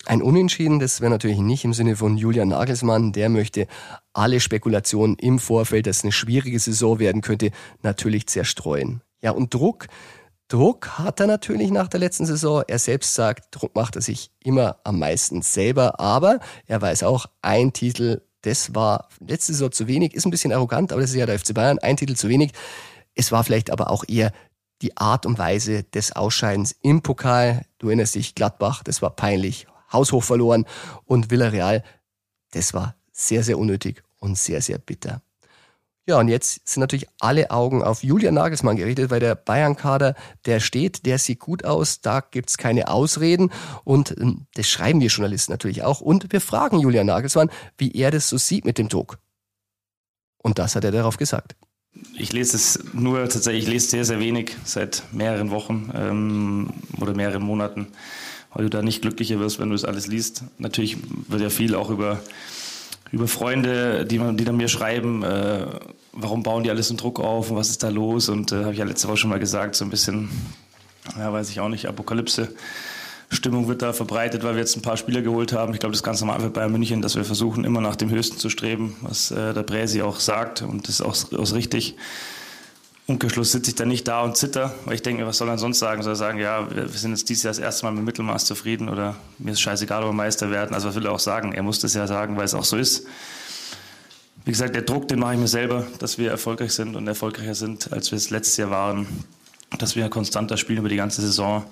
Ein 0.06 0.22
Unentschieden, 0.22 0.78
das 0.78 1.00
wäre 1.00 1.10
natürlich 1.10 1.38
nicht 1.38 1.64
im 1.64 1.72
Sinne 1.72 1.96
von 1.96 2.18
Julian 2.18 2.48
Nagelsmann. 2.48 3.12
Der 3.12 3.30
möchte 3.30 3.66
alle 4.12 4.38
Spekulationen 4.38 5.16
im 5.16 5.38
Vorfeld, 5.38 5.86
dass 5.86 5.98
es 5.98 6.04
eine 6.04 6.12
schwierige 6.12 6.60
Saison 6.60 6.98
werden 6.98 7.22
könnte, 7.22 7.50
natürlich 7.82 8.26
zerstreuen. 8.26 9.00
Ja, 9.22 9.30
und 9.30 9.54
Druck, 9.54 9.86
Druck 10.54 11.00
hat 11.00 11.18
er 11.18 11.26
natürlich 11.26 11.72
nach 11.72 11.88
der 11.88 11.98
letzten 11.98 12.26
Saison. 12.26 12.62
Er 12.68 12.78
selbst 12.78 13.12
sagt, 13.12 13.48
Druck 13.50 13.74
macht 13.74 13.96
er 13.96 14.02
sich 14.02 14.30
immer 14.38 14.76
am 14.84 15.00
meisten 15.00 15.42
selber, 15.42 15.98
aber 15.98 16.38
er 16.68 16.80
weiß 16.80 17.02
auch, 17.02 17.26
ein 17.42 17.72
Titel, 17.72 18.22
das 18.42 18.72
war 18.72 19.08
letzte 19.18 19.52
Saison 19.52 19.72
zu 19.72 19.88
wenig, 19.88 20.14
ist 20.14 20.26
ein 20.26 20.30
bisschen 20.30 20.52
arrogant, 20.52 20.92
aber 20.92 21.00
das 21.00 21.10
ist 21.10 21.16
ja 21.16 21.26
der 21.26 21.40
FC 21.40 21.54
Bayern, 21.54 21.80
ein 21.80 21.96
Titel 21.96 22.14
zu 22.14 22.28
wenig. 22.28 22.52
Es 23.16 23.32
war 23.32 23.42
vielleicht 23.42 23.72
aber 23.72 23.90
auch 23.90 24.04
eher 24.06 24.30
die 24.80 24.96
Art 24.96 25.26
und 25.26 25.38
Weise 25.38 25.82
des 25.82 26.12
Ausscheidens 26.14 26.76
im 26.82 27.02
Pokal. 27.02 27.66
Du 27.78 27.88
erinnerst 27.88 28.14
dich, 28.14 28.36
Gladbach, 28.36 28.84
das 28.84 29.02
war 29.02 29.10
peinlich, 29.10 29.66
haushoch 29.92 30.22
verloren 30.22 30.66
und 31.04 31.32
Villarreal, 31.32 31.82
das 32.52 32.74
war 32.74 32.94
sehr, 33.10 33.42
sehr 33.42 33.58
unnötig 33.58 34.04
und 34.20 34.38
sehr, 34.38 34.62
sehr 34.62 34.78
bitter. 34.78 35.20
Ja, 36.06 36.18
und 36.18 36.28
jetzt 36.28 36.68
sind 36.68 36.82
natürlich 36.82 37.06
alle 37.18 37.50
Augen 37.50 37.82
auf 37.82 38.02
Julian 38.02 38.34
Nagelsmann 38.34 38.76
gerichtet, 38.76 39.10
weil 39.10 39.20
der 39.20 39.34
Bayern-Kader, 39.34 40.14
der 40.44 40.60
steht, 40.60 41.06
der 41.06 41.18
sieht 41.18 41.38
gut 41.38 41.64
aus, 41.64 42.02
da 42.02 42.20
gibt's 42.20 42.58
keine 42.58 42.88
Ausreden 42.88 43.50
und 43.84 44.14
ähm, 44.18 44.46
das 44.54 44.68
schreiben 44.68 45.00
wir 45.00 45.08
Journalisten 45.08 45.52
natürlich 45.52 45.82
auch 45.82 46.02
und 46.02 46.30
wir 46.30 46.42
fragen 46.42 46.78
Julian 46.78 47.06
Nagelsmann, 47.06 47.50
wie 47.78 47.92
er 47.92 48.10
das 48.10 48.28
so 48.28 48.36
sieht 48.36 48.66
mit 48.66 48.76
dem 48.76 48.90
Druck. 48.90 49.18
Und 50.36 50.58
das 50.58 50.76
hat 50.76 50.84
er 50.84 50.92
darauf 50.92 51.16
gesagt. 51.16 51.56
Ich 52.18 52.34
lese 52.34 52.56
es 52.56 52.84
nur 52.92 53.26
tatsächlich, 53.30 53.64
ich 53.64 53.70
lese 53.70 53.88
sehr, 53.88 54.04
sehr 54.04 54.20
wenig 54.20 54.56
seit 54.64 55.04
mehreren 55.12 55.50
Wochen 55.50 55.90
ähm, 55.94 56.70
oder 57.00 57.14
mehreren 57.14 57.42
Monaten, 57.42 57.86
weil 58.52 58.64
du 58.64 58.70
da 58.70 58.82
nicht 58.82 59.00
glücklicher 59.00 59.38
wirst, 59.40 59.58
wenn 59.58 59.70
du 59.70 59.74
es 59.74 59.86
alles 59.86 60.06
liest. 60.06 60.44
Natürlich 60.58 60.98
wird 61.28 61.40
ja 61.40 61.48
viel 61.48 61.74
auch 61.74 61.88
über 61.88 62.20
über 63.14 63.28
Freunde, 63.28 64.04
die, 64.04 64.18
die 64.18 64.44
dann 64.44 64.56
mir 64.56 64.68
schreiben, 64.68 65.22
äh, 65.22 65.66
warum 66.12 66.42
bauen 66.42 66.64
die 66.64 66.70
alles 66.70 66.90
einen 66.90 66.98
Druck 66.98 67.20
auf 67.20 67.50
und 67.50 67.56
was 67.56 67.70
ist 67.70 67.82
da 67.84 67.88
los? 67.88 68.28
Und 68.28 68.50
äh, 68.50 68.56
habe 68.56 68.72
ich 68.72 68.78
ja 68.78 68.84
letzte 68.84 69.06
Woche 69.06 69.18
schon 69.18 69.30
mal 69.30 69.38
gesagt, 69.38 69.76
so 69.76 69.84
ein 69.84 69.90
bisschen, 69.90 70.28
ja, 71.16 71.32
weiß 71.32 71.48
ich 71.50 71.60
auch 71.60 71.68
nicht, 71.68 71.86
Apokalypse. 71.86 72.48
Stimmung 73.30 73.68
wird 73.68 73.82
da 73.82 73.92
verbreitet, 73.92 74.42
weil 74.42 74.54
wir 74.54 74.60
jetzt 74.60 74.76
ein 74.76 74.82
paar 74.82 74.96
Spieler 74.96 75.22
geholt 75.22 75.52
haben. 75.52 75.72
Ich 75.72 75.80
glaube, 75.80 75.92
das 75.92 76.00
ist 76.00 76.04
ganz 76.04 76.20
normal 76.20 76.40
für 76.40 76.50
Bayern 76.50 76.72
München, 76.72 77.02
dass 77.02 77.14
wir 77.14 77.24
versuchen, 77.24 77.64
immer 77.64 77.80
nach 77.80 77.96
dem 77.96 78.10
Höchsten 78.10 78.38
zu 78.38 78.50
streben, 78.50 78.96
was 79.00 79.30
äh, 79.30 79.54
der 79.54 79.62
Präsi 79.62 80.02
auch 80.02 80.18
sagt 80.18 80.62
und 80.62 80.88
das 80.88 80.96
ist 80.96 81.02
auch, 81.02 81.16
auch 81.38 81.54
richtig. 81.54 81.94
Umkehrschluss 83.06 83.52
sitze 83.52 83.70
ich 83.70 83.74
da 83.74 83.84
nicht 83.84 84.08
da 84.08 84.22
und 84.22 84.34
zitter, 84.34 84.74
weil 84.86 84.94
ich 84.94 85.02
denke, 85.02 85.26
was 85.26 85.36
soll 85.36 85.48
er 85.50 85.58
sonst 85.58 85.78
sagen? 85.78 86.02
Soll 86.02 86.14
er 86.14 86.16
sagen, 86.16 86.38
ja, 86.38 86.66
wir 86.74 86.88
sind 86.88 87.10
jetzt 87.10 87.28
dieses 87.28 87.42
Jahr 87.42 87.50
das 87.50 87.58
erste 87.58 87.84
Mal 87.84 87.92
mit 87.92 88.04
Mittelmaß 88.04 88.46
zufrieden 88.46 88.88
oder 88.88 89.16
mir 89.38 89.52
ist 89.52 89.60
scheißegal, 89.60 90.02
ob 90.04 90.08
wir 90.08 90.14
Meister 90.14 90.50
werden. 90.50 90.74
Also 90.74 90.88
was 90.88 90.94
will 90.94 91.04
er 91.04 91.12
auch 91.12 91.20
sagen? 91.20 91.52
Er 91.52 91.62
muss 91.62 91.80
das 91.80 91.92
ja 91.92 92.06
sagen, 92.06 92.38
weil 92.38 92.46
es 92.46 92.54
auch 92.54 92.64
so 92.64 92.78
ist. 92.78 93.06
Wie 94.46 94.50
gesagt, 94.50 94.74
der 94.74 94.82
Druck, 94.82 95.06
den 95.08 95.18
mache 95.18 95.34
ich 95.34 95.40
mir 95.40 95.48
selber, 95.48 95.86
dass 95.98 96.16
wir 96.16 96.30
erfolgreich 96.30 96.72
sind 96.72 96.96
und 96.96 97.06
erfolgreicher 97.06 97.54
sind, 97.54 97.92
als 97.92 98.10
wir 98.10 98.16
es 98.16 98.30
letztes 98.30 98.56
Jahr 98.56 98.70
waren. 98.70 99.06
Dass 99.78 99.96
wir 99.96 100.08
konstanter 100.08 100.56
spielen 100.56 100.78
über 100.78 100.88
die 100.88 100.96
ganze 100.96 101.20
Saison. 101.20 101.64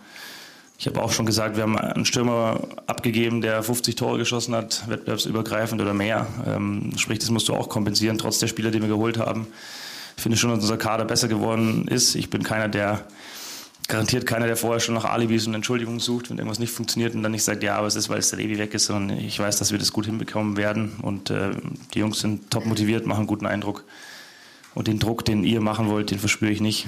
Ich 0.78 0.86
habe 0.86 1.00
auch 1.00 1.12
schon 1.12 1.24
gesagt, 1.24 1.56
wir 1.56 1.62
haben 1.62 1.78
einen 1.78 2.04
Stürmer 2.04 2.60
abgegeben, 2.86 3.40
der 3.40 3.62
50 3.62 3.94
Tore 3.94 4.18
geschossen 4.18 4.54
hat, 4.54 4.86
wettbewerbsübergreifend 4.88 5.80
oder 5.80 5.94
mehr. 5.94 6.26
Ähm, 6.46 6.92
sprich, 6.96 7.20
das 7.20 7.30
musst 7.30 7.48
du 7.48 7.54
auch 7.54 7.70
kompensieren, 7.70 8.18
trotz 8.18 8.38
der 8.38 8.48
Spieler, 8.48 8.70
die 8.70 8.82
wir 8.82 8.88
geholt 8.88 9.16
haben 9.16 9.46
finde 10.22 10.38
schon, 10.38 10.50
dass 10.50 10.60
unser 10.60 10.78
Kader 10.78 11.04
besser 11.04 11.28
geworden 11.28 11.86
ist. 11.88 12.14
Ich 12.14 12.30
bin 12.30 12.42
keiner, 12.42 12.68
der 12.68 13.04
garantiert 13.88 14.26
keiner, 14.26 14.46
der 14.46 14.56
vorher 14.56 14.80
schon 14.80 14.94
nach 14.94 15.04
Alibis 15.04 15.46
und 15.46 15.54
Entschuldigungen 15.54 16.00
sucht, 16.00 16.30
wenn 16.30 16.38
irgendwas 16.38 16.58
nicht 16.58 16.72
funktioniert 16.72 17.14
und 17.14 17.22
dann 17.22 17.32
nicht 17.32 17.44
sagt, 17.44 17.62
ja, 17.62 17.76
aber 17.76 17.86
es 17.86 17.96
ist, 17.96 18.08
weil 18.08 18.18
es 18.18 18.30
der 18.30 18.38
Levi 18.38 18.58
weg 18.58 18.72
ist, 18.74 18.86
sondern 18.86 19.18
ich 19.18 19.38
weiß, 19.38 19.58
dass 19.58 19.72
wir 19.72 19.78
das 19.78 19.92
gut 19.92 20.06
hinbekommen 20.06 20.56
werden 20.56 20.92
und 21.02 21.30
äh, 21.30 21.50
die 21.92 21.98
Jungs 21.98 22.20
sind 22.20 22.50
top 22.50 22.64
motiviert, 22.64 23.06
machen 23.06 23.26
guten 23.26 23.46
Eindruck. 23.46 23.84
Und 24.74 24.86
den 24.86 24.98
Druck, 24.98 25.26
den 25.26 25.44
ihr 25.44 25.60
machen 25.60 25.88
wollt, 25.88 26.10
den 26.10 26.18
verspüre 26.18 26.50
ich 26.50 26.62
nicht. 26.62 26.86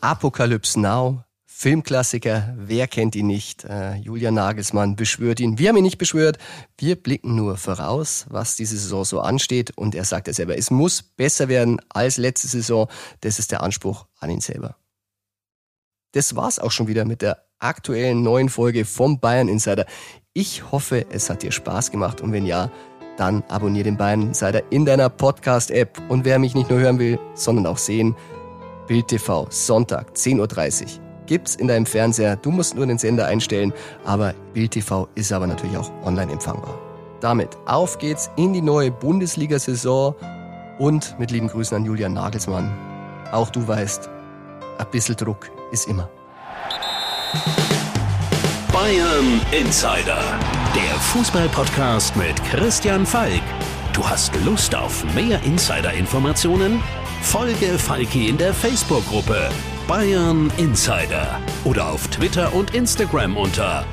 Apokalypse 0.00 0.80
Now 0.80 1.25
Filmklassiker, 1.58 2.54
wer 2.58 2.86
kennt 2.86 3.16
ihn 3.16 3.28
nicht? 3.28 3.64
Äh, 3.64 3.94
Julian 3.94 4.34
Nagelsmann 4.34 4.94
beschwört 4.94 5.40
ihn. 5.40 5.58
Wir 5.58 5.70
haben 5.70 5.78
ihn 5.78 5.84
nicht 5.84 5.96
beschwört. 5.96 6.36
Wir 6.76 6.96
blicken 6.96 7.34
nur 7.34 7.56
voraus, 7.56 8.26
was 8.28 8.56
diese 8.56 8.76
Saison 8.76 9.06
so 9.06 9.20
ansteht. 9.20 9.72
Und 9.74 9.94
er 9.94 10.04
sagt 10.04 10.26
ja 10.26 10.34
selber, 10.34 10.58
es 10.58 10.70
muss 10.70 11.02
besser 11.02 11.48
werden 11.48 11.80
als 11.88 12.18
letzte 12.18 12.46
Saison. 12.46 12.88
Das 13.22 13.38
ist 13.38 13.52
der 13.52 13.62
Anspruch 13.62 14.04
an 14.20 14.28
ihn 14.28 14.42
selber. 14.42 14.76
Das 16.12 16.36
war's 16.36 16.58
auch 16.58 16.70
schon 16.70 16.88
wieder 16.88 17.06
mit 17.06 17.22
der 17.22 17.42
aktuellen 17.58 18.22
neuen 18.22 18.50
Folge 18.50 18.84
vom 18.84 19.18
Bayern 19.18 19.48
Insider. 19.48 19.86
Ich 20.34 20.70
hoffe, 20.70 21.06
es 21.08 21.30
hat 21.30 21.42
dir 21.42 21.52
Spaß 21.52 21.90
gemacht 21.90 22.20
und 22.20 22.32
wenn 22.32 22.44
ja, 22.44 22.70
dann 23.16 23.42
abonniere 23.44 23.84
den 23.84 23.96
Bayern 23.96 24.20
Insider 24.20 24.60
in 24.70 24.84
deiner 24.84 25.08
Podcast-App. 25.08 26.02
Und 26.10 26.26
wer 26.26 26.38
mich 26.38 26.54
nicht 26.54 26.68
nur 26.68 26.80
hören 26.80 26.98
will, 26.98 27.18
sondern 27.34 27.64
auch 27.64 27.78
sehen, 27.78 28.14
Bild 28.86 29.08
TV, 29.08 29.46
Sonntag, 29.48 30.10
10.30 30.10 30.98
Uhr 30.98 31.05
gibt's 31.26 31.54
in 31.54 31.68
deinem 31.68 31.86
Fernseher. 31.86 32.36
Du 32.36 32.50
musst 32.50 32.74
nur 32.74 32.86
den 32.86 32.98
Sender 32.98 33.26
einstellen, 33.26 33.72
aber 34.04 34.34
Bild 34.54 34.72
TV 34.72 35.08
ist 35.14 35.32
aber 35.32 35.46
natürlich 35.46 35.76
auch 35.76 35.90
online 36.04 36.32
empfangbar. 36.32 36.78
Damit 37.20 37.56
auf 37.66 37.98
geht's 37.98 38.30
in 38.36 38.52
die 38.52 38.62
neue 38.62 38.90
Bundesliga-Saison 38.90 40.14
und 40.78 41.18
mit 41.18 41.30
lieben 41.30 41.48
Grüßen 41.48 41.76
an 41.76 41.84
Julian 41.84 42.12
Nagelsmann. 42.14 42.70
Auch 43.32 43.50
du 43.50 43.66
weißt, 43.66 44.08
ein 44.78 44.90
bisschen 44.90 45.16
Druck 45.16 45.50
ist 45.72 45.88
immer. 45.88 46.08
Bayern 48.72 49.40
Insider, 49.58 50.20
der 50.74 50.94
Fußballpodcast 51.00 52.14
mit 52.16 52.42
Christian 52.44 53.06
Falk. 53.06 53.42
Du 53.92 54.06
hast 54.06 54.32
Lust 54.44 54.74
auf 54.74 55.02
mehr 55.14 55.42
Insider-Informationen? 55.44 56.82
Folge 57.26 57.76
Falki 57.76 58.28
in 58.28 58.38
der 58.38 58.54
Facebook-Gruppe 58.54 59.50
Bayern 59.88 60.50
Insider 60.58 61.40
oder 61.64 61.88
auf 61.88 62.06
Twitter 62.08 62.54
und 62.54 62.72
Instagram 62.72 63.36
unter 63.36 63.84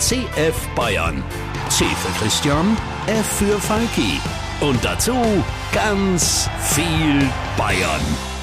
@cfbayern. 0.00 1.22
C 1.68 1.84
für 1.84 2.24
Christian, 2.24 2.76
F 3.06 3.26
für 3.38 3.60
Falki 3.60 4.20
und 4.60 4.84
dazu 4.84 5.14
ganz 5.72 6.50
viel 6.60 7.30
Bayern. 7.56 8.35